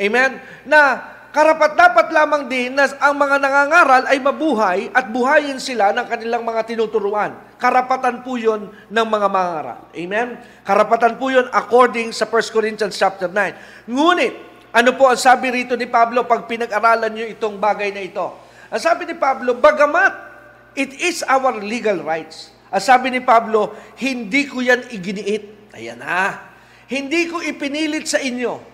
Amen? 0.00 0.40
Na 0.64 1.04
karapat 1.36 1.76
dapat 1.76 2.08
lamang 2.08 2.48
din 2.48 2.72
na 2.72 2.88
ang 2.96 3.12
mga 3.12 3.36
nangangaral 3.36 4.02
ay 4.08 4.16
mabuhay 4.16 4.88
at 4.96 5.12
buhayin 5.12 5.60
sila 5.60 5.92
ng 5.92 6.08
kanilang 6.08 6.48
mga 6.48 6.64
tinuturuan. 6.64 7.36
Karapatan 7.60 8.24
po 8.24 8.40
yun 8.40 8.72
ng 8.88 9.06
mga 9.06 9.28
mangaral. 9.28 9.80
Amen? 9.92 10.40
Karapatan 10.64 11.20
po 11.20 11.28
yun 11.28 11.44
according 11.52 12.08
sa 12.16 12.24
1 12.24 12.40
Corinthians 12.48 12.96
chapter 12.96 13.28
9. 13.28 13.92
Ngunit, 13.92 14.34
ano 14.72 14.96
po 14.96 15.12
ang 15.12 15.20
sabi 15.20 15.52
rito 15.52 15.76
ni 15.76 15.84
Pablo 15.84 16.24
pag 16.24 16.48
pinag-aralan 16.48 17.12
nyo 17.12 17.26
itong 17.28 17.60
bagay 17.60 17.92
na 17.92 18.00
ito? 18.00 18.32
Ang 18.72 18.80
sabi 18.80 19.04
ni 19.04 19.12
Pablo, 19.12 19.60
bagamat 19.60 20.32
it 20.72 20.96
is 21.04 21.20
our 21.28 21.60
legal 21.60 22.00
rights. 22.00 22.48
Ang 22.72 22.80
sabi 22.80 23.12
ni 23.12 23.20
Pablo, 23.20 23.76
hindi 24.00 24.48
ko 24.48 24.64
yan 24.64 24.88
iginiit. 24.88 25.61
Ayan 25.72 26.00
na. 26.00 26.52
Hindi 26.88 27.28
ko 27.28 27.40
ipinilit 27.40 28.04
sa 28.04 28.20
inyo 28.20 28.72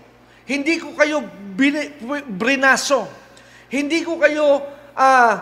hindi 0.49 0.81
ko 0.81 0.97
kayo 0.97 1.29
brinaso. 2.25 3.05
Hindi 3.69 4.01
ko 4.01 4.17
kayo 4.17 4.65
uh, 4.97 5.35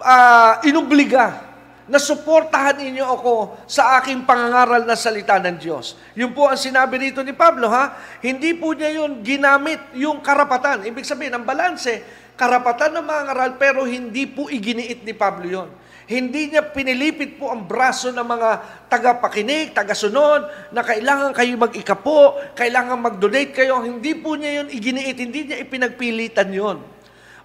uh, 0.00 0.52
inubliga 0.64 1.44
na 1.86 2.00
suportahan 2.00 2.80
ninyo 2.80 3.04
ako 3.04 3.34
sa 3.68 4.00
aking 4.00 4.24
pangangaral 4.24 4.88
na 4.88 4.96
salita 4.96 5.36
ng 5.38 5.60
Diyos. 5.60 6.00
Yun 6.16 6.32
po 6.32 6.48
ang 6.48 6.56
sinabi 6.56 6.98
rito 6.98 7.20
ni 7.20 7.36
Pablo, 7.36 7.68
ha? 7.68 8.00
Hindi 8.24 8.56
po 8.56 8.72
niya 8.72 8.96
yun 8.96 9.20
ginamit 9.20 9.92
yung 9.92 10.24
karapatan. 10.24 10.88
Ibig 10.88 11.04
sabihin, 11.04 11.36
ang 11.36 11.44
balanse, 11.44 12.00
karapatan 12.34 12.96
ng 12.96 13.04
mga 13.06 13.22
ngaral, 13.28 13.50
pero 13.60 13.84
hindi 13.84 14.24
po 14.24 14.48
iginiit 14.48 15.04
ni 15.04 15.12
Pablo 15.12 15.46
yon. 15.46 15.68
Hindi 16.06 16.54
niya 16.54 16.62
pinilipit 16.62 17.34
po 17.34 17.50
ang 17.50 17.66
braso 17.66 18.14
ng 18.14 18.22
mga 18.22 18.50
tagapakinig, 18.86 19.74
tagasunod, 19.74 20.70
na 20.70 20.86
kailangan 20.86 21.34
kayo 21.34 21.58
mag-ikapo, 21.58 22.38
kailangan 22.54 23.02
mag-donate 23.02 23.50
kayo. 23.50 23.82
Hindi 23.82 24.14
po 24.14 24.38
niya 24.38 24.62
yun 24.62 24.68
iginiit, 24.70 25.18
hindi 25.18 25.50
niya 25.50 25.58
ipinagpilitan 25.66 26.46
yon. 26.54 26.78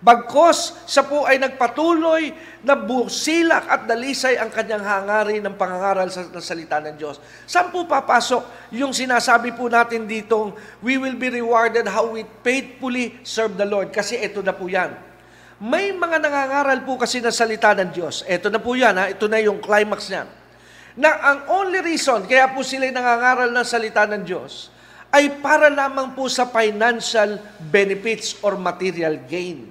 Bagkos, 0.02 0.86
sa 0.86 1.06
po 1.06 1.26
ay 1.26 1.42
nagpatuloy 1.42 2.34
na 2.62 2.74
busilak 2.78 3.66
at 3.66 3.82
dalisay 3.90 4.38
ang 4.38 4.54
kanyang 4.54 4.82
hangarin 4.82 5.42
ng 5.46 5.58
pangangaral 5.58 6.10
sa, 6.10 6.26
ng 6.26 6.42
salita 6.42 6.78
ng 6.82 6.98
Diyos. 6.98 7.18
Saan 7.50 7.74
po 7.74 7.86
papasok 7.90 8.74
yung 8.78 8.94
sinasabi 8.94 9.58
po 9.58 9.70
natin 9.70 10.06
ditong, 10.06 10.54
we 10.86 11.02
will 11.02 11.18
be 11.18 11.34
rewarded 11.34 11.90
how 11.90 12.14
we 12.14 12.26
faithfully 12.46 13.18
serve 13.26 13.58
the 13.58 13.66
Lord? 13.66 13.90
Kasi 13.90 14.22
ito 14.22 14.42
na 14.46 14.54
po 14.54 14.70
yan 14.70 15.11
may 15.62 15.94
mga 15.94 16.18
nangangaral 16.18 16.82
po 16.82 16.98
kasi 16.98 17.22
ng 17.22 17.30
salita 17.30 17.78
ng 17.78 17.94
Diyos. 17.94 18.26
Ito 18.26 18.50
na 18.50 18.58
po 18.58 18.74
yan, 18.74 18.98
ha? 18.98 19.14
ito 19.14 19.30
na 19.30 19.38
yung 19.38 19.62
climax 19.62 20.10
niyan. 20.10 20.26
Na 20.98 21.22
ang 21.22 21.40
only 21.54 21.86
reason, 21.86 22.26
kaya 22.26 22.50
po 22.50 22.66
sila 22.66 22.90
nangangaral 22.90 23.54
ng 23.54 23.62
salita 23.62 24.10
ng 24.10 24.26
Diyos, 24.26 24.74
ay 25.14 25.38
para 25.38 25.70
lamang 25.70 26.18
po 26.18 26.26
sa 26.34 26.50
financial 26.50 27.38
benefits 27.70 28.42
or 28.42 28.58
material 28.58 29.22
gain. 29.30 29.70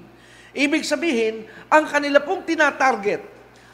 Ibig 0.54 0.86
sabihin, 0.86 1.50
ang 1.66 1.90
kanila 1.90 2.22
pong 2.22 2.46
tinatarget 2.46 3.26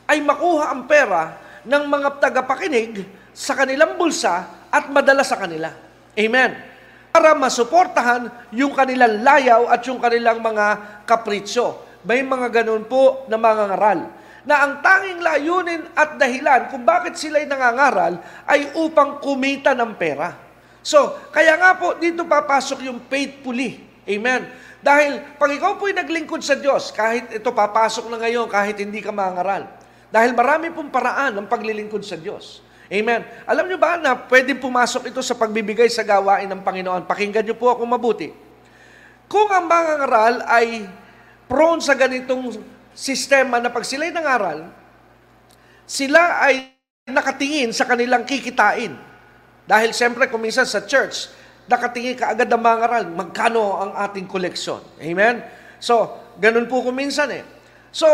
ay 0.09 0.17
makuha 0.25 0.73
ang 0.73 0.89
pera 0.89 1.37
ng 1.69 1.85
mga 1.85 2.09
tagapakinig 2.17 3.05
sa 3.37 3.53
kanilang 3.53 4.01
bulsa 4.01 4.65
at 4.73 4.89
madala 4.89 5.21
sa 5.21 5.37
kanila. 5.37 5.69
Amen. 6.17 6.51
Para 7.13 7.37
masuportahan 7.37 8.49
yung 8.57 8.73
kanilang 8.73 9.21
layaw 9.21 9.69
at 9.69 9.85
yung 9.85 10.01
kanilang 10.01 10.41
mga 10.41 10.65
kapritsyo. 11.05 11.86
May 12.07 12.23
mga 12.23 12.63
ganun 12.63 12.87
po 12.87 13.27
na 13.27 13.35
mga 13.35 13.75
ngaral 13.75 14.01
na 14.47 14.63
ang 14.63 14.73
tanging 14.79 15.19
layunin 15.19 15.83
at 15.99 16.15
dahilan 16.15 16.71
kung 16.71 16.87
bakit 16.87 17.19
sila'y 17.19 17.51
nangangaral 17.51 18.23
ay 18.47 18.71
upang 18.79 19.19
kumita 19.19 19.75
ng 19.75 19.99
pera. 19.99 20.39
So, 20.87 21.19
kaya 21.35 21.59
nga 21.59 21.75
po, 21.75 21.99
dito 21.99 22.23
papasok 22.23 22.87
yung 22.87 23.03
faithfully. 23.11 23.83
Amen. 24.07 24.47
Dahil 24.79 25.19
pag 25.35 25.51
ikaw 25.51 25.75
po'y 25.83 25.91
naglingkod 25.91 26.47
sa 26.47 26.55
Diyos, 26.55 26.95
kahit 26.95 27.35
ito 27.35 27.51
papasok 27.51 28.07
na 28.07 28.23
ngayon, 28.23 28.47
kahit 28.47 28.79
hindi 28.79 29.03
ka 29.03 29.11
mangaral. 29.11 29.67
Dahil 30.15 30.31
marami 30.31 30.71
pong 30.71 30.95
paraan 30.95 31.35
ng 31.35 31.51
paglilingkod 31.51 32.07
sa 32.07 32.15
Diyos. 32.15 32.63
Amen. 32.87 33.27
Alam 33.51 33.67
nyo 33.67 33.79
ba 33.83 33.99
na 33.99 34.15
pwede 34.15 34.55
pumasok 34.55 35.11
ito 35.11 35.19
sa 35.27 35.35
pagbibigay 35.35 35.91
sa 35.91 36.07
gawain 36.07 36.47
ng 36.47 36.63
Panginoon? 36.63 37.03
Pakinggan 37.11 37.43
nyo 37.43 37.59
po 37.59 37.67
ako 37.75 37.83
mabuti. 37.83 38.31
Kung 39.27 39.51
ang 39.51 39.67
mangangaral 39.67 40.47
ay 40.47 40.87
prone 41.47 41.83
sa 41.83 41.95
ganitong 41.95 42.59
sistema 42.93 43.63
na 43.63 43.71
pag 43.71 43.87
sila'y 43.87 44.11
nangaral, 44.11 44.71
sila 45.87 46.43
ay 46.43 46.75
nakatingin 47.07 47.71
sa 47.71 47.87
kanilang 47.87 48.27
kikitain. 48.27 48.99
Dahil 49.67 49.95
siyempre, 49.95 50.27
kung 50.27 50.43
minsan 50.43 50.67
sa 50.67 50.83
church, 50.83 51.31
nakatingin 51.71 52.19
ka 52.19 52.35
agad 52.35 52.51
ang 52.51 52.63
mga 52.63 52.79
ngaral, 52.83 53.05
magkano 53.11 53.63
ang 53.83 53.93
ating 54.07 54.27
koleksyon. 54.27 54.83
Amen? 55.03 55.43
So, 55.79 56.19
ganun 56.39 56.67
po 56.67 56.83
kung 56.83 56.99
minsan 56.99 57.31
eh. 57.31 57.43
So, 57.91 58.07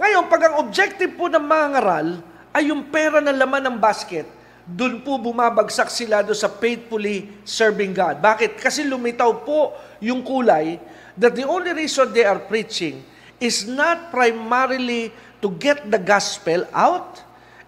ngayon, 0.00 0.28
pag 0.28 0.48
ang 0.48 0.54
objective 0.64 1.12
po 1.16 1.28
ng 1.28 1.44
mga 1.44 1.66
ngaral 1.76 2.08
ay 2.52 2.72
yung 2.72 2.88
pera 2.88 3.20
na 3.20 3.32
laman 3.32 3.64
ng 3.64 3.76
basket, 3.80 4.28
doon 4.64 5.04
po 5.04 5.20
bumabagsak 5.20 5.92
sila 5.92 6.24
doon 6.24 6.36
sa 6.36 6.48
faithfully 6.48 7.28
serving 7.44 7.92
God. 7.92 8.24
Bakit? 8.24 8.56
Kasi 8.56 8.88
lumitaw 8.88 9.44
po 9.44 9.76
yung 10.00 10.24
kulay 10.24 10.80
that 11.18 11.34
the 11.34 11.46
only 11.46 11.72
reason 11.72 12.12
they 12.12 12.24
are 12.24 12.38
preaching 12.38 13.04
is 13.38 13.66
not 13.66 14.10
primarily 14.10 15.12
to 15.42 15.50
get 15.60 15.90
the 15.90 15.98
gospel 15.98 16.66
out 16.72 17.22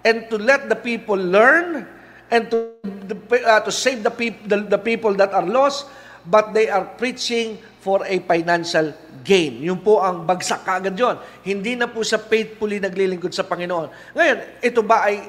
and 0.06 0.30
to 0.30 0.38
let 0.38 0.68
the 0.68 0.78
people 0.78 1.18
learn 1.18 1.86
and 2.30 2.50
to 2.50 2.72
uh, 3.46 3.60
to 3.62 3.70
save 3.70 4.02
the 4.02 4.10
people 4.10 4.40
the, 4.46 4.58
the 4.66 4.80
people 4.80 5.14
that 5.14 5.30
are 5.30 5.46
lost 5.46 5.86
but 6.26 6.50
they 6.54 6.66
are 6.66 6.86
preaching 6.98 7.58
for 7.78 8.02
a 8.02 8.18
financial 8.26 8.90
gain. 9.22 9.62
Yun 9.62 9.78
po 9.78 10.02
ang 10.02 10.26
bagsak 10.26 10.66
kaagad 10.66 10.98
yun. 10.98 11.14
Hindi 11.46 11.78
na 11.78 11.86
po 11.86 12.02
sa 12.02 12.18
faithfully 12.18 12.82
naglilingkod 12.82 13.30
sa 13.30 13.46
Panginoon. 13.46 14.14
Ngayon, 14.14 14.38
ito 14.58 14.82
ba 14.82 15.06
ay 15.06 15.22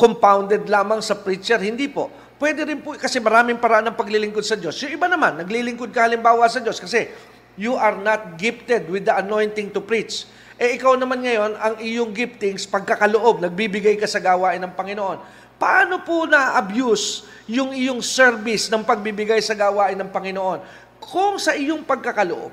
compounded 0.00 0.64
lamang 0.72 1.04
sa 1.04 1.20
preacher? 1.20 1.60
Hindi 1.60 1.92
po. 1.92 2.08
Pwede 2.40 2.64
rin 2.64 2.80
po, 2.80 2.96
kasi 2.96 3.20
maraming 3.20 3.60
paraan 3.60 3.92
ng 3.92 3.96
paglilingkod 3.96 4.42
sa 4.42 4.56
Diyos. 4.56 4.74
Yung 4.80 4.96
iba 4.96 5.06
naman, 5.06 5.44
naglilingkod 5.44 5.92
ka 5.92 6.08
halimbawa 6.08 6.48
sa 6.48 6.64
Diyos 6.64 6.80
kasi 6.80 7.12
you 7.56 7.76
are 7.76 7.96
not 8.00 8.40
gifted 8.40 8.88
with 8.88 9.04
the 9.04 9.14
anointing 9.14 9.68
to 9.70 9.80
preach. 9.84 10.24
Eh 10.56 10.78
ikaw 10.78 10.96
naman 10.96 11.20
ngayon, 11.20 11.58
ang 11.58 11.74
iyong 11.82 12.14
giftings, 12.14 12.64
pagkakaloob, 12.64 13.42
nagbibigay 13.42 13.98
ka 13.98 14.06
sa 14.06 14.22
gawain 14.22 14.62
ng 14.62 14.72
Panginoon. 14.72 15.18
Paano 15.58 16.02
po 16.02 16.26
na-abuse 16.26 17.26
yung 17.46 17.70
iyong 17.70 18.02
service 18.02 18.66
ng 18.66 18.82
pagbibigay 18.82 19.38
sa 19.38 19.54
gawain 19.54 19.98
ng 19.98 20.10
Panginoon? 20.10 20.58
Kung 21.02 21.38
sa 21.38 21.54
iyong 21.54 21.82
pagkakaloob, 21.86 22.50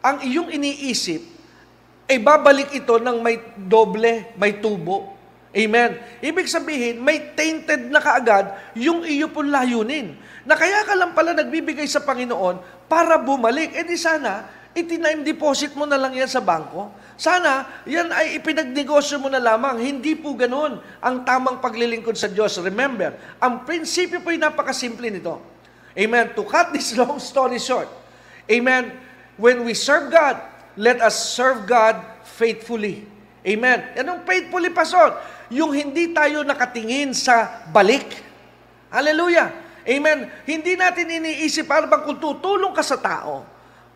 ang 0.00 0.16
iyong 0.22 0.52
iniisip, 0.52 1.20
ay 2.08 2.16
eh 2.16 2.20
babalik 2.24 2.72
ito 2.72 2.96
ng 2.96 3.20
may 3.20 3.36
doble, 3.52 4.32
may 4.40 4.56
tubo. 4.56 5.17
Amen. 5.58 5.98
Ibig 6.22 6.46
sabihin, 6.46 7.02
may 7.02 7.34
tainted 7.34 7.90
na 7.90 7.98
kaagad 7.98 8.54
yung 8.78 9.02
iyo 9.02 9.26
pong 9.34 9.50
layunin. 9.50 10.14
Na 10.46 10.54
kaya 10.54 10.86
ka 10.86 10.94
lang 10.94 11.18
pala 11.18 11.34
nagbibigay 11.34 11.90
sa 11.90 11.98
Panginoon 12.06 12.86
para 12.86 13.18
bumalik. 13.18 13.74
E 13.74 13.82
di 13.82 13.98
sana, 13.98 14.46
itinime 14.70 15.26
deposit 15.26 15.74
mo 15.74 15.82
na 15.82 15.98
lang 15.98 16.14
yan 16.14 16.30
sa 16.30 16.38
bangko. 16.38 16.94
Sana, 17.18 17.82
yan 17.90 18.14
ay 18.14 18.38
ipinagnegosyo 18.38 19.18
mo 19.18 19.26
na 19.26 19.42
lamang. 19.42 19.82
Hindi 19.82 20.14
po 20.14 20.38
ganun 20.38 20.78
ang 21.02 21.26
tamang 21.26 21.58
paglilingkod 21.58 22.14
sa 22.14 22.30
Diyos. 22.30 22.54
Remember, 22.62 23.18
ang 23.42 23.66
prinsipyo 23.66 24.22
po 24.22 24.30
ay 24.30 24.38
napakasimple 24.38 25.10
nito. 25.10 25.42
Amen. 25.98 26.30
To 26.38 26.46
cut 26.46 26.70
this 26.70 26.94
long 26.94 27.18
story 27.18 27.58
short, 27.58 27.90
Amen. 28.48 28.96
When 29.36 29.62
we 29.62 29.76
serve 29.76 30.08
God, 30.08 30.40
let 30.78 31.04
us 31.04 31.14
serve 31.36 31.68
God 31.68 32.00
faithfully. 32.24 33.04
Amen. 33.44 33.84
Yan 33.94 34.08
ang 34.08 34.20
faithfully, 34.24 34.72
Pastor. 34.72 35.14
Yung 35.48 35.72
hindi 35.72 36.12
tayo 36.12 36.44
nakatingin 36.44 37.16
sa 37.16 37.64
balik. 37.72 38.04
Hallelujah. 38.92 39.52
Amen. 39.88 40.28
Hindi 40.44 40.76
natin 40.76 41.08
iniisip 41.08 41.64
para 41.64 41.88
bang 41.88 42.04
kung 42.04 42.20
tutulong 42.20 42.76
ka 42.76 42.84
sa 42.84 43.00
tao, 43.00 43.40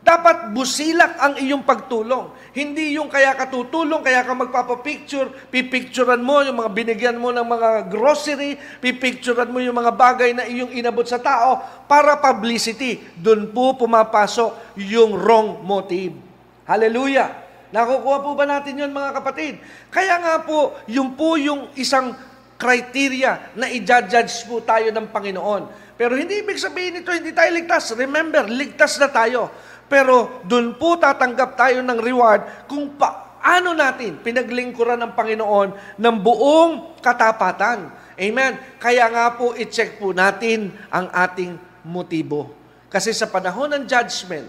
dapat 0.01 0.51
busilak 0.57 1.21
ang 1.21 1.37
iyong 1.37 1.61
pagtulong. 1.61 2.33
Hindi 2.57 2.97
yung 2.97 3.13
kaya 3.13 3.37
ka 3.37 3.53
tutulong, 3.53 4.01
kaya 4.01 4.25
ka 4.25 4.33
magpapapicture, 4.33 5.29
pipicturean 5.53 6.25
mo 6.25 6.41
yung 6.41 6.65
mga 6.65 6.73
binigyan 6.73 7.17
mo 7.21 7.29
ng 7.29 7.45
mga 7.45 7.93
grocery, 7.93 8.57
pipicturean 8.81 9.53
mo 9.53 9.61
yung 9.61 9.77
mga 9.77 9.93
bagay 9.93 10.33
na 10.33 10.49
iyong 10.49 10.73
inabot 10.73 11.05
sa 11.05 11.21
tao 11.21 11.61
para 11.85 12.17
publicity. 12.17 13.05
Doon 13.21 13.53
po 13.53 13.77
pumapasok 13.77 14.75
yung 14.81 15.13
wrong 15.21 15.61
motive. 15.61 16.17
Hallelujah! 16.65 17.42
Nakukuha 17.73 18.17
po 18.21 18.37
ba 18.37 18.45
natin 18.45 18.77
yun 18.77 18.93
mga 18.93 19.17
kapatid? 19.17 19.57
Kaya 19.89 20.21
nga 20.21 20.45
po, 20.45 20.77
yung 20.85 21.17
po 21.17 21.41
yung 21.41 21.73
isang 21.73 22.13
criteria 22.61 23.51
na 23.57 23.67
i-judge 23.73 24.45
po 24.47 24.61
tayo 24.61 24.93
ng 24.93 25.09
Panginoon. 25.09 25.97
Pero 25.97 26.15
hindi 26.15 26.45
ibig 26.45 26.61
sabihin 26.61 27.01
nito, 27.01 27.11
hindi 27.11 27.33
tayo 27.33 27.49
ligtas. 27.51 27.97
Remember, 27.97 28.45
ligtas 28.47 29.01
na 29.01 29.09
tayo. 29.09 29.49
Pero 29.89 30.45
doon 30.45 30.77
po 30.77 31.01
tatanggap 31.01 31.57
tayo 31.57 31.81
ng 31.81 31.99
reward 31.99 32.69
kung 32.69 32.93
paano 32.95 33.73
natin 33.73 34.21
pinaglingkuran 34.21 35.01
ng 35.01 35.13
Panginoon 35.17 35.99
ng 35.99 36.17
buong 36.21 37.01
katapatan. 37.01 37.89
Amen? 38.21 38.53
Kaya 38.79 39.09
nga 39.09 39.33
po, 39.35 39.57
i-check 39.57 39.97
po 39.97 40.13
natin 40.13 40.71
ang 40.93 41.09
ating 41.09 41.57
motibo. 41.89 42.53
Kasi 42.93 43.17
sa 43.17 43.27
panahon 43.27 43.73
ng 43.73 43.85
judgment, 43.89 44.47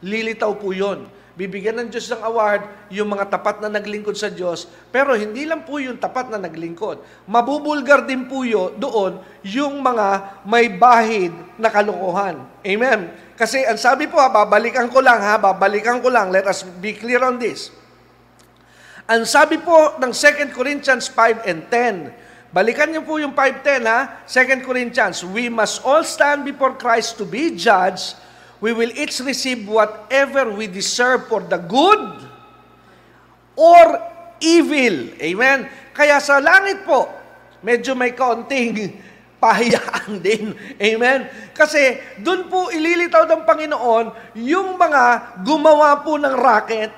lilitaw 0.00 0.56
po 0.56 0.72
yon. 0.72 1.06
Bibigyan 1.32 1.80
ng 1.80 1.88
Diyos 1.88 2.12
ng 2.12 2.20
award 2.28 2.92
yung 2.92 3.08
mga 3.08 3.32
tapat 3.32 3.64
na 3.64 3.72
naglingkod 3.72 4.12
sa 4.12 4.28
Diyos, 4.28 4.68
pero 4.92 5.16
hindi 5.16 5.48
lang 5.48 5.64
po 5.64 5.80
yung 5.80 5.96
tapat 5.96 6.28
na 6.28 6.36
naglingkod. 6.36 7.00
Mabubulgar 7.24 8.04
din 8.04 8.28
po 8.28 8.44
yun, 8.44 8.76
doon 8.76 9.16
yung 9.40 9.80
mga 9.80 10.40
may 10.44 10.68
bahid 10.68 11.32
na 11.56 11.72
kalokohan. 11.72 12.36
Amen? 12.60 13.08
Kasi 13.32 13.64
ang 13.64 13.80
sabi 13.80 14.12
po, 14.12 14.20
ha, 14.20 14.28
babalikan 14.28 14.92
ko 14.92 15.00
lang 15.00 15.24
ha, 15.24 15.40
babalikan 15.40 16.04
ko 16.04 16.12
lang. 16.12 16.28
Let 16.28 16.44
us 16.44 16.68
be 16.84 16.92
clear 16.92 17.24
on 17.24 17.40
this. 17.40 17.72
Ang 19.08 19.24
sabi 19.24 19.56
po 19.56 19.96
ng 19.96 20.12
2 20.12 20.52
Corinthians 20.52 21.08
5 21.08 21.48
and 21.48 21.64
10, 21.66 22.52
balikan 22.52 22.92
niyo 22.92 23.08
po 23.08 23.16
yung 23.16 23.32
5.10 23.32 23.88
ha, 23.88 24.20
2 24.28 24.68
Corinthians, 24.68 25.24
we 25.24 25.48
must 25.48 25.80
all 25.80 26.04
stand 26.04 26.44
before 26.44 26.76
Christ 26.76 27.16
to 27.16 27.24
be 27.24 27.56
judged 27.56 28.20
we 28.62 28.70
will 28.70 28.94
each 28.94 29.18
receive 29.26 29.66
whatever 29.66 30.46
we 30.54 30.70
deserve 30.70 31.26
for 31.26 31.42
the 31.42 31.58
good 31.58 32.22
or 33.58 33.86
evil. 34.38 35.10
Amen? 35.18 35.66
Kaya 35.90 36.22
sa 36.22 36.38
langit 36.38 36.86
po, 36.86 37.10
medyo 37.60 37.98
may 37.98 38.14
kaunting 38.14 38.94
pahiyaan 39.42 40.22
din. 40.22 40.54
Amen? 40.78 41.26
Kasi 41.50 41.98
doon 42.22 42.46
po 42.46 42.70
ililitaw 42.70 43.26
ng 43.26 43.42
Panginoon 43.42 44.38
yung 44.38 44.78
mga 44.78 45.36
gumawa 45.42 45.98
po 46.06 46.14
ng 46.14 46.34
racket, 46.38 46.94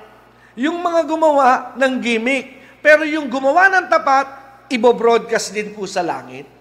yung 0.53 0.77
mga 0.85 1.01
gumawa 1.09 1.73
ng 1.73 1.93
gimmick. 1.97 2.61
Pero 2.85 3.01
yung 3.01 3.25
gumawa 3.25 3.73
ng 3.73 3.89
tapat, 3.89 4.27
ibo-broadcast 4.69 5.57
din 5.57 5.73
po 5.73 5.89
sa 5.89 6.05
langit. 6.05 6.54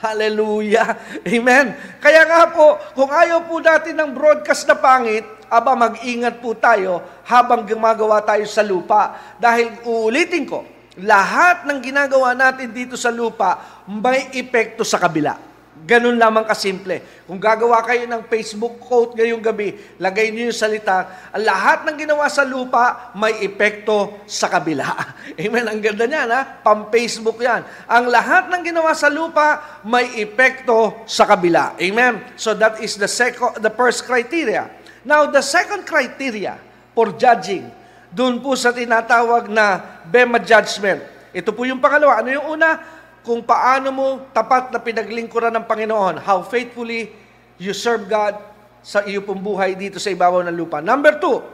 Hallelujah. 0.00 0.96
Amen. 1.28 1.76
Kaya 2.00 2.24
nga 2.24 2.48
po, 2.48 2.80
kung 2.96 3.12
ayaw 3.12 3.44
po 3.44 3.60
natin 3.60 4.00
ng 4.00 4.10
broadcast 4.16 4.64
na 4.64 4.76
pangit, 4.80 5.28
aba 5.52 5.76
mag-ingat 5.76 6.40
po 6.40 6.56
tayo 6.56 7.04
habang 7.28 7.68
gumagawa 7.68 8.24
tayo 8.24 8.48
sa 8.48 8.64
lupa. 8.64 9.18
Dahil 9.36 9.84
uulitin 9.84 10.48
ko, 10.48 10.64
lahat 11.04 11.68
ng 11.68 11.78
ginagawa 11.84 12.32
natin 12.32 12.72
dito 12.72 12.96
sa 12.96 13.12
lupa 13.12 13.82
may 13.84 14.32
epekto 14.32 14.88
sa 14.88 14.96
kabila. 14.96 15.49
Ganun 15.80 16.20
lamang 16.20 16.44
kasimple. 16.44 17.24
Kung 17.24 17.40
gagawa 17.40 17.80
kayo 17.80 18.04
ng 18.04 18.28
Facebook 18.28 18.76
quote 18.84 19.16
ngayong 19.16 19.40
gabi, 19.40 19.80
lagay 19.96 20.28
niyo 20.28 20.52
yung 20.52 20.56
salita, 20.56 21.28
ang 21.32 21.40
lahat 21.40 21.88
ng 21.88 21.96
ginawa 21.96 22.28
sa 22.28 22.44
lupa 22.44 23.14
may 23.16 23.40
epekto 23.40 24.20
sa 24.28 24.52
kabila. 24.52 24.92
Amen. 25.40 25.64
Ang 25.64 25.80
ganda 25.80 26.04
niyan, 26.04 26.28
ha? 26.28 26.42
Pam-Facebook 26.60 27.40
yan. 27.40 27.64
Ang 27.88 28.12
lahat 28.12 28.52
ng 28.52 28.62
ginawa 28.66 28.92
sa 28.92 29.08
lupa 29.08 29.80
may 29.86 30.20
epekto 30.20 31.00
sa 31.08 31.24
kabila. 31.24 31.72
Amen. 31.80 32.20
So 32.36 32.52
that 32.52 32.82
is 32.84 33.00
the 33.00 33.08
second, 33.08 33.64
the 33.64 33.72
first 33.72 34.04
criteria. 34.04 34.68
Now, 35.00 35.32
the 35.32 35.40
second 35.40 35.88
criteria 35.88 36.60
for 36.92 37.16
judging, 37.16 37.72
doon 38.12 38.42
po 38.44 38.52
sa 38.52 38.68
tinatawag 38.74 39.48
na 39.48 39.80
Bema 40.04 40.36
judgment. 40.42 41.00
Ito 41.30 41.54
po 41.54 41.62
yung 41.62 41.78
pangalawa. 41.78 42.20
Ano 42.20 42.28
yung 42.28 42.58
una? 42.58 42.99
Kung 43.20 43.44
paano 43.44 43.88
mo 43.92 44.06
tapat 44.32 44.72
na 44.72 44.80
pinaglingkuran 44.80 45.52
ng 45.60 45.64
Panginoon, 45.68 46.24
how 46.24 46.40
faithfully 46.40 47.12
you 47.60 47.76
serve 47.76 48.08
God 48.08 48.36
sa 48.80 49.04
iyo 49.04 49.20
pong 49.20 49.44
buhay 49.44 49.76
dito 49.76 50.00
sa 50.00 50.08
ibabaw 50.08 50.40
ng 50.48 50.56
lupa. 50.56 50.80
Number 50.80 51.20
two, 51.20 51.44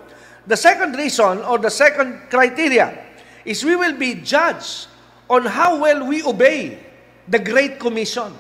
the 0.47 0.55
second 0.55 0.95
reason 0.95 1.43
or 1.43 1.59
the 1.59 1.73
second 1.73 2.31
criteria 2.31 2.95
is 3.43 3.67
we 3.67 3.75
will 3.75 3.99
be 3.99 4.23
judged 4.23 4.87
on 5.27 5.43
how 5.43 5.83
well 5.83 6.07
we 6.07 6.23
obey 6.23 6.79
the 7.27 7.43
Great 7.43 7.83
Commission. 7.83 8.31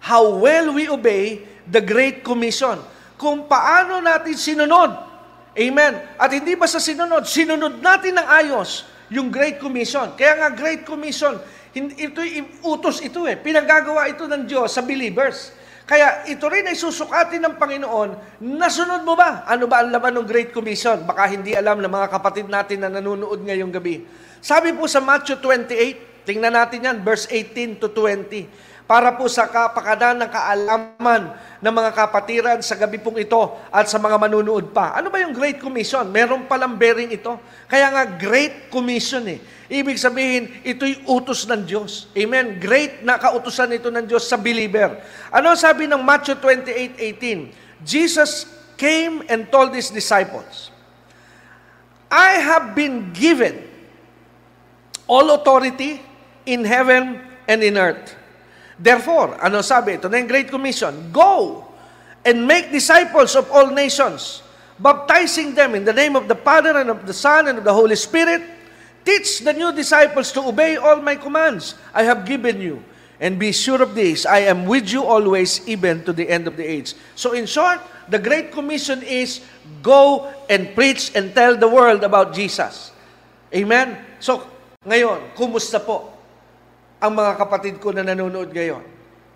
How 0.00 0.40
well 0.40 0.72
we 0.72 0.88
obey 0.88 1.44
the 1.68 1.84
Great 1.84 2.24
Commission. 2.24 2.80
Kung 3.20 3.44
paano 3.44 4.00
natin 4.00 4.32
sinunod. 4.32 5.04
Amen. 5.52 5.92
At 6.16 6.32
hindi 6.32 6.56
ba 6.56 6.64
sa 6.64 6.80
sinunod, 6.80 7.28
sinunod 7.28 7.84
natin 7.84 8.16
ng 8.16 8.24
ayos 8.24 8.88
yung 9.12 9.32
Great 9.32 9.56
Commission. 9.60 10.12
Kaya 10.16 10.36
nga 10.40 10.48
Great 10.52 10.84
Commission, 10.84 11.36
ito 11.74 12.20
utos 12.64 13.00
ito 13.04 13.24
eh. 13.24 13.36
Pinagagawa 13.36 14.08
ito 14.08 14.24
ng 14.28 14.44
Diyos 14.44 14.72
sa 14.72 14.84
believers. 14.84 15.52
Kaya 15.88 16.28
ito 16.28 16.44
rin 16.52 16.68
ay 16.68 16.76
susukatin 16.76 17.40
ng 17.48 17.54
Panginoon, 17.56 18.40
nasunod 18.44 19.08
mo 19.08 19.16
ba? 19.16 19.48
Ano 19.48 19.64
ba 19.64 19.80
ang 19.80 19.88
laman 19.88 20.20
ng 20.20 20.26
Great 20.28 20.52
Commission? 20.52 21.00
Baka 21.08 21.32
hindi 21.32 21.56
alam 21.56 21.80
ng 21.80 21.88
mga 21.88 22.12
kapatid 22.12 22.44
natin 22.44 22.84
na 22.84 22.92
nanonood 22.92 23.40
ngayong 23.40 23.72
gabi. 23.72 24.04
Sabi 24.44 24.76
po 24.76 24.84
sa 24.84 25.00
Matthew 25.00 25.40
28, 25.40 26.28
tingnan 26.28 26.52
natin 26.52 26.84
yan, 26.84 26.96
verse 27.00 27.24
18 27.32 27.80
to 27.80 27.88
20 27.96 28.68
para 28.88 29.12
po 29.12 29.28
sa 29.28 29.44
kapakanan 29.44 30.24
ng 30.24 30.30
kaalaman 30.32 31.22
ng 31.60 31.74
mga 31.76 31.90
kapatiran 31.92 32.58
sa 32.64 32.72
gabi 32.72 32.96
pong 32.96 33.20
ito 33.20 33.36
at 33.68 33.84
sa 33.84 34.00
mga 34.00 34.16
manunood 34.16 34.72
pa. 34.72 34.96
Ano 34.96 35.12
ba 35.12 35.20
yung 35.20 35.36
Great 35.36 35.60
Commission? 35.60 36.08
Meron 36.08 36.48
palang 36.48 36.72
bearing 36.72 37.12
ito. 37.12 37.36
Kaya 37.68 37.92
nga 37.92 38.08
Great 38.08 38.72
Commission 38.72 39.28
eh. 39.28 39.44
Ibig 39.68 40.00
sabihin, 40.00 40.64
ito'y 40.64 41.04
utos 41.04 41.44
ng 41.44 41.68
Diyos. 41.68 42.08
Amen? 42.16 42.56
Great 42.56 43.04
na 43.04 43.20
kautusan 43.20 43.76
ito 43.76 43.92
ng 43.92 44.08
Diyos 44.08 44.24
sa 44.24 44.40
believer. 44.40 44.96
Ano 45.28 45.52
sabi 45.52 45.84
ng 45.84 46.00
Matthew 46.00 46.40
28:18? 46.40 47.84
Jesus 47.84 48.48
came 48.80 49.20
and 49.28 49.52
told 49.52 49.76
his 49.76 49.92
disciples, 49.92 50.72
I 52.08 52.40
have 52.40 52.72
been 52.72 53.12
given 53.12 53.68
all 55.04 55.28
authority 55.36 56.00
in 56.48 56.64
heaven 56.64 57.20
and 57.44 57.60
in 57.60 57.76
earth. 57.76 58.17
Therefore, 58.78 59.34
ano 59.42 59.58
sabi? 59.60 59.98
Ito 59.98 60.06
na 60.06 60.22
yung 60.22 60.30
Great 60.30 60.48
Commission. 60.48 61.10
Go 61.10 61.66
and 62.22 62.46
make 62.46 62.70
disciples 62.70 63.34
of 63.34 63.50
all 63.50 63.74
nations, 63.74 64.42
baptizing 64.78 65.54
them 65.58 65.74
in 65.74 65.82
the 65.82 65.92
name 65.92 66.14
of 66.14 66.30
the 66.30 66.38
Father 66.38 66.78
and 66.78 66.88
of 66.88 67.02
the 67.02 67.12
Son 67.14 67.50
and 67.50 67.58
of 67.58 67.66
the 67.66 67.74
Holy 67.74 67.98
Spirit. 67.98 68.42
Teach 69.02 69.40
the 69.42 69.52
new 69.52 69.74
disciples 69.74 70.30
to 70.32 70.46
obey 70.46 70.76
all 70.76 71.02
my 71.02 71.16
commands 71.16 71.74
I 71.90 72.06
have 72.06 72.22
given 72.22 72.60
you. 72.60 72.84
And 73.18 73.34
be 73.34 73.50
sure 73.50 73.82
of 73.82 73.98
this, 73.98 74.22
I 74.26 74.46
am 74.46 74.66
with 74.66 74.94
you 74.94 75.02
always, 75.02 75.66
even 75.66 76.04
to 76.06 76.12
the 76.12 76.28
end 76.28 76.46
of 76.46 76.54
the 76.54 76.62
age. 76.62 76.94
So 77.18 77.34
in 77.34 77.46
short, 77.46 77.82
the 78.06 78.18
Great 78.18 78.52
Commission 78.52 79.02
is 79.02 79.42
go 79.82 80.30
and 80.46 80.70
preach 80.74 81.10
and 81.16 81.34
tell 81.34 81.56
the 81.56 81.66
world 81.66 82.04
about 82.04 82.30
Jesus. 82.30 82.92
Amen? 83.50 83.98
So, 84.20 84.46
ngayon, 84.86 85.34
kumusta 85.34 85.82
po? 85.82 86.17
Ang 86.98 87.14
mga 87.14 87.32
kapatid 87.38 87.78
ko 87.78 87.94
na 87.94 88.02
nanonood 88.02 88.50
ngayon, 88.50 88.82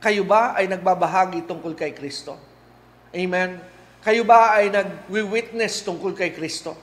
kayo 0.02 0.26
ba 0.26 0.58
ay 0.58 0.66
nagbabahagi 0.66 1.46
tungkol 1.46 1.78
kay 1.78 1.94
Kristo? 1.94 2.34
Amen? 3.14 3.62
Kayo 4.02 4.26
ba 4.26 4.58
ay 4.58 4.66
nag-witness 4.66 5.86
tungkol 5.86 6.10
kay 6.10 6.34
Kristo? 6.34 6.74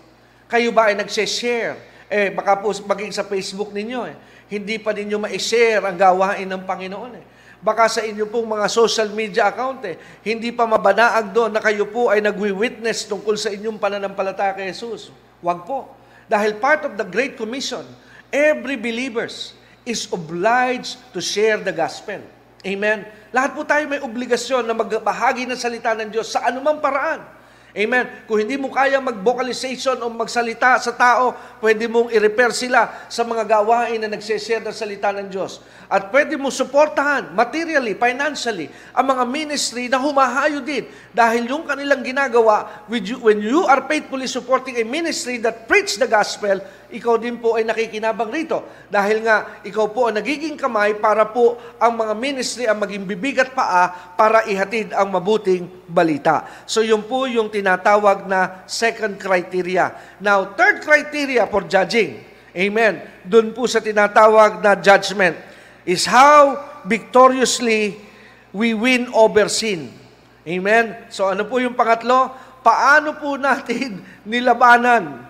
Kayo 0.48 0.72
ba 0.72 0.88
ay 0.88 0.96
nag-share? 0.96 1.76
Eh, 2.08 2.32
baka 2.32 2.64
po 2.64 2.72
maging 2.72 3.12
sa 3.12 3.28
Facebook 3.28 3.76
ninyo 3.76 4.08
eh. 4.08 4.16
Hindi 4.48 4.80
pa 4.80 4.96
ninyo 4.96 5.20
ma-share 5.20 5.84
ang 5.84 6.00
gawain 6.00 6.48
ng 6.48 6.64
Panginoon 6.64 7.14
eh. 7.20 7.26
Baka 7.60 7.92
sa 7.92 8.02
inyo 8.08 8.24
pong 8.32 8.48
mga 8.48 8.72
social 8.72 9.12
media 9.12 9.52
account 9.52 9.84
eh, 9.84 10.00
hindi 10.24 10.56
pa 10.56 10.64
mabanaag 10.64 11.36
doon 11.36 11.52
na 11.52 11.60
kayo 11.60 11.92
po 11.92 12.08
ay 12.08 12.24
nagwi-witness 12.24 13.04
tungkol 13.04 13.36
sa 13.36 13.52
inyong 13.52 13.76
pananampalataya 13.76 14.56
kay 14.56 14.72
Jesus. 14.72 15.12
Huwag 15.44 15.68
po. 15.68 15.92
Dahil 16.32 16.56
part 16.56 16.88
of 16.88 16.96
the 16.96 17.04
Great 17.04 17.36
Commission, 17.36 17.84
every 18.32 18.80
believers 18.80 19.59
is 19.90 20.06
obliged 20.14 21.02
to 21.10 21.18
share 21.18 21.58
the 21.58 21.74
gospel. 21.74 22.22
Amen? 22.62 23.10
Lahat 23.34 23.58
po 23.58 23.66
tayo 23.66 23.90
may 23.90 23.98
obligasyon 23.98 24.70
na 24.70 24.78
magbahagi 24.78 25.50
ng 25.50 25.58
salita 25.58 25.98
ng 25.98 26.14
Diyos 26.14 26.30
sa 26.30 26.46
anumang 26.46 26.78
paraan. 26.78 27.40
Amen. 27.70 28.26
Kung 28.26 28.42
hindi 28.42 28.58
mo 28.58 28.74
kaya 28.74 28.98
mag-vocalization 28.98 29.94
o 30.02 30.10
magsalita 30.10 30.82
sa 30.82 30.90
tao, 30.90 31.38
pwede 31.62 31.86
mong 31.86 32.10
i-repair 32.10 32.50
sila 32.50 33.06
sa 33.06 33.22
mga 33.22 33.46
gawain 33.46 34.02
na 34.02 34.10
nagsishare 34.10 34.66
ng 34.66 34.74
salita 34.74 35.14
ng 35.14 35.30
Diyos. 35.30 35.62
At 35.86 36.10
pwede 36.10 36.34
mo 36.34 36.50
suportahan 36.50 37.30
materially, 37.30 37.94
financially, 37.94 38.74
ang 38.90 39.14
mga 39.14 39.24
ministry 39.30 39.86
na 39.86 40.02
humahayo 40.02 40.66
din. 40.66 40.90
Dahil 41.14 41.46
yung 41.46 41.70
kanilang 41.70 42.02
ginagawa, 42.02 42.90
when 42.90 43.38
you 43.38 43.62
are 43.70 43.86
faithfully 43.86 44.26
supporting 44.26 44.82
a 44.82 44.86
ministry 44.86 45.38
that 45.38 45.70
preach 45.70 46.02
the 46.02 46.10
gospel, 46.10 46.58
ikaw 46.90 47.22
din 47.22 47.38
po 47.38 47.54
ay 47.54 47.70
nakikinabang 47.70 48.34
rito. 48.34 48.66
Dahil 48.90 49.22
nga, 49.22 49.62
ikaw 49.62 49.94
po 49.94 50.10
ang 50.10 50.18
nagiging 50.18 50.58
kamay 50.58 50.98
para 50.98 51.30
po 51.30 51.62
ang 51.78 51.94
mga 51.94 52.14
ministry 52.18 52.66
ang 52.66 52.82
maging 52.82 53.06
bibigat 53.06 53.54
paa 53.54 54.14
para 54.18 54.50
ihatid 54.50 54.90
ang 54.98 55.14
mabuting 55.14 55.70
balita. 55.86 56.50
So 56.66 56.82
yun 56.82 57.06
po 57.06 57.30
yung 57.30 57.54
tinatawag 57.54 58.26
na 58.26 58.66
second 58.66 59.22
criteria. 59.22 59.94
Now, 60.18 60.58
third 60.58 60.82
criteria 60.82 61.46
for 61.46 61.70
judging, 61.70 62.26
amen, 62.58 63.06
doon 63.22 63.54
po 63.54 63.70
sa 63.70 63.78
tinatawag 63.78 64.66
na 64.66 64.74
judgment, 64.74 65.38
is 65.86 66.10
how 66.10 66.58
victoriously 66.90 68.02
we 68.50 68.74
win 68.74 69.14
over 69.14 69.46
sin. 69.46 69.94
Amen? 70.42 70.98
So 71.14 71.30
ano 71.30 71.46
po 71.46 71.62
yung 71.62 71.78
pangatlo? 71.78 72.34
Paano 72.66 73.14
po 73.22 73.38
natin 73.38 74.02
nilabanan 74.30 75.29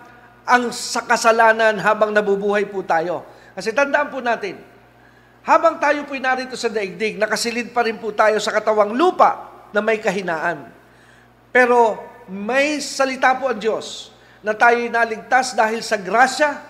ang 0.50 0.74
sa 0.74 1.06
kasalanan 1.06 1.78
habang 1.78 2.10
nabubuhay 2.10 2.66
po 2.66 2.82
tayo? 2.82 3.22
Kasi 3.54 3.70
tandaan 3.70 4.10
po 4.10 4.18
natin, 4.18 4.58
Habang 5.40 5.80
tayo 5.80 6.04
po'y 6.04 6.20
narito 6.20 6.52
sa 6.52 6.68
daigdig, 6.68 7.16
nakasilid 7.16 7.72
pa 7.72 7.80
rin 7.80 7.96
po 7.96 8.12
tayo 8.12 8.36
sa 8.36 8.52
katawang 8.52 8.92
lupa 8.92 9.48
na 9.72 9.80
may 9.80 9.96
kahinaan. 9.96 10.68
Pero 11.48 11.96
may 12.28 12.76
salita 12.84 13.32
po 13.40 13.48
ang 13.48 13.56
Diyos 13.56 14.12
na 14.44 14.52
tayo 14.52 14.76
naligtas 14.92 15.56
dahil 15.56 15.80
sa 15.80 15.96
grasya, 15.96 16.60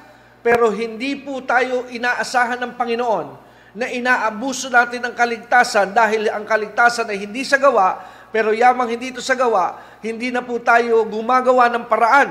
pero 0.41 0.70
hindi 0.70 1.18
po 1.18 1.43
tayo 1.43 1.91
inaasahan 1.91 2.62
ng 2.62 2.72
Panginoon 2.78 3.26
na 3.74 3.87
inaabuso 3.91 4.70
natin 4.70 5.03
ang 5.03 5.14
kaligtasan 5.18 5.91
dahil 5.91 6.31
ang 6.31 6.47
kaligtasan 6.47 7.11
ay 7.11 7.26
hindi 7.26 7.43
sa 7.43 7.59
gawa, 7.59 7.99
pero 8.31 8.55
yamang 8.55 8.95
hindi 8.95 9.11
ito 9.11 9.22
sa 9.22 9.35
gawa, 9.35 9.99
hindi 9.99 10.31
na 10.31 10.47
po 10.47 10.62
tayo 10.62 11.03
gumagawa 11.11 11.66
ng 11.74 11.85
paraan 11.91 12.31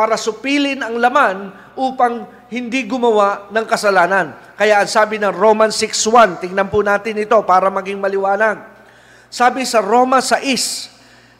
para 0.00 0.16
supilin 0.16 0.80
ang 0.80 0.96
laman 0.96 1.52
upang 1.76 2.24
hindi 2.48 2.88
gumawa 2.88 3.52
ng 3.52 3.68
kasalanan. 3.68 4.32
Kaya 4.56 4.80
ang 4.80 4.88
sabi 4.88 5.20
ng 5.20 5.28
Romans 5.28 5.76
6.1, 5.76 6.40
tingnan 6.40 6.72
po 6.72 6.80
natin 6.80 7.20
ito 7.20 7.36
para 7.44 7.68
maging 7.68 8.00
maliwanag. 8.00 8.64
Sabi 9.28 9.68
sa 9.68 9.84
Roma 9.84 10.24
6, 10.24 10.40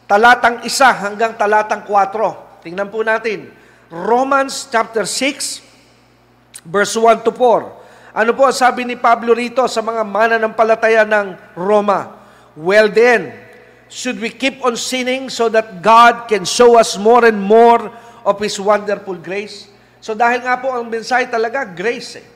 talatang 0.05 0.61
1 0.61 0.69
hanggang 0.77 1.33
talatang 1.33 1.81
4. 1.89 2.61
Tingnan 2.61 2.93
po 2.93 3.01
natin. 3.01 3.49
Romans 3.89 4.69
chapter 4.69 5.09
6, 5.09 6.61
verse 6.61 6.93
1 6.93 7.25
to 7.25 7.33
4. 7.33 8.13
Ano 8.13 8.31
po 8.37 8.45
ang 8.45 8.53
sabi 8.53 8.85
ni 8.85 8.93
Pablo 8.93 9.33
rito 9.33 9.65
sa 9.65 9.81
mga 9.81 10.05
mananampalataya 10.05 11.01
ng 11.09 11.57
Roma? 11.57 12.13
Well 12.53 12.93
then, 12.93 13.33
should 13.89 14.21
we 14.21 14.29
keep 14.29 14.61
on 14.61 14.77
sinning 14.77 15.33
so 15.33 15.49
that 15.49 15.81
God 15.81 16.29
can 16.29 16.45
show 16.45 16.77
us 16.77 16.93
more 16.95 17.25
and 17.25 17.41
more 17.41 17.89
of 18.25 18.37
His 18.41 18.57
wonderful 18.57 19.17
grace. 19.17 19.69
So 20.01 20.17
dahil 20.17 20.41
nga 20.41 20.57
po 20.57 20.73
ang 20.73 20.89
mensahe 20.89 21.29
talaga, 21.29 21.61
grace 21.65 22.21
eh. 22.21 22.27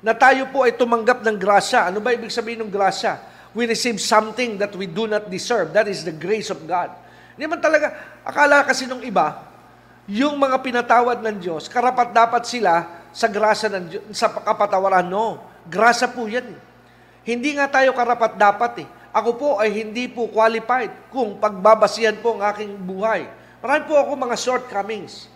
Na 0.00 0.14
tayo 0.16 0.48
po 0.48 0.64
ay 0.64 0.78
tumanggap 0.78 1.20
ng 1.26 1.36
grasya. 1.36 1.92
Ano 1.92 2.00
ba 2.00 2.14
ibig 2.14 2.32
sabihin 2.32 2.64
ng 2.64 2.72
grasya? 2.72 3.20
We 3.52 3.66
receive 3.66 3.98
something 3.98 4.56
that 4.62 4.72
we 4.78 4.86
do 4.86 5.10
not 5.10 5.26
deserve. 5.26 5.74
That 5.74 5.90
is 5.90 6.06
the 6.06 6.14
grace 6.14 6.48
of 6.48 6.62
God. 6.64 6.94
Hindi 7.34 7.50
man 7.50 7.58
talaga, 7.58 7.98
akala 8.22 8.62
kasi 8.62 8.86
nung 8.86 9.02
iba, 9.02 9.42
yung 10.06 10.38
mga 10.38 10.56
pinatawad 10.62 11.18
ng 11.20 11.36
Diyos, 11.42 11.66
karapat 11.66 12.14
dapat 12.14 12.46
sila 12.46 12.86
sa 13.10 13.26
grasya 13.26 13.68
ng 13.74 13.84
Diyos, 13.90 14.04
sa 14.14 14.30
kapatawaran. 14.30 15.04
No, 15.04 15.42
grasya 15.66 16.14
po 16.14 16.30
yan. 16.30 16.46
Eh. 16.46 16.60
Hindi 17.26 17.58
nga 17.58 17.66
tayo 17.68 17.90
karapat 17.92 18.38
dapat 18.38 18.86
eh. 18.86 18.88
Ako 19.10 19.34
po 19.34 19.48
ay 19.58 19.74
hindi 19.82 20.06
po 20.06 20.30
qualified 20.30 21.10
kung 21.10 21.42
pagbabasihan 21.42 22.14
po 22.22 22.38
ang 22.38 22.46
aking 22.46 22.78
buhay 22.78 23.26
Marami 23.60 23.82
po 23.84 23.94
ako 24.00 24.10
mga 24.16 24.36
shortcomings. 24.40 25.28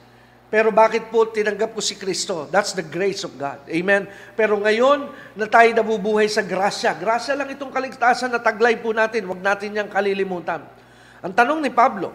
Pero 0.48 0.70
bakit 0.70 1.10
po 1.10 1.26
tinanggap 1.28 1.74
ko 1.74 1.82
si 1.82 1.98
Kristo? 1.98 2.46
That's 2.46 2.78
the 2.78 2.84
grace 2.84 3.26
of 3.26 3.34
God. 3.34 3.66
Amen? 3.66 4.06
Pero 4.38 4.54
ngayon 4.54 5.10
na 5.34 5.50
tayo 5.50 5.66
nabubuhay 5.74 6.30
sa 6.30 6.46
grasya, 6.46 6.94
grasya 6.94 7.34
lang 7.34 7.50
itong 7.50 7.74
kaligtasan 7.74 8.30
na 8.30 8.38
taglay 8.38 8.78
po 8.78 8.94
natin, 8.94 9.26
wag 9.26 9.42
natin 9.42 9.74
niyang 9.74 9.90
kalilimutan. 9.90 10.62
Ang 11.26 11.34
tanong 11.34 11.58
ni 11.58 11.74
Pablo, 11.74 12.14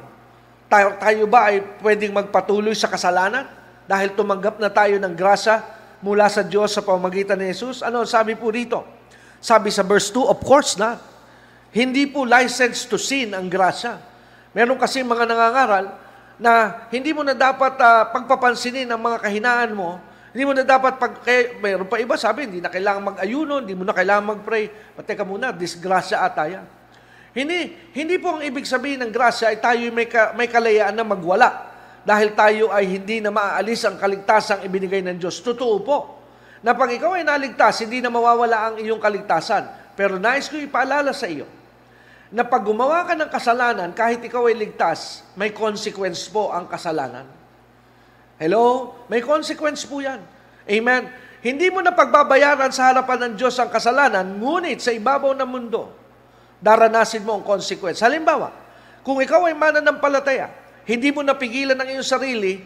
tayo, 0.71 0.95
tayo 0.95 1.27
ba 1.27 1.51
ay 1.51 1.61
pwedeng 1.83 2.15
magpatuloy 2.15 2.71
sa 2.77 2.87
kasalanan 2.87 3.43
dahil 3.89 4.15
tumanggap 4.15 4.55
na 4.55 4.71
tayo 4.71 4.95
ng 5.01 5.13
grasya 5.17 5.59
mula 5.99 6.31
sa 6.31 6.39
Diyos 6.39 6.71
sa 6.71 6.79
pamagitan 6.79 7.37
ni 7.37 7.51
Jesus? 7.51 7.83
Ano 7.83 8.07
sabi 8.07 8.39
po 8.39 8.53
rito? 8.53 8.87
Sabi 9.43 9.67
sa 9.67 9.83
verse 9.83 10.15
2, 10.15 10.31
of 10.31 10.39
course 10.41 10.79
not. 10.79 11.01
Hindi 11.75 12.07
po 12.07 12.23
license 12.23 12.87
to 12.87 12.95
sin 12.95 13.35
ang 13.35 13.51
grasya. 13.51 14.08
Meron 14.53 14.77
kasi 14.81 15.05
mga 15.05 15.29
nangangaral 15.29 15.85
na 16.39 16.85
hindi 16.89 17.11
mo 17.11 17.21
na 17.21 17.35
dapat 17.35 17.75
uh, 17.77 18.09
pagpapansinin 18.09 18.89
ang 18.89 19.01
mga 19.03 19.17
kahinaan 19.21 19.71
mo. 19.75 19.99
Hindi 20.29 20.43
mo 20.45 20.53
na 20.53 20.61
dapat 20.61 21.01
pag 21.01 21.25
kaya 21.25 21.57
mayroon 21.57 21.89
pa 21.89 21.97
iba 21.97 22.13
sabi, 22.13 22.45
hindi 22.45 22.61
na 22.61 22.69
kailangan 22.69 23.13
mag-ayuno, 23.13 23.65
hindi 23.65 23.73
mo 23.73 23.83
na 23.83 23.93
kailangan 23.97 24.37
mag-pray. 24.37 24.69
Teka 25.01 25.25
muna, 25.25 25.49
disgrasya 25.49 26.21
ata 26.21 26.45
yan. 26.45 26.65
Hindi, 27.33 27.73
hindi 27.93 28.15
po 28.17 28.37
ang 28.37 28.41
ibig 28.41 28.65
sabihin 28.65 29.05
ng 29.05 29.11
grasya 29.13 29.53
ay 29.53 29.57
tayo 29.61 29.85
may, 29.93 30.09
ka, 30.09 30.33
may 30.33 30.49
kalayaan 30.49 30.97
na 30.97 31.05
magwala 31.05 31.49
dahil 32.01 32.33
tayo 32.33 32.65
ay 32.73 32.89
hindi 32.89 33.21
na 33.21 33.29
maaalis 33.29 33.85
ang 33.85 34.01
kaligtasang 34.01 34.65
ibinigay 34.65 35.05
ng 35.05 35.17
Diyos. 35.21 35.41
Totoo 35.45 35.75
po 35.85 35.97
na 36.65 36.73
pag 36.73 36.89
ikaw 36.89 37.15
ay 37.15 37.23
naligtas, 37.23 37.85
hindi 37.85 38.01
na 38.01 38.09
mawawala 38.09 38.73
ang 38.73 38.75
iyong 38.81 38.99
kaligtasan. 38.99 39.93
Pero 39.93 40.17
nais 40.17 40.49
ko 40.49 40.57
ipaalala 40.57 41.13
sa 41.13 41.29
iyo, 41.29 41.45
na 42.29 42.45
pag 42.45 42.61
gumawa 42.61 43.09
ka 43.09 43.17
ng 43.17 43.29
kasalanan, 43.29 43.89
kahit 43.97 44.21
ikaw 44.21 44.45
ay 44.45 44.53
ligtas, 44.53 45.25
may 45.33 45.49
consequence 45.49 46.29
po 46.29 46.53
ang 46.53 46.69
kasalanan. 46.69 47.25
Hello? 48.37 48.93
May 49.09 49.25
consequence 49.25 49.83
po 49.89 49.97
yan. 49.97 50.21
Amen? 50.69 51.09
Hindi 51.41 51.73
mo 51.73 51.81
na 51.81 51.89
pagbabayaran 51.89 52.69
sa 52.69 52.93
harapan 52.93 53.31
ng 53.31 53.33
Diyos 53.33 53.57
ang 53.57 53.73
kasalanan, 53.73 54.37
ngunit 54.37 54.77
sa 54.77 54.93
ibabaw 54.93 55.33
ng 55.33 55.49
mundo, 55.49 55.89
daranasin 56.61 57.25
mo 57.25 57.41
ang 57.41 57.43
consequence. 57.43 58.03
Halimbawa, 58.05 58.53
kung 59.01 59.17
ikaw 59.17 59.49
ay 59.49 59.55
mananampalataya, 59.57 60.53
hindi 60.85 61.09
mo 61.09 61.25
napigilan 61.25 61.79
ang 61.79 61.89
iyong 61.89 62.05
sarili, 62.05 62.61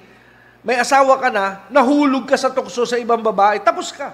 may 0.66 0.76
asawa 0.76 1.20
ka 1.24 1.30
na, 1.32 1.68
nahulog 1.72 2.28
ka 2.28 2.36
sa 2.36 2.52
tukso 2.52 2.84
sa 2.84 3.00
ibang 3.00 3.24
babae, 3.24 3.64
tapos 3.64 3.96
ka. 3.96 4.12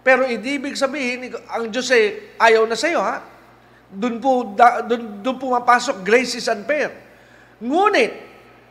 Pero 0.00 0.24
ibig 0.24 0.78
sabihin, 0.80 1.36
ang 1.52 1.68
Diyos 1.68 1.92
ay 1.92 2.32
ayaw 2.40 2.64
na 2.64 2.76
sa 2.78 2.88
iyo, 2.88 3.04
ha? 3.04 3.20
Doon 3.90 4.22
po, 4.22 4.54
da, 4.54 4.86
doon, 4.86 5.18
doon 5.18 5.36
pumapasok 5.38 6.06
grace 6.06 6.38
is 6.38 6.46
unfair. 6.46 6.94
Ngunit, 7.58 8.12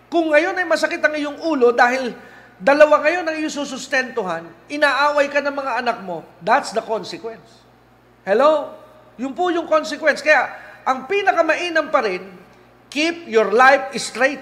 kung 0.07 0.31
ngayon 0.31 0.55
ay 0.55 0.65
masakit 0.65 1.03
ang 1.03 1.13
iyong 1.13 1.43
ulo 1.43 1.75
dahil 1.75 2.15
dalawa 2.57 3.03
ngayon 3.03 3.27
ang 3.27 3.35
iyong 3.35 3.51
susustentuhan, 3.51 4.47
inaaway 4.71 5.27
ka 5.27 5.43
ng 5.43 5.53
mga 5.53 5.71
anak 5.83 5.97
mo, 6.01 6.23
that's 6.39 6.71
the 6.71 6.81
consequence. 6.81 7.61
Hello? 8.23 8.79
Yun 9.19 9.35
po 9.35 9.51
yung 9.51 9.67
consequence. 9.67 10.23
Kaya, 10.23 10.47
ang 10.87 11.05
pinakamainam 11.05 11.91
pa 11.91 11.99
rin, 11.99 12.23
keep 12.87 13.27
your 13.27 13.51
life 13.51 13.91
straight. 13.99 14.39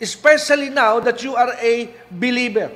Especially 0.00 0.72
now 0.72 0.98
that 0.98 1.20
you 1.20 1.36
are 1.36 1.52
a 1.60 1.88
believer. 2.08 2.72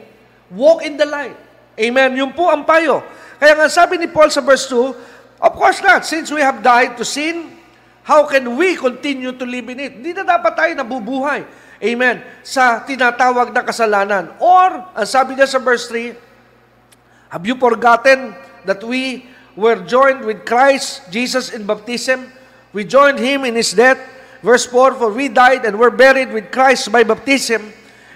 Walk 0.53 0.85
in 0.85 1.01
the 1.01 1.09
light. 1.09 1.37
Amen. 1.75 2.15
Yun 2.15 2.31
po 2.37 2.53
ang 2.53 2.63
payo. 2.69 3.01
Kaya 3.41 3.57
nga 3.59 3.67
sabi 3.67 3.99
ni 3.99 4.07
Paul 4.07 4.31
sa 4.31 4.45
verse 4.45 4.69
2, 4.71 5.14
Of 5.45 5.53
course 5.61 5.85
not. 5.85 6.09
Since 6.09 6.33
we 6.33 6.41
have 6.41 6.65
died 6.65 6.97
to 6.97 7.05
sin, 7.05 7.53
how 8.01 8.25
can 8.25 8.57
we 8.57 8.81
continue 8.81 9.37
to 9.37 9.45
live 9.45 9.69
in 9.69 9.77
it? 9.77 9.93
Hindi 10.01 10.17
na 10.17 10.25
dapat 10.25 10.57
tayo 10.57 10.73
nabubuhay. 10.73 11.45
Amen. 11.85 12.25
Sa 12.41 12.81
tinatawag 12.81 13.53
na 13.53 13.61
kasalanan. 13.61 14.33
Or, 14.41 14.89
ang 14.97 15.05
sabi 15.05 15.37
niya 15.37 15.45
sa 15.45 15.61
verse 15.61 15.85
3, 15.93 16.17
Have 17.29 17.45
you 17.45 17.61
forgotten 17.61 18.33
that 18.65 18.81
we 18.81 19.29
were 19.53 19.85
joined 19.85 20.25
with 20.25 20.49
Christ 20.49 21.13
Jesus 21.13 21.53
in 21.53 21.69
baptism? 21.69 22.25
We 22.73 22.89
joined 22.89 23.21
Him 23.21 23.45
in 23.45 23.53
His 23.53 23.77
death. 23.77 24.01
Verse 24.41 24.65
4, 24.65 24.97
For 24.97 25.13
we 25.13 25.29
died 25.29 25.69
and 25.69 25.77
were 25.77 25.93
buried 25.93 26.33
with 26.33 26.49
Christ 26.49 26.89
by 26.89 27.05
baptism, 27.05 27.69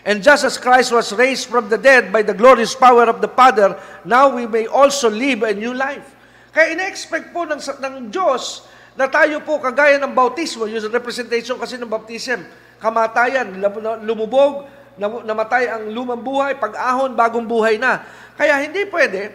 and 0.04 0.24
just 0.24 0.44
as 0.44 0.56
Christ 0.56 0.92
was 0.92 1.12
raised 1.12 1.48
from 1.48 1.68
the 1.68 1.76
dead 1.76 2.08
by 2.08 2.24
the 2.24 2.32
glorious 2.32 2.72
power 2.72 3.04
of 3.04 3.20
the 3.20 3.28
Father, 3.28 3.76
now 4.04 4.32
we 4.32 4.48
may 4.48 4.64
also 4.64 5.08
live 5.08 5.44
a 5.44 5.52
new 5.52 5.72
life. 5.72 6.17
Kaya 6.58 6.74
ina-expect 6.74 7.30
po 7.30 7.46
ng, 7.46 7.62
ng 7.62 8.10
Diyos 8.10 8.66
na 8.98 9.06
tayo 9.06 9.38
po 9.46 9.62
kagaya 9.62 9.94
ng 10.02 10.10
bautismo, 10.10 10.66
yung 10.66 10.90
representation 10.90 11.54
kasi 11.54 11.78
ng 11.78 11.86
baptism, 11.86 12.42
kamatayan, 12.82 13.62
lumubog, 14.02 14.66
namatay 14.98 15.70
ang 15.70 15.86
lumang 15.94 16.18
buhay, 16.18 16.58
pag-ahon, 16.58 17.14
bagong 17.14 17.46
buhay 17.46 17.78
na. 17.78 18.02
Kaya 18.34 18.58
hindi 18.58 18.82
pwede 18.90 19.30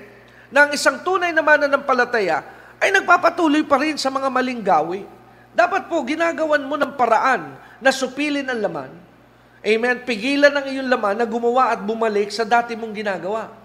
na 0.51 0.67
ang 0.67 0.75
isang 0.75 0.99
tunay 0.99 1.31
na 1.31 1.39
mananampalataya 1.39 2.43
ay 2.83 2.91
nagpapatuloy 2.91 3.63
pa 3.63 3.79
rin 3.79 3.95
sa 3.95 4.11
mga 4.11 4.27
maling 4.27 4.59
gawi. 4.59 5.07
Dapat 5.55 5.87
po, 5.87 6.03
ginagawan 6.03 6.67
mo 6.67 6.75
ng 6.75 6.91
paraan 6.99 7.55
na 7.79 7.95
supilin 7.95 8.51
ang 8.51 8.59
laman. 8.59 8.91
Amen? 9.63 10.03
Pigilan 10.03 10.51
ang 10.51 10.67
iyong 10.67 10.91
laman 10.91 11.15
na 11.15 11.23
gumawa 11.23 11.71
at 11.71 11.79
bumalik 11.79 12.35
sa 12.35 12.43
dati 12.43 12.75
mong 12.75 12.91
ginagawa. 12.91 13.62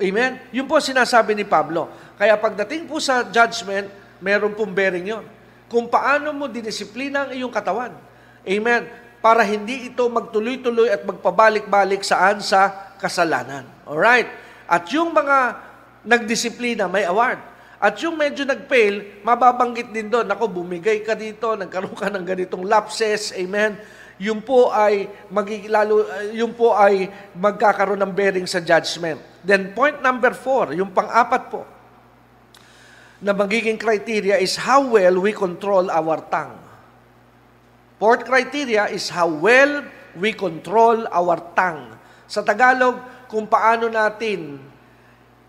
Amen? 0.00 0.40
Yun 0.50 0.64
po 0.64 0.80
sinasabi 0.80 1.36
ni 1.36 1.44
Pablo. 1.44 1.92
Kaya 2.16 2.34
pagdating 2.40 2.88
po 2.88 2.96
sa 2.96 3.20
judgment, 3.28 3.92
meron 4.18 4.56
pong 4.56 4.72
bearing 4.72 5.04
yon. 5.04 5.24
Kung 5.68 5.86
paano 5.86 6.32
mo 6.32 6.48
dinisiplina 6.48 7.28
ang 7.28 7.30
iyong 7.36 7.52
katawan. 7.52 7.92
Amen? 8.42 8.88
Para 9.20 9.44
hindi 9.44 9.92
ito 9.92 10.08
magtuloy-tuloy 10.08 10.88
at 10.88 11.04
magpabalik-balik 11.04 12.00
saan 12.00 12.40
sa 12.40 12.92
kasalanan. 12.96 13.68
Alright? 13.84 14.26
At 14.64 14.88
yung 14.88 15.12
mga 15.12 15.60
nagdisiplina, 16.08 16.88
may 16.88 17.04
award. 17.04 17.38
At 17.80 17.96
yung 18.04 18.16
medyo 18.20 18.44
nag-fail, 18.44 19.24
mababanggit 19.24 19.88
din 19.88 20.12
doon, 20.12 20.28
ako, 20.28 20.64
bumigay 20.64 21.00
ka 21.00 21.16
dito, 21.16 21.56
nagkaroon 21.56 21.96
ka 21.96 22.12
ng 22.12 22.24
ganitong 22.28 22.64
lapses, 22.68 23.32
amen, 23.32 23.80
yung 24.20 24.44
po 24.44 24.68
ay 24.68 25.08
magigilalo, 25.32 26.04
yung 26.36 26.52
po 26.52 26.76
ay 26.76 27.08
magkakaroon 27.32 27.96
ng 28.04 28.12
bearing 28.12 28.44
sa 28.44 28.60
judgment. 28.60 29.16
Then 29.40 29.72
point 29.72 30.04
number 30.04 30.36
four, 30.36 30.76
yung 30.76 30.92
pang-apat 30.92 31.42
po, 31.48 31.64
na 33.24 33.32
magiging 33.32 33.80
criteria 33.80 34.36
is 34.36 34.60
how 34.60 34.84
well 34.84 35.24
we 35.24 35.32
control 35.32 35.88
our 35.88 36.20
tongue. 36.28 36.56
Fourth 37.96 38.28
criteria 38.28 38.92
is 38.92 39.08
how 39.08 39.28
well 39.28 39.88
we 40.16 40.36
control 40.36 41.08
our 41.08 41.40
tongue. 41.56 41.96
Sa 42.28 42.44
Tagalog, 42.44 43.00
kung 43.28 43.48
paano 43.48 43.88
natin 43.88 44.60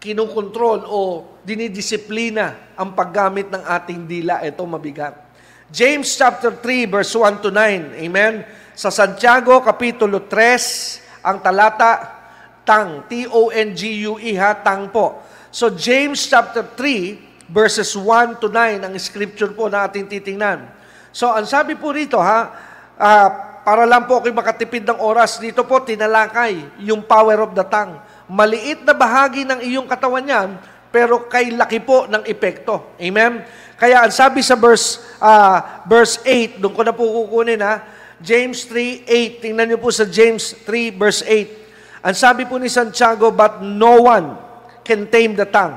kinukontrol 0.02 0.84
o 0.90 1.00
dinidisiplina 1.46 2.74
ang 2.74 2.98
paggamit 2.98 3.54
ng 3.54 3.62
ating 3.62 4.10
dila. 4.10 4.42
Ito 4.42 4.66
mabigat. 4.66 5.31
James 5.72 6.20
chapter 6.20 6.52
3 6.52 6.84
verse 6.92 7.16
1 7.16 7.40
to 7.40 7.48
9. 7.48 7.96
Amen. 8.04 8.44
Sa 8.76 8.92
Santiago 8.92 9.56
kapitulo 9.64 10.28
3 10.28 11.24
ang 11.24 11.40
talata 11.40 12.20
tang 12.68 13.08
T 13.08 13.24
O 13.32 13.48
N 13.48 13.72
G 13.72 14.04
U 14.04 14.20
E 14.20 14.36
ha 14.36 14.52
tang 14.52 14.92
po. 14.92 15.24
So 15.48 15.72
James 15.72 16.28
chapter 16.28 16.68
3 16.76 17.48
verses 17.48 17.96
1 17.96 18.44
to 18.44 18.52
9 18.52 18.84
ang 18.84 18.94
scripture 19.00 19.56
po 19.56 19.72
na 19.72 19.88
ating 19.88 20.12
titingnan. 20.12 20.68
So 21.16 21.32
ang 21.32 21.48
sabi 21.48 21.80
po 21.80 21.96
rito 21.96 22.20
ha, 22.20 22.52
uh, 23.00 23.30
para 23.64 23.88
lang 23.88 24.12
po 24.12 24.20
ako'y 24.20 24.36
makatipid 24.36 24.84
ng 24.84 25.00
oras, 25.00 25.40
dito 25.40 25.64
po 25.64 25.80
tinalakay 25.80 26.84
yung 26.84 27.08
power 27.08 27.48
of 27.48 27.56
the 27.56 27.64
tongue. 27.64 27.96
Maliit 28.28 28.84
na 28.84 28.92
bahagi 28.92 29.48
ng 29.48 29.64
iyong 29.64 29.88
katawan 29.88 30.28
yan, 30.28 30.60
pero 30.92 31.32
kay 31.32 31.56
laki 31.56 31.80
po 31.80 32.12
ng 32.12 32.28
epekto. 32.28 32.92
Amen? 33.00 33.48
Kaya 33.82 34.06
ang 34.06 34.14
sabi 34.14 34.46
sa 34.46 34.54
verse, 34.54 35.02
uh, 35.18 35.82
verse 35.90 36.22
8, 36.22 36.62
doon 36.62 36.74
ko 36.78 36.82
na 36.86 36.94
po 36.94 37.02
kukunin 37.02 37.58
ha, 37.66 37.82
James 38.22 38.70
3:8. 38.70 39.42
Tingnan 39.42 39.74
niyo 39.74 39.82
po 39.82 39.90
sa 39.90 40.06
James 40.06 40.54
3 40.70 40.94
verse 40.94 41.26
8. 41.26 42.06
Ang 42.06 42.14
sabi 42.14 42.46
po 42.46 42.62
ni 42.62 42.70
Santiago, 42.70 43.34
but 43.34 43.66
no 43.66 44.06
one 44.06 44.38
can 44.86 45.10
tame 45.10 45.34
the 45.34 45.50
tongue. 45.50 45.74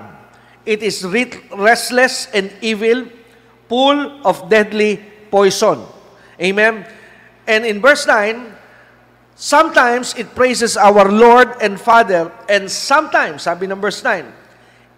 It 0.68 0.84
is 0.84 1.00
restless 1.56 2.28
and 2.36 2.52
evil, 2.60 3.08
full 3.72 4.20
of 4.24 4.52
deadly 4.52 5.00
poison. 5.32 5.84
Amen. 6.36 6.84
And 7.48 7.64
in 7.64 7.80
verse 7.80 8.04
9, 8.04 8.52
sometimes 9.36 10.12
it 10.16 10.36
praises 10.36 10.76
our 10.76 11.08
Lord 11.08 11.56
and 11.60 11.80
Father, 11.80 12.28
and 12.52 12.68
sometimes, 12.68 13.48
sabi 13.48 13.68
ng 13.68 13.80
verse 13.80 14.00
9, 14.00 14.28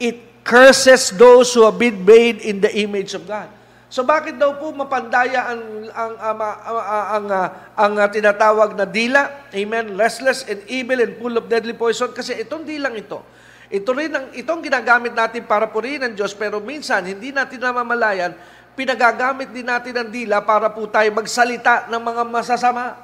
it 0.03 0.26
curses 0.47 1.11
those 1.19 1.51
who 1.51 1.67
have 1.67 1.75
been 1.75 2.07
made 2.07 2.39
in 2.47 2.63
the 2.63 2.71
image 2.79 3.19
of 3.19 3.27
God. 3.27 3.51
So 3.91 4.07
bakit 4.07 4.39
daw 4.39 4.55
po 4.55 4.71
mapandaya 4.71 5.51
ang 5.51 5.63
ang 5.91 6.15
ang, 6.19 6.39
ang, 6.39 6.79
ang, 6.87 7.27
ang, 7.75 7.93
ang 7.99 8.11
tinatawag 8.15 8.79
na 8.79 8.87
dila? 8.87 9.51
Amen. 9.51 9.99
Restless 9.99 10.47
and 10.47 10.63
evil 10.71 11.03
and 11.03 11.19
full 11.19 11.35
of 11.35 11.51
deadly 11.51 11.75
poison 11.75 12.15
kasi 12.15 12.39
itong 12.39 12.63
dilang 12.63 12.95
ito. 12.95 13.19
Ito 13.67 13.91
rin 13.91 14.15
ang 14.15 14.27
itong 14.31 14.63
ginagamit 14.63 15.11
natin 15.11 15.43
para 15.43 15.67
purihin 15.67 16.07
ang 16.07 16.15
Diyos 16.15 16.31
pero 16.31 16.63
minsan 16.63 17.03
hindi 17.03 17.35
natin 17.35 17.59
namamalayan 17.59 18.39
pinagagamit 18.77 19.51
din 19.51 19.67
natin 19.67 19.97
ang 19.97 20.09
dila 20.13 20.45
para 20.45 20.69
po 20.69 20.85
tayo 20.87 21.09
magsalita 21.17 21.89
ng 21.89 22.03
mga 22.03 22.23
masasama. 22.29 22.95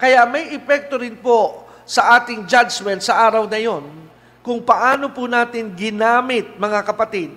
Kaya 0.00 0.24
may 0.24 0.54
epekto 0.56 0.96
rin 0.96 1.18
po 1.18 1.66
sa 1.84 2.16
ating 2.16 2.46
judgment 2.46 3.02
sa 3.04 3.26
araw 3.26 3.44
na 3.50 3.58
yon 3.58 4.09
kung 4.40 4.64
paano 4.64 5.12
po 5.12 5.28
natin 5.28 5.76
ginamit, 5.76 6.56
mga 6.56 6.80
kapatid, 6.84 7.32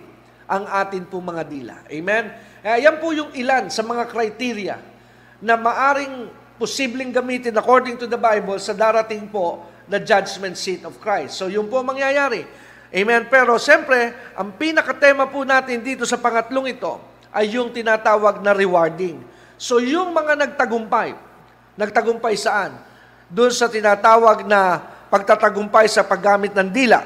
ang 0.48 0.64
atin 0.68 1.04
po 1.04 1.20
mga 1.20 1.44
dila. 1.44 1.76
Amen? 1.92 2.32
Kaya 2.64 2.78
yan 2.90 2.96
po 3.00 3.12
yung 3.12 3.32
ilan 3.36 3.68
sa 3.68 3.84
mga 3.84 4.08
criteria 4.08 4.80
na 5.44 5.60
maaring 5.60 6.32
posibleng 6.56 7.12
gamitin 7.12 7.52
according 7.60 8.00
to 8.00 8.08
the 8.08 8.16
Bible 8.16 8.56
sa 8.56 8.72
darating 8.72 9.28
po 9.28 9.68
na 9.84 10.00
judgment 10.00 10.56
seat 10.56 10.88
of 10.88 10.96
Christ. 11.04 11.36
So 11.36 11.52
yun 11.52 11.68
po 11.68 11.84
mangyayari. 11.84 12.48
Amen? 12.94 13.28
Pero 13.28 13.60
siyempre, 13.60 14.16
ang 14.38 14.56
pinakatema 14.56 15.28
po 15.28 15.44
natin 15.44 15.84
dito 15.84 16.08
sa 16.08 16.16
pangatlong 16.16 16.72
ito 16.72 17.02
ay 17.34 17.58
yung 17.58 17.74
tinatawag 17.74 18.40
na 18.40 18.56
rewarding. 18.56 19.20
So 19.60 19.82
yung 19.82 20.14
mga 20.16 20.40
nagtagumpay, 20.40 21.18
nagtagumpay 21.76 22.38
saan? 22.40 22.78
Doon 23.28 23.50
sa 23.50 23.66
tinatawag 23.66 24.46
na 24.46 24.93
pagtatagumpay 25.14 25.86
sa 25.86 26.02
paggamit 26.10 26.58
ng 26.58 26.74
dila, 26.74 27.06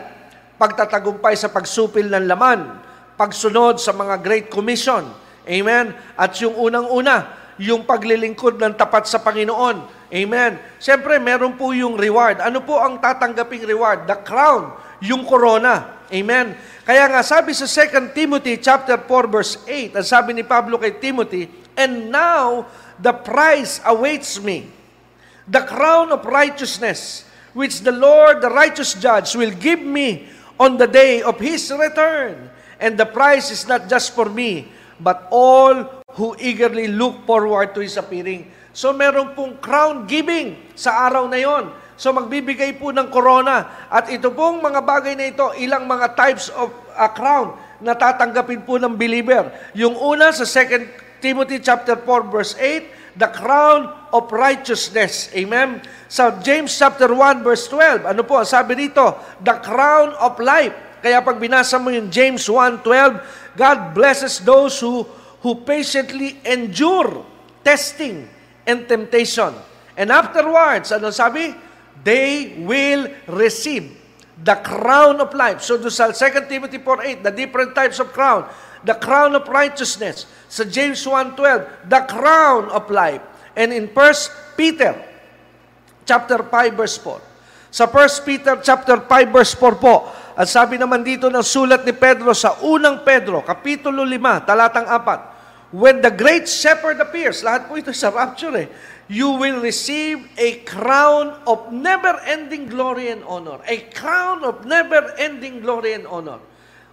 pagtatagumpay 0.55 1.35
sa 1.35 1.51
pagsupil 1.51 2.07
ng 2.07 2.23
laman, 2.23 2.79
pagsunod 3.19 3.83
sa 3.83 3.91
mga 3.91 4.15
Great 4.23 4.47
Commission, 4.47 5.27
Amen? 5.47 5.95
At 6.19 6.35
yung 6.43 6.59
unang-una, 6.59 7.31
yung 7.57 7.87
paglilingkod 7.87 8.59
ng 8.59 8.75
tapat 8.75 9.07
sa 9.07 9.23
Panginoon. 9.23 9.95
Amen. 10.11 10.59
Siyempre, 10.77 11.17
meron 11.17 11.55
po 11.55 11.71
yung 11.71 11.95
reward. 11.95 12.43
Ano 12.43 12.61
po 12.61 12.77
ang 12.77 12.99
tatanggaping 12.99 13.63
reward? 13.63 14.05
The 14.05 14.19
crown, 14.27 14.75
yung 14.99 15.23
corona. 15.23 16.03
Amen. 16.07 16.55
Kaya 16.87 17.07
nga 17.11 17.23
sabi 17.23 17.51
sa 17.51 17.67
2 17.67 18.15
Timothy 18.15 18.59
chapter 18.59 18.95
4 18.95 19.27
verse 19.27 19.59
8, 19.67 19.99
ang 19.99 20.07
sabi 20.07 20.31
ni 20.35 20.43
Pablo 20.43 20.79
kay 20.79 20.95
Timothy, 20.99 21.47
And 21.75 22.11
now 22.11 22.67
the 22.95 23.11
prize 23.11 23.83
awaits 23.83 24.39
me, 24.39 24.71
the 25.47 25.63
crown 25.67 26.15
of 26.15 26.23
righteousness, 26.23 27.26
which 27.57 27.81
the 27.81 27.91
Lord, 27.91 28.45
the 28.45 28.53
righteous 28.53 28.93
judge, 28.93 29.33
will 29.33 29.49
give 29.49 29.81
me 29.81 30.29
on 30.61 30.77
the 30.77 30.85
day 30.85 31.25
of 31.25 31.41
His 31.41 31.65
return. 31.73 32.53
And 32.77 32.93
the 32.93 33.09
prize 33.09 33.49
is 33.49 33.65
not 33.65 33.89
just 33.89 34.13
for 34.13 34.29
me, 34.29 34.69
but 35.01 35.25
all 35.33 36.05
who 36.13 36.37
eagerly 36.37 36.85
look 36.85 37.25
forward 37.25 37.73
to 37.73 37.81
His 37.81 37.97
appearing. 37.97 38.53
So 38.77 38.93
meron 38.93 39.33
pong 39.33 39.57
crown 39.57 40.05
giving 40.05 40.53
sa 40.77 41.09
araw 41.09 41.25
na 41.25 41.41
yon. 41.41 41.73
So 41.97 42.13
magbibigay 42.13 42.77
po 42.77 42.93
ng 42.93 43.09
corona. 43.09 43.89
At 43.89 44.13
ito 44.13 44.29
pong 44.29 44.61
mga 44.61 44.85
bagay 44.85 45.17
na 45.17 45.33
ito, 45.33 45.49
ilang 45.57 45.89
mga 45.89 46.13
types 46.13 46.53
of 46.53 46.69
uh, 46.93 47.09
crown 47.09 47.57
na 47.81 47.97
tatanggapin 47.97 48.61
po 48.61 48.77
ng 48.77 48.93
believer. 48.93 49.49
Yung 49.73 49.97
una 49.97 50.29
sa 50.29 50.45
2 50.45 51.25
Timothy 51.25 51.57
chapter 51.57 51.97
4 51.97 52.29
verse 52.29 52.53
8, 52.53 53.17
the 53.17 53.29
crown 53.33 53.96
of 54.13 54.31
righteousness. 54.31 55.29
Amen? 55.35 55.83
Sa 56.07 56.31
James 56.39 56.71
chapter 56.71 57.11
1 57.11 57.43
verse 57.43 57.67
12, 57.67 58.07
ano 58.07 58.21
po, 58.23 58.39
sabi 58.47 58.87
dito, 58.87 59.15
the 59.43 59.55
crown 59.59 60.15
of 60.17 60.39
life. 60.39 60.87
Kaya 61.01 61.21
pag 61.21 61.37
binasa 61.37 61.77
mo 61.77 61.93
yung 61.93 62.09
James 62.09 62.43
1.12, 62.49 63.21
God 63.53 63.77
blesses 63.93 64.41
those 64.41 64.81
who, 64.81 65.05
who 65.45 65.61
patiently 65.61 66.41
endure 66.41 67.21
testing 67.61 68.25
and 68.65 68.89
temptation. 68.89 69.53
And 69.93 70.09
afterwards, 70.09 70.89
ano 70.91 71.13
sabi? 71.13 71.53
They 72.01 72.57
will 72.61 73.09
receive 73.29 73.97
the 74.37 74.57
crown 74.61 75.17
of 75.21 75.33
life. 75.33 75.65
So 75.65 75.77
do 75.77 75.89
sa 75.89 76.13
2 76.13 76.45
Timothy 76.45 76.77
4.8, 76.81 77.25
the 77.25 77.33
different 77.33 77.73
types 77.73 77.97
of 77.97 78.13
crown. 78.13 78.45
The 78.85 78.93
crown 78.93 79.33
of 79.33 79.49
righteousness. 79.49 80.29
Sa 80.47 80.63
James 80.63 81.01
1.12, 81.01 81.89
the 81.89 82.01
crown 82.05 82.69
of 82.69 82.85
life. 82.93 83.21
And 83.57 83.73
in 83.73 83.89
1 83.89 84.53
Peter 84.53 84.93
chapter 86.05 86.45
5 86.45 86.77
verse 86.77 87.01
4. 87.01 87.73
Sa 87.73 87.89
1 87.89 88.21
Peter 88.29 88.53
chapter 88.61 89.01
5 89.01 89.33
verse 89.33 89.57
4 89.57 89.81
po, 89.81 90.07
at 90.37 90.45
sabi 90.45 90.77
naman 90.77 91.01
dito 91.01 91.33
ng 91.33 91.41
sulat 91.41 91.81
ni 91.81 91.97
Pedro 91.97 92.29
sa 92.37 92.61
unang 92.61 93.01
Pedro, 93.01 93.41
Kapitulo 93.41 94.05
5, 94.05 94.45
talatang 94.45 94.85
4, 94.85 95.73
When 95.73 95.99
the 95.99 96.13
great 96.13 96.47
shepherd 96.47 97.01
appears, 97.03 97.43
lahat 97.43 97.67
po 97.67 97.75
ito 97.75 97.91
sa 97.91 98.07
rapture 98.07 98.55
eh, 98.55 98.67
you 99.11 99.35
will 99.35 99.59
receive 99.59 100.23
a 100.39 100.63
crown 100.63 101.35
of 101.43 101.75
never-ending 101.75 102.71
glory 102.71 103.11
and 103.11 103.19
honor. 103.27 103.59
A 103.67 103.83
crown 103.91 104.47
of 104.47 104.63
never-ending 104.63 105.59
glory 105.59 105.91
and 105.91 106.07
honor. 106.07 106.39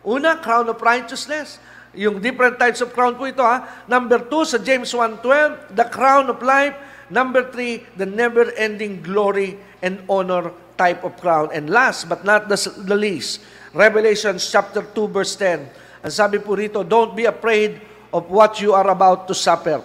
Una, 0.03 0.43
crown 0.43 0.67
of 0.67 0.83
righteousness. 0.83 1.63
Yung 1.95 2.19
different 2.19 2.59
types 2.59 2.83
of 2.83 2.91
crown 2.91 3.15
po 3.15 3.27
ito 3.27 3.43
ha. 3.43 3.87
Number 3.87 4.19
two, 4.19 4.43
sa 4.43 4.59
James 4.59 4.91
1.12, 4.91 5.75
the 5.75 5.87
crown 5.91 6.31
of 6.31 6.43
life. 6.43 6.75
Number 7.09 7.47
three, 7.53 7.87
the 7.95 8.09
never-ending 8.09 9.05
glory 9.05 9.61
and 9.85 10.03
honor 10.09 10.51
type 10.75 11.05
of 11.07 11.15
crown. 11.21 11.51
And 11.55 11.71
last 11.71 12.09
but 12.09 12.25
not 12.25 12.49
the, 12.49 12.57
the 12.85 12.97
least, 12.97 13.45
Revelation 13.75 14.39
chapter 14.39 14.83
2 14.83 15.09
verse 15.11 15.35
10. 15.39 15.69
Ang 16.05 16.13
sabi 16.13 16.39
po 16.39 16.55
rito, 16.59 16.83
don't 16.83 17.15
be 17.17 17.25
afraid 17.25 17.81
of 18.15 18.31
what 18.31 18.61
you 18.63 18.75
are 18.75 18.87
about 18.91 19.27
to 19.27 19.35
suffer. 19.35 19.83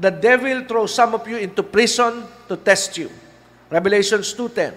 The 0.00 0.10
devil 0.10 0.64
throws 0.64 0.94
some 0.94 1.12
of 1.12 1.28
you 1.28 1.36
into 1.36 1.62
prison 1.62 2.24
to 2.48 2.56
test 2.56 2.96
you. 2.96 3.12
Revelations 3.68 4.34
2.10. 4.34 4.74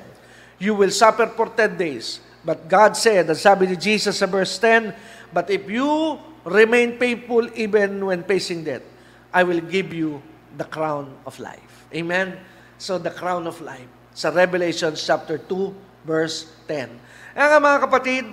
You 0.60 0.76
will 0.76 0.92
suffer 0.92 1.26
for 1.32 1.50
10 1.50 1.78
days. 1.80 2.22
But 2.44 2.68
God 2.68 2.94
said, 3.00 3.32
ang 3.32 3.40
sabi 3.40 3.72
ni 3.72 3.80
Jesus 3.80 4.20
sa 4.20 4.28
verse 4.28 4.60
10, 4.60 4.92
But 5.32 5.50
if 5.50 5.66
you 5.66 6.20
remain 6.44 7.00
faithful 7.00 7.48
even 7.56 8.04
when 8.04 8.24
facing 8.24 8.64
death, 8.64 8.84
I 9.32 9.44
will 9.44 9.64
give 9.64 9.91
you 9.96 10.22
the 10.56 10.68
crown 10.68 11.16
of 11.26 11.39
life. 11.39 11.88
Amen? 11.96 12.38
So 12.78 13.00
the 13.00 13.12
crown 13.12 13.48
of 13.48 13.60
life 13.64 13.88
sa 14.14 14.30
Revelation 14.30 14.94
chapter 14.94 15.41
2, 15.41 16.06
verse 16.06 16.54
10. 16.70 16.94
Kaya 17.34 17.58
mga 17.58 17.80
kapatid, 17.89 18.26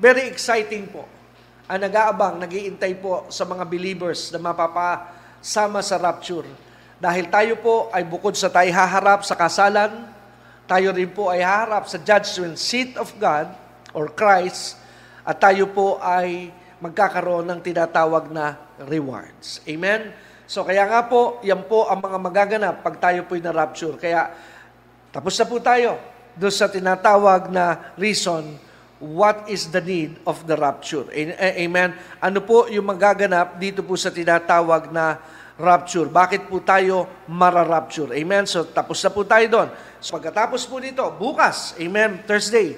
very 0.00 0.32
exciting 0.32 0.88
po. 0.88 1.04
Ang 1.68 1.84
nag-aabang, 1.84 2.40
nag-iintay 2.40 2.96
po 2.96 3.28
sa 3.28 3.44
mga 3.44 3.68
believers 3.68 4.32
na 4.32 4.40
mapapasama 4.40 5.84
sa 5.84 6.00
rapture. 6.00 6.48
Dahil 6.96 7.28
tayo 7.28 7.60
po 7.60 7.92
ay 7.92 8.08
bukod 8.08 8.32
sa 8.32 8.48
tayo 8.48 8.72
haharap 8.72 9.28
sa 9.28 9.36
kasalan, 9.36 10.08
tayo 10.64 10.96
rin 10.96 11.12
po 11.12 11.28
ay 11.28 11.44
haharap 11.44 11.84
sa 11.84 12.00
judgment 12.00 12.56
seat 12.56 12.96
of 12.96 13.12
God 13.20 13.52
or 13.92 14.08
Christ 14.08 14.80
at 15.20 15.36
tayo 15.36 15.68
po 15.68 16.00
ay 16.00 16.48
magkakaroon 16.80 17.48
ng 17.48 17.60
tinatawag 17.64 18.28
na 18.28 18.56
rewards. 18.84 19.64
Amen? 19.64 20.12
So 20.46 20.62
kaya 20.62 20.86
nga 20.86 21.08
po, 21.08 21.42
yan 21.42 21.66
po 21.66 21.90
ang 21.90 21.98
mga 21.98 22.18
magaganap 22.22 22.74
pag 22.84 22.96
tayo 23.02 23.26
po'y 23.26 23.42
na-rapture. 23.42 23.98
Kaya 23.98 24.30
tapos 25.10 25.34
na 25.40 25.46
po 25.48 25.56
tayo 25.58 25.96
doon 26.36 26.54
sa 26.54 26.68
tinatawag 26.68 27.48
na 27.48 27.96
reason 27.96 28.60
what 29.00 29.48
is 29.48 29.68
the 29.72 29.80
need 29.80 30.16
of 30.24 30.44
the 30.48 30.56
rapture. 30.56 31.04
Amen. 31.36 31.96
Ano 32.20 32.40
po 32.44 32.68
yung 32.68 32.88
magaganap 32.88 33.60
dito 33.60 33.84
po 33.84 33.96
sa 33.96 34.12
tinatawag 34.12 34.92
na 34.92 35.20
rapture? 35.56 36.08
Bakit 36.08 36.48
po 36.48 36.60
tayo 36.60 37.08
mara-rapture? 37.28 38.12
Amen. 38.16 38.44
So 38.44 38.64
tapos 38.68 39.00
na 39.04 39.10
po 39.12 39.24
tayo 39.24 39.46
doon. 39.48 39.68
So 40.00 40.16
pagkatapos 40.16 40.64
po 40.68 40.80
nito, 40.80 41.04
bukas, 41.16 41.76
amen, 41.80 42.24
Thursday, 42.24 42.76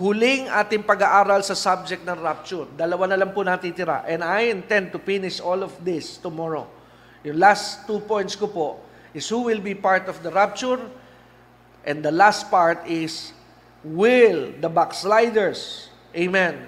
huling 0.00 0.48
ating 0.48 0.80
pag-aaral 0.80 1.44
sa 1.44 1.52
subject 1.52 2.08
ng 2.08 2.16
rapture. 2.24 2.64
Dalawa 2.72 3.04
na 3.04 3.20
lang 3.20 3.36
po 3.36 3.44
natitira. 3.44 4.00
And 4.08 4.24
I 4.24 4.48
intend 4.48 4.96
to 4.96 4.98
finish 4.98 5.44
all 5.44 5.60
of 5.60 5.76
this 5.84 6.16
tomorrow. 6.16 6.64
Yung 7.20 7.36
last 7.36 7.84
two 7.84 8.00
points 8.08 8.32
ko 8.32 8.48
po 8.48 8.80
is 9.12 9.28
who 9.28 9.44
will 9.44 9.60
be 9.60 9.76
part 9.76 10.08
of 10.08 10.16
the 10.24 10.32
rapture 10.32 10.80
and 11.84 12.00
the 12.00 12.08
last 12.08 12.48
part 12.48 12.80
is 12.88 13.36
will 13.84 14.56
the 14.56 14.72
backsliders, 14.72 15.92
amen, 16.16 16.64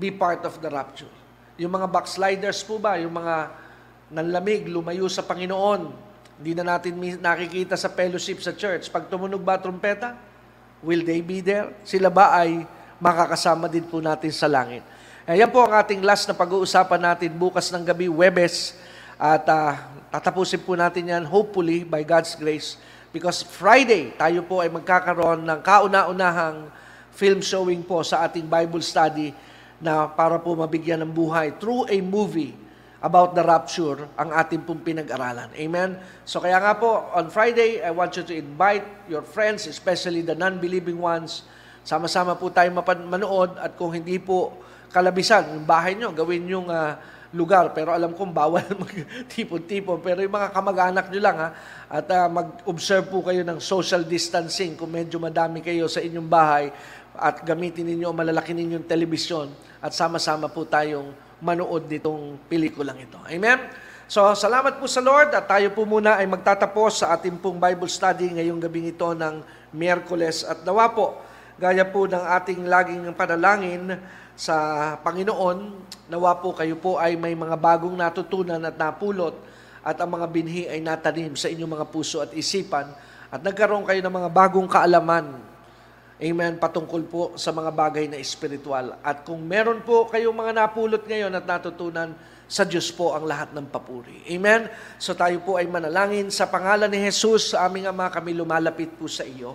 be 0.00 0.08
part 0.08 0.48
of 0.48 0.56
the 0.64 0.72
rapture. 0.72 1.12
Yung 1.60 1.76
mga 1.76 1.92
backsliders 1.92 2.64
po 2.64 2.80
ba, 2.80 2.96
yung 2.96 3.12
mga 3.12 3.52
nanlamig, 4.08 4.64
lumayo 4.64 5.12
sa 5.12 5.20
Panginoon, 5.20 5.92
hindi 6.40 6.56
na 6.56 6.72
natin 6.72 6.96
nakikita 7.20 7.76
sa 7.76 7.92
fellowship 7.92 8.40
sa 8.40 8.56
church. 8.56 8.88
Pag 8.88 9.12
tumunog 9.12 9.44
ba 9.44 9.60
trumpeta, 9.60 10.27
will 10.84 11.02
they 11.02 11.22
be 11.24 11.42
there? 11.42 11.74
Sila 11.82 12.10
ba 12.10 12.38
ay 12.38 12.66
makakasama 12.98 13.66
din 13.66 13.86
po 13.86 14.02
natin 14.02 14.30
sa 14.34 14.50
langit? 14.50 14.82
Ayan 15.28 15.52
po 15.52 15.60
ang 15.62 15.76
ating 15.76 16.00
last 16.00 16.24
na 16.24 16.34
pag-uusapan 16.34 17.00
natin 17.00 17.30
bukas 17.36 17.68
ng 17.68 17.84
gabi, 17.84 18.08
Webes. 18.08 18.74
At 19.18 19.44
uh, 19.50 19.76
tatapusin 20.14 20.62
po 20.62 20.78
natin 20.78 21.10
yan, 21.10 21.24
hopefully, 21.26 21.84
by 21.84 22.00
God's 22.06 22.32
grace, 22.38 22.78
Because 23.08 23.40
Friday, 23.40 24.12
tayo 24.20 24.44
po 24.44 24.60
ay 24.60 24.68
magkakaroon 24.68 25.40
ng 25.40 25.60
kauna-unahang 25.64 26.68
film 27.16 27.40
showing 27.40 27.80
po 27.80 28.04
sa 28.04 28.28
ating 28.28 28.44
Bible 28.44 28.84
study 28.84 29.32
na 29.80 30.04
para 30.04 30.36
po 30.36 30.52
mabigyan 30.52 31.00
ng 31.00 31.12
buhay 31.16 31.56
through 31.56 31.88
a 31.88 31.96
movie 32.04 32.52
about 32.98 33.30
the 33.38 33.42
rapture 33.46 34.10
ang 34.18 34.34
ating 34.34 34.66
pong 34.66 34.82
pinag-aralan. 34.82 35.54
Amen? 35.54 35.94
So 36.26 36.42
kaya 36.42 36.58
nga 36.58 36.74
po, 36.74 37.06
on 37.14 37.30
Friday, 37.30 37.78
I 37.78 37.94
want 37.94 38.18
you 38.18 38.26
to 38.26 38.34
invite 38.34 38.82
your 39.06 39.22
friends, 39.22 39.70
especially 39.70 40.26
the 40.26 40.34
non-believing 40.34 40.98
ones. 40.98 41.46
Sama-sama 41.86 42.34
po 42.34 42.50
tayo 42.50 42.74
manood 43.06 43.54
at 43.56 43.78
kung 43.78 43.94
hindi 43.94 44.18
po 44.18 44.58
kalabisan, 44.90 45.54
yung 45.54 45.66
bahay 45.68 45.94
nyo, 45.94 46.10
gawin 46.10 46.42
yung 46.50 46.66
uh, 46.66 46.98
lugar. 47.32 47.70
Pero 47.70 47.94
alam 47.94 48.18
kong 48.18 48.34
bawal 48.34 48.66
mag-tipon-tipon. 48.82 50.02
Pero 50.02 50.18
yung 50.18 50.34
mga 50.34 50.50
kamag-anak 50.50 51.06
nyo 51.14 51.20
lang 51.22 51.36
ha, 51.38 51.48
at 51.86 52.06
uh, 52.10 52.26
mag-observe 52.26 53.06
po 53.06 53.22
kayo 53.22 53.46
ng 53.46 53.62
social 53.62 54.02
distancing 54.02 54.74
kung 54.74 54.90
medyo 54.90 55.22
madami 55.22 55.62
kayo 55.62 55.86
sa 55.86 56.02
inyong 56.02 56.28
bahay 56.28 56.74
at 57.18 57.46
gamitin 57.46 57.86
ninyo, 57.86 58.10
malalaki 58.10 58.54
ninyong 58.54 58.86
telebisyon 58.86 59.50
at 59.78 59.94
sama-sama 59.94 60.50
po 60.50 60.66
tayong 60.66 61.27
manood 61.42 61.86
nitong 61.86 62.38
pelikulang 62.50 62.98
ito. 62.98 63.18
Amen? 63.26 63.58
So, 64.08 64.32
salamat 64.32 64.80
po 64.80 64.88
sa 64.88 65.04
Lord 65.04 65.36
at 65.36 65.44
tayo 65.46 65.68
po 65.76 65.84
muna 65.84 66.16
ay 66.16 66.24
magtatapos 66.24 67.04
sa 67.04 67.12
ating 67.14 67.38
pong 67.38 67.60
Bible 67.60 67.90
study 67.92 68.32
ngayong 68.40 68.58
gabing 68.58 68.88
ito 68.88 69.08
ng 69.12 69.44
Miyerkules 69.76 70.48
at 70.48 70.64
nawa 70.64 70.88
po, 70.96 71.20
gaya 71.60 71.84
po 71.84 72.08
ng 72.08 72.24
ating 72.24 72.64
laging 72.64 73.04
panalangin, 73.12 74.00
sa 74.38 74.54
Panginoon. 75.02 75.58
Nawa 76.08 76.38
po 76.38 76.54
kayo 76.54 76.78
po 76.78 76.96
ay 76.96 77.18
may 77.18 77.34
mga 77.34 77.58
bagong 77.58 77.98
natutunan 77.98 78.62
at 78.62 78.78
napulot 78.78 79.34
at 79.82 79.98
ang 79.98 80.14
mga 80.14 80.26
binhi 80.30 80.64
ay 80.70 80.78
natanim 80.78 81.34
sa 81.34 81.50
inyong 81.50 81.74
mga 81.74 81.86
puso 81.90 82.22
at 82.22 82.30
isipan 82.32 82.86
at 83.28 83.42
nagkaroon 83.42 83.84
kayo 83.84 83.98
ng 84.00 84.14
mga 84.14 84.30
bagong 84.30 84.70
kaalaman. 84.70 85.57
Amen. 86.18 86.58
Patungkol 86.58 87.06
po 87.06 87.22
sa 87.38 87.54
mga 87.54 87.70
bagay 87.70 88.10
na 88.10 88.18
espiritual. 88.18 88.98
At 89.06 89.22
kung 89.22 89.38
meron 89.46 89.86
po 89.86 90.10
kayong 90.10 90.34
mga 90.34 90.50
napulot 90.50 91.06
ngayon 91.06 91.30
at 91.30 91.46
natutunan, 91.46 92.10
sa 92.48 92.66
Diyos 92.66 92.90
po 92.90 93.14
ang 93.14 93.22
lahat 93.22 93.54
ng 93.54 93.70
papuri. 93.70 94.26
Amen? 94.26 94.66
So 94.98 95.14
tayo 95.14 95.38
po 95.44 95.60
ay 95.60 95.70
manalangin 95.70 96.32
sa 96.32 96.50
pangalan 96.50 96.90
ni 96.90 97.06
Jesus, 97.06 97.54
sa 97.54 97.70
aming 97.70 97.86
Ama, 97.86 98.10
kami 98.10 98.34
lumalapit 98.34 98.90
po 98.98 99.06
sa 99.06 99.22
iyo. 99.22 99.54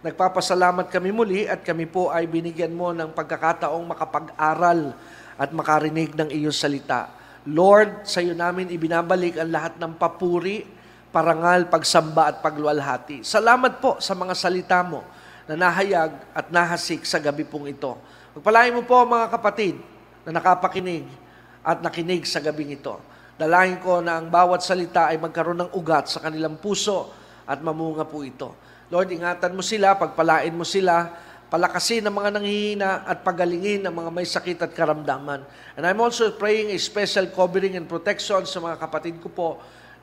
Nagpapasalamat 0.00 0.88
kami 0.88 1.12
muli 1.14 1.44
at 1.44 1.62
kami 1.62 1.86
po 1.86 2.08
ay 2.10 2.24
binigyan 2.26 2.72
mo 2.72 2.90
ng 2.90 3.12
pagkakataong 3.12 3.84
makapag-aral 3.84 4.96
at 5.36 5.52
makarinig 5.52 6.16
ng 6.16 6.32
iyong 6.32 6.56
salita. 6.56 7.12
Lord, 7.46 8.08
sa 8.08 8.18
iyo 8.18 8.34
namin 8.34 8.72
ibinabalik 8.72 9.38
ang 9.38 9.52
lahat 9.52 9.76
ng 9.76 9.94
papuri, 9.94 10.64
parangal, 11.12 11.70
pagsamba 11.70 12.34
at 12.34 12.36
pagluwalhati. 12.42 13.22
Salamat 13.22 13.78
po 13.78 14.00
sa 14.02 14.16
mga 14.16 14.34
salita 14.34 14.80
mo 14.82 15.19
na 15.50 15.58
nahayag 15.58 16.14
at 16.30 16.46
nahasik 16.54 17.02
sa 17.02 17.18
gabi 17.18 17.42
pong 17.42 17.74
ito. 17.74 17.98
Magpalain 18.38 18.70
mo 18.70 18.86
po 18.86 19.02
mga 19.02 19.34
kapatid 19.34 19.82
na 20.22 20.38
nakapakinig 20.38 21.10
at 21.66 21.82
nakinig 21.82 22.22
sa 22.22 22.38
gabing 22.38 22.70
ito. 22.70 23.02
Dalahin 23.34 23.82
ko 23.82 23.98
na 23.98 24.22
ang 24.22 24.30
bawat 24.30 24.62
salita 24.62 25.10
ay 25.10 25.18
magkaroon 25.18 25.66
ng 25.66 25.70
ugat 25.74 26.06
sa 26.06 26.22
kanilang 26.22 26.54
puso 26.62 27.10
at 27.50 27.58
mamunga 27.58 28.06
po 28.06 28.22
ito. 28.22 28.54
Lord, 28.94 29.10
ingatan 29.10 29.58
mo 29.58 29.62
sila, 29.66 29.98
pagpalain 29.98 30.54
mo 30.54 30.62
sila, 30.62 31.10
palakasin 31.50 32.06
ang 32.06 32.14
mga 32.14 32.30
nanghihina 32.38 33.02
at 33.02 33.26
pagalingin 33.26 33.82
ang 33.90 33.94
mga 34.06 34.10
may 34.14 34.28
sakit 34.30 34.62
at 34.62 34.70
karamdaman. 34.70 35.42
And 35.74 35.82
I'm 35.82 35.98
also 35.98 36.30
praying 36.30 36.70
a 36.70 36.78
special 36.78 37.26
covering 37.26 37.74
and 37.74 37.90
protection 37.90 38.46
sa 38.46 38.62
mga 38.62 38.78
kapatid 38.78 39.18
ko 39.18 39.26
po 39.26 39.48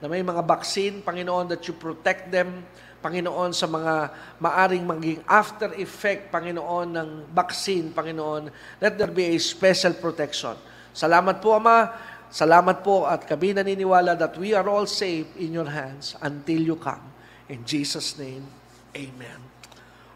na 0.04 0.12
may 0.12 0.20
mga 0.20 0.44
vaccine, 0.44 1.00
Panginoon, 1.00 1.48
that 1.56 1.64
you 1.64 1.74
protect 1.74 2.30
them, 2.36 2.68
Panginoon, 2.98 3.54
sa 3.54 3.70
mga 3.70 3.94
maaring 4.42 4.86
maging 4.86 5.20
after 5.30 5.72
effect, 5.78 6.34
Panginoon, 6.34 6.88
ng 6.92 7.10
vaccine, 7.30 7.94
Panginoon, 7.94 8.50
let 8.82 8.98
there 8.98 9.14
be 9.14 9.34
a 9.34 9.38
special 9.38 9.94
protection. 9.96 10.58
Salamat 10.92 11.38
po, 11.38 11.54
Ama. 11.54 11.94
Salamat 12.28 12.84
po 12.84 13.08
at 13.08 13.24
kami 13.24 13.56
naniniwala 13.56 14.18
that 14.20 14.36
we 14.36 14.52
are 14.52 14.68
all 14.68 14.84
safe 14.84 15.32
in 15.40 15.56
your 15.56 15.70
hands 15.70 16.20
until 16.20 16.60
you 16.60 16.76
come. 16.76 17.02
In 17.48 17.64
Jesus' 17.64 18.20
name, 18.20 18.44
Amen. 18.92 19.40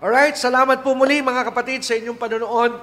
Alright, 0.01 0.35
salamat 0.35 0.81
po 0.81 0.97
muli 0.97 1.21
mga 1.21 1.53
kapatid 1.53 1.85
sa 1.85 1.93
inyong 1.95 2.17
panonood. 2.17 2.73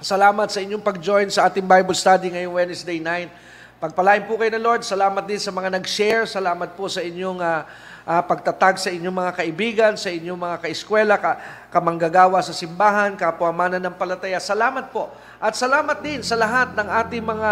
Salamat 0.00 0.48
sa 0.48 0.64
inyong 0.64 0.80
pag-join 0.80 1.28
sa 1.28 1.46
ating 1.46 1.68
Bible 1.68 1.92
study 1.92 2.32
ngayong 2.32 2.56
Wednesday 2.56 2.96
night. 2.96 3.28
Pagpalain 3.76 4.24
po 4.24 4.40
kayo 4.40 4.48
ng 4.56 4.64
Lord. 4.64 4.80
Salamat 4.80 5.28
din 5.28 5.36
sa 5.36 5.52
mga 5.52 5.76
nag-share. 5.76 6.24
Salamat 6.24 6.72
po 6.72 6.88
sa 6.88 7.04
inyong 7.04 7.38
uh, 7.38 7.68
uh, 8.10 8.22
pagtatag 8.26 8.82
sa 8.82 8.90
inyong 8.90 9.14
mga 9.14 9.32
kaibigan, 9.38 9.92
sa 9.94 10.10
inyong 10.10 10.40
mga 10.40 10.56
kaeskwela, 10.66 11.14
ka, 11.14 11.38
kamanggagawa 11.70 12.42
sa 12.42 12.50
simbahan, 12.50 13.14
kapwamanan 13.14 13.78
ng 13.78 13.94
palataya. 13.94 14.42
Salamat 14.42 14.90
po. 14.90 15.14
At 15.38 15.54
salamat 15.54 16.02
din 16.02 16.26
sa 16.26 16.34
lahat 16.34 16.74
ng 16.74 16.88
ating 16.90 17.22
mga 17.22 17.50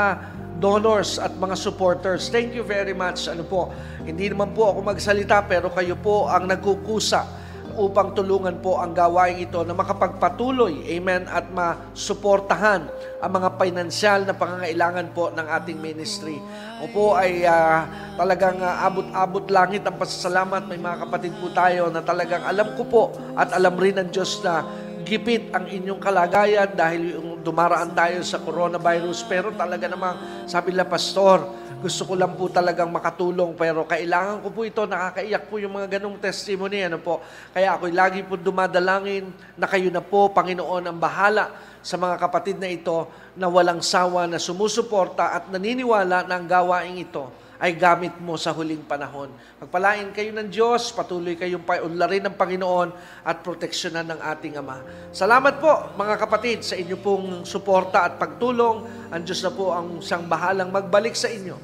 donors 0.59 1.23
at 1.23 1.31
mga 1.39 1.55
supporters. 1.55 2.27
Thank 2.27 2.59
you 2.59 2.67
very 2.67 2.91
much. 2.91 3.31
Ano 3.31 3.47
po, 3.47 3.71
hindi 4.03 4.27
naman 4.27 4.51
po 4.51 4.75
ako 4.75 4.83
magsalita 4.83 5.47
pero 5.47 5.71
kayo 5.71 5.95
po 5.95 6.27
ang 6.27 6.51
nagkukusa 6.51 7.47
upang 7.79 8.11
tulungan 8.11 8.59
po 8.59 8.83
ang 8.83 8.91
gawain 8.91 9.39
ito 9.39 9.63
na 9.63 9.71
makapagpatuloy, 9.71 10.83
amen, 10.99 11.31
at 11.31 11.47
masuportahan 11.55 12.91
ang 13.23 13.31
mga 13.31 13.49
pinansyal 13.55 14.27
na 14.27 14.35
pangangailangan 14.35 15.15
po 15.15 15.31
ng 15.31 15.47
ating 15.47 15.79
ministry. 15.79 16.43
O 16.83 16.91
po 16.91 17.15
ay 17.15 17.47
uh, 17.47 17.87
talagang 18.19 18.59
uh, 18.59 18.83
abot-abot 18.83 19.47
langit 19.47 19.87
ang 19.87 19.95
pasasalamat. 19.95 20.67
May 20.67 20.83
mga 20.83 21.07
kapatid 21.07 21.33
po 21.39 21.55
tayo 21.55 21.87
na 21.89 22.03
talagang 22.03 22.43
alam 22.43 22.75
ko 22.75 22.83
po 22.83 23.03
at 23.39 23.55
alam 23.55 23.79
rin 23.79 23.95
ng 23.95 24.11
Diyos 24.11 24.43
na 24.43 24.67
gipit 25.09 25.49
ang 25.57 25.65
inyong 25.65 26.03
kalagayan 26.03 26.69
dahil 26.77 27.17
yung 27.17 27.41
dumaraan 27.41 27.97
tayo 27.97 28.21
sa 28.21 28.43
coronavirus. 28.45 29.25
Pero 29.25 29.57
talaga 29.57 29.89
namang, 29.89 30.45
sabi 30.45 30.77
nila, 30.77 30.85
Pastor, 30.85 31.49
gusto 31.79 32.03
ko 32.11 32.15
lang 32.19 32.35
po 32.35 32.51
talagang 32.51 32.91
makatulong 32.91 33.55
pero 33.55 33.87
kailangan 33.87 34.43
ko 34.43 34.49
po 34.51 34.67
ito, 34.67 34.83
nakakaiyak 34.83 35.47
po 35.47 35.63
yung 35.63 35.79
mga 35.79 35.99
ganong 35.99 36.19
testimony. 36.19 36.83
Ano 36.83 36.99
po? 36.99 37.23
Kaya 37.55 37.79
ako 37.79 37.91
lagi 37.95 38.27
po 38.27 38.35
dumadalangin 38.35 39.31
na 39.55 39.67
kayo 39.71 39.87
na 39.89 40.03
po, 40.03 40.31
Panginoon, 40.35 40.91
ang 40.91 40.99
bahala 40.99 41.55
sa 41.79 41.95
mga 41.95 42.19
kapatid 42.19 42.59
na 42.59 42.67
ito 42.67 43.07
na 43.39 43.47
walang 43.47 43.79
sawa 43.79 44.27
na 44.27 44.43
sumusuporta 44.43 45.39
at 45.39 45.47
naniniwala 45.49 46.27
na 46.27 46.35
ang 46.37 46.47
gawain 46.51 46.99
ito 46.99 47.48
ay 47.59 47.75
gamit 47.75 48.15
mo 48.23 48.39
sa 48.39 48.55
huling 48.55 48.87
panahon. 48.87 49.35
Pagpalain 49.59 50.15
kayo 50.15 50.31
ng 50.31 50.47
Diyos, 50.47 50.95
patuloy 50.95 51.35
kayong 51.35 51.67
paunlarin 51.67 52.31
ng 52.31 52.35
Panginoon 52.39 52.89
at 53.27 53.43
proteksyonan 53.43 54.15
ng 54.15 54.21
ating 54.23 54.55
Ama. 54.63 54.79
Salamat 55.11 55.59
po 55.59 55.99
mga 55.99 56.15
kapatid 56.23 56.63
sa 56.63 56.79
inyo 56.79 56.97
pong 57.03 57.43
suporta 57.43 58.07
at 58.07 58.15
pagtulong. 58.15 59.11
Ang 59.11 59.23
Diyos 59.27 59.43
na 59.43 59.51
po 59.51 59.75
ang 59.75 59.99
siyang 59.99 60.31
bahalang 60.31 60.71
magbalik 60.71 61.19
sa 61.19 61.27
inyo 61.27 61.59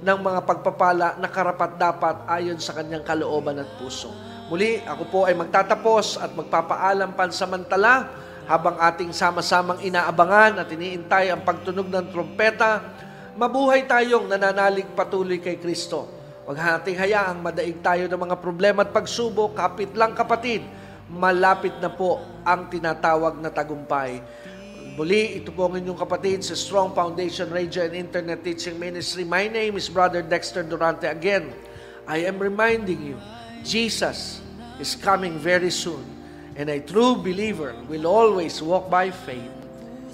ng 0.00 0.18
mga 0.22 0.40
pagpapala 0.46 1.18
na 1.18 1.28
karapat 1.28 1.76
dapat 1.76 2.16
ayon 2.30 2.56
sa 2.62 2.72
kanyang 2.72 3.02
kalooban 3.02 3.58
at 3.58 3.68
puso. 3.76 4.08
Muli, 4.48 4.82
ako 4.86 5.02
po 5.10 5.18
ay 5.26 5.34
magtatapos 5.34 6.18
at 6.22 6.30
magpapaalam 6.34 7.14
pansamantala 7.18 8.06
habang 8.50 8.78
ating 8.82 9.14
sama-samang 9.14 9.78
inaabangan 9.82 10.62
at 10.62 10.68
iniintay 10.70 11.30
ang 11.30 11.46
pagtunog 11.46 11.86
ng 11.86 12.06
trompeta 12.10 12.82
mabuhay 13.40 13.88
tayong 13.88 14.28
nananalig 14.28 14.84
patuloy 14.92 15.40
kay 15.40 15.56
Kristo. 15.56 16.04
Huwag 16.44 16.60
hating 16.60 17.00
hayaang 17.00 17.40
madaig 17.40 17.80
tayo 17.80 18.04
ng 18.04 18.20
mga 18.28 18.36
problema 18.36 18.84
at 18.84 18.92
pagsubok, 18.92 19.56
kapit 19.56 19.96
lang 19.96 20.12
kapatid, 20.12 20.60
malapit 21.08 21.72
na 21.80 21.88
po 21.88 22.20
ang 22.44 22.68
tinatawag 22.68 23.40
na 23.40 23.48
tagumpay. 23.48 24.20
Muli, 24.92 25.40
ito 25.40 25.56
po 25.56 25.72
ang 25.72 25.80
inyong 25.80 25.96
kapatid 25.96 26.44
sa 26.44 26.52
Strong 26.52 26.92
Foundation 26.92 27.48
Radio 27.48 27.80
and 27.80 27.96
Internet 27.96 28.44
Teaching 28.44 28.76
Ministry. 28.76 29.24
My 29.24 29.48
name 29.48 29.80
is 29.80 29.88
Brother 29.88 30.20
Dexter 30.20 30.60
Durante. 30.60 31.08
Again, 31.08 31.48
I 32.04 32.28
am 32.28 32.36
reminding 32.36 33.00
you, 33.00 33.16
Jesus 33.64 34.44
is 34.76 34.92
coming 34.92 35.40
very 35.40 35.72
soon. 35.72 36.04
And 36.60 36.68
a 36.68 36.84
true 36.84 37.16
believer 37.16 37.72
will 37.88 38.04
always 38.04 38.60
walk 38.60 38.92
by 38.92 39.08
faith 39.08 39.59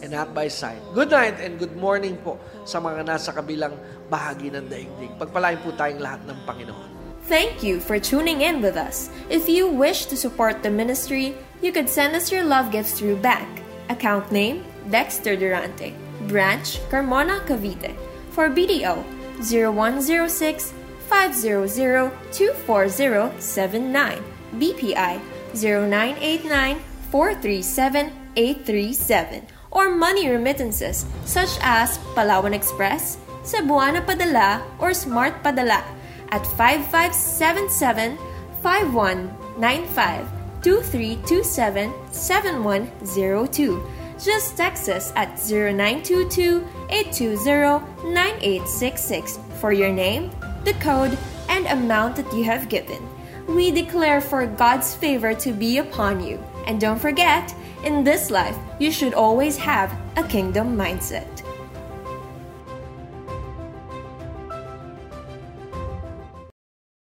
and 0.03 0.12
not 0.12 0.34
by 0.34 0.49
sight. 0.49 0.80
Good 0.94 1.11
night 1.11 1.40
and 1.40 1.59
good 1.59 1.76
morning 1.76 2.16
po 2.20 2.38
sa 2.64 2.80
mga 2.80 3.07
nasa 3.07 3.32
kabilang 3.32 3.76
bahagi 4.11 4.53
ng 4.53 4.68
daigdig. 4.68 5.12
Pagpalain 5.20 5.61
po 5.62 5.72
tayong 5.74 6.01
lahat 6.03 6.22
ng 6.28 6.38
Panginoon. 6.44 6.90
Thank 7.26 7.66
you 7.66 7.82
for 7.82 7.99
tuning 7.99 8.47
in 8.47 8.62
with 8.62 8.78
us. 8.78 9.11
If 9.26 9.51
you 9.51 9.66
wish 9.66 10.07
to 10.07 10.16
support 10.16 10.62
the 10.62 10.70
ministry, 10.70 11.34
you 11.59 11.74
could 11.74 11.90
send 11.90 12.14
us 12.14 12.30
your 12.30 12.47
love 12.47 12.70
gifts 12.70 12.94
through 12.94 13.18
bank. 13.18 13.49
Account 13.90 14.30
name, 14.30 14.62
Dexter 14.90 15.34
Durante. 15.34 15.90
Branch, 16.30 16.78
Carmona, 16.86 17.42
Cavite. 17.42 17.99
For 18.30 18.47
BDO, 18.49 19.03
0106 19.42 20.72
500 21.11 22.12
24079. 22.30 24.22
BPI, 24.55 25.20
0989 25.55 26.78
437 27.11 28.12
837. 28.36 29.55
Or 29.77 29.93
money 29.93 30.33
remittances 30.33 31.05
such 31.29 31.61
as 31.61 32.01
Palawan 32.16 32.57
Express, 32.57 33.20
Cebuana 33.45 34.01
Padala, 34.01 34.64
or 34.81 34.97
Smart 34.97 35.45
Padala 35.45 35.85
at 36.33 36.47
5577 36.57 38.16
5195 38.64 40.24
2327 40.62 41.93
7102. 42.11 43.85
Just 44.16 44.57
text 44.57 44.89
us 44.89 45.12
at 45.14 45.37
0922 45.37 46.64
820 46.89 47.85
9866 48.16 49.39
for 49.61 49.72
your 49.77 49.93
name, 49.93 50.31
the 50.64 50.72
code, 50.81 51.18
and 51.51 51.66
amount 51.66 52.16
that 52.16 52.33
you 52.33 52.45
have 52.45 52.70
given. 52.70 53.05
We 53.47 53.70
declare 53.70 54.22
for 54.22 54.47
God's 54.47 54.95
favor 54.97 55.35
to 55.35 55.53
be 55.53 55.79
upon 55.79 56.24
you. 56.24 56.43
And 56.66 56.81
don't 56.81 56.99
forget, 56.99 57.55
in 57.87 58.03
this 58.03 58.32
life, 58.32 58.59
you 58.80 58.91
should 58.91 59.14
always 59.14 59.57
have 59.57 59.97
a 60.16 60.24
kingdom 60.24 60.76
mindset. 60.76 61.45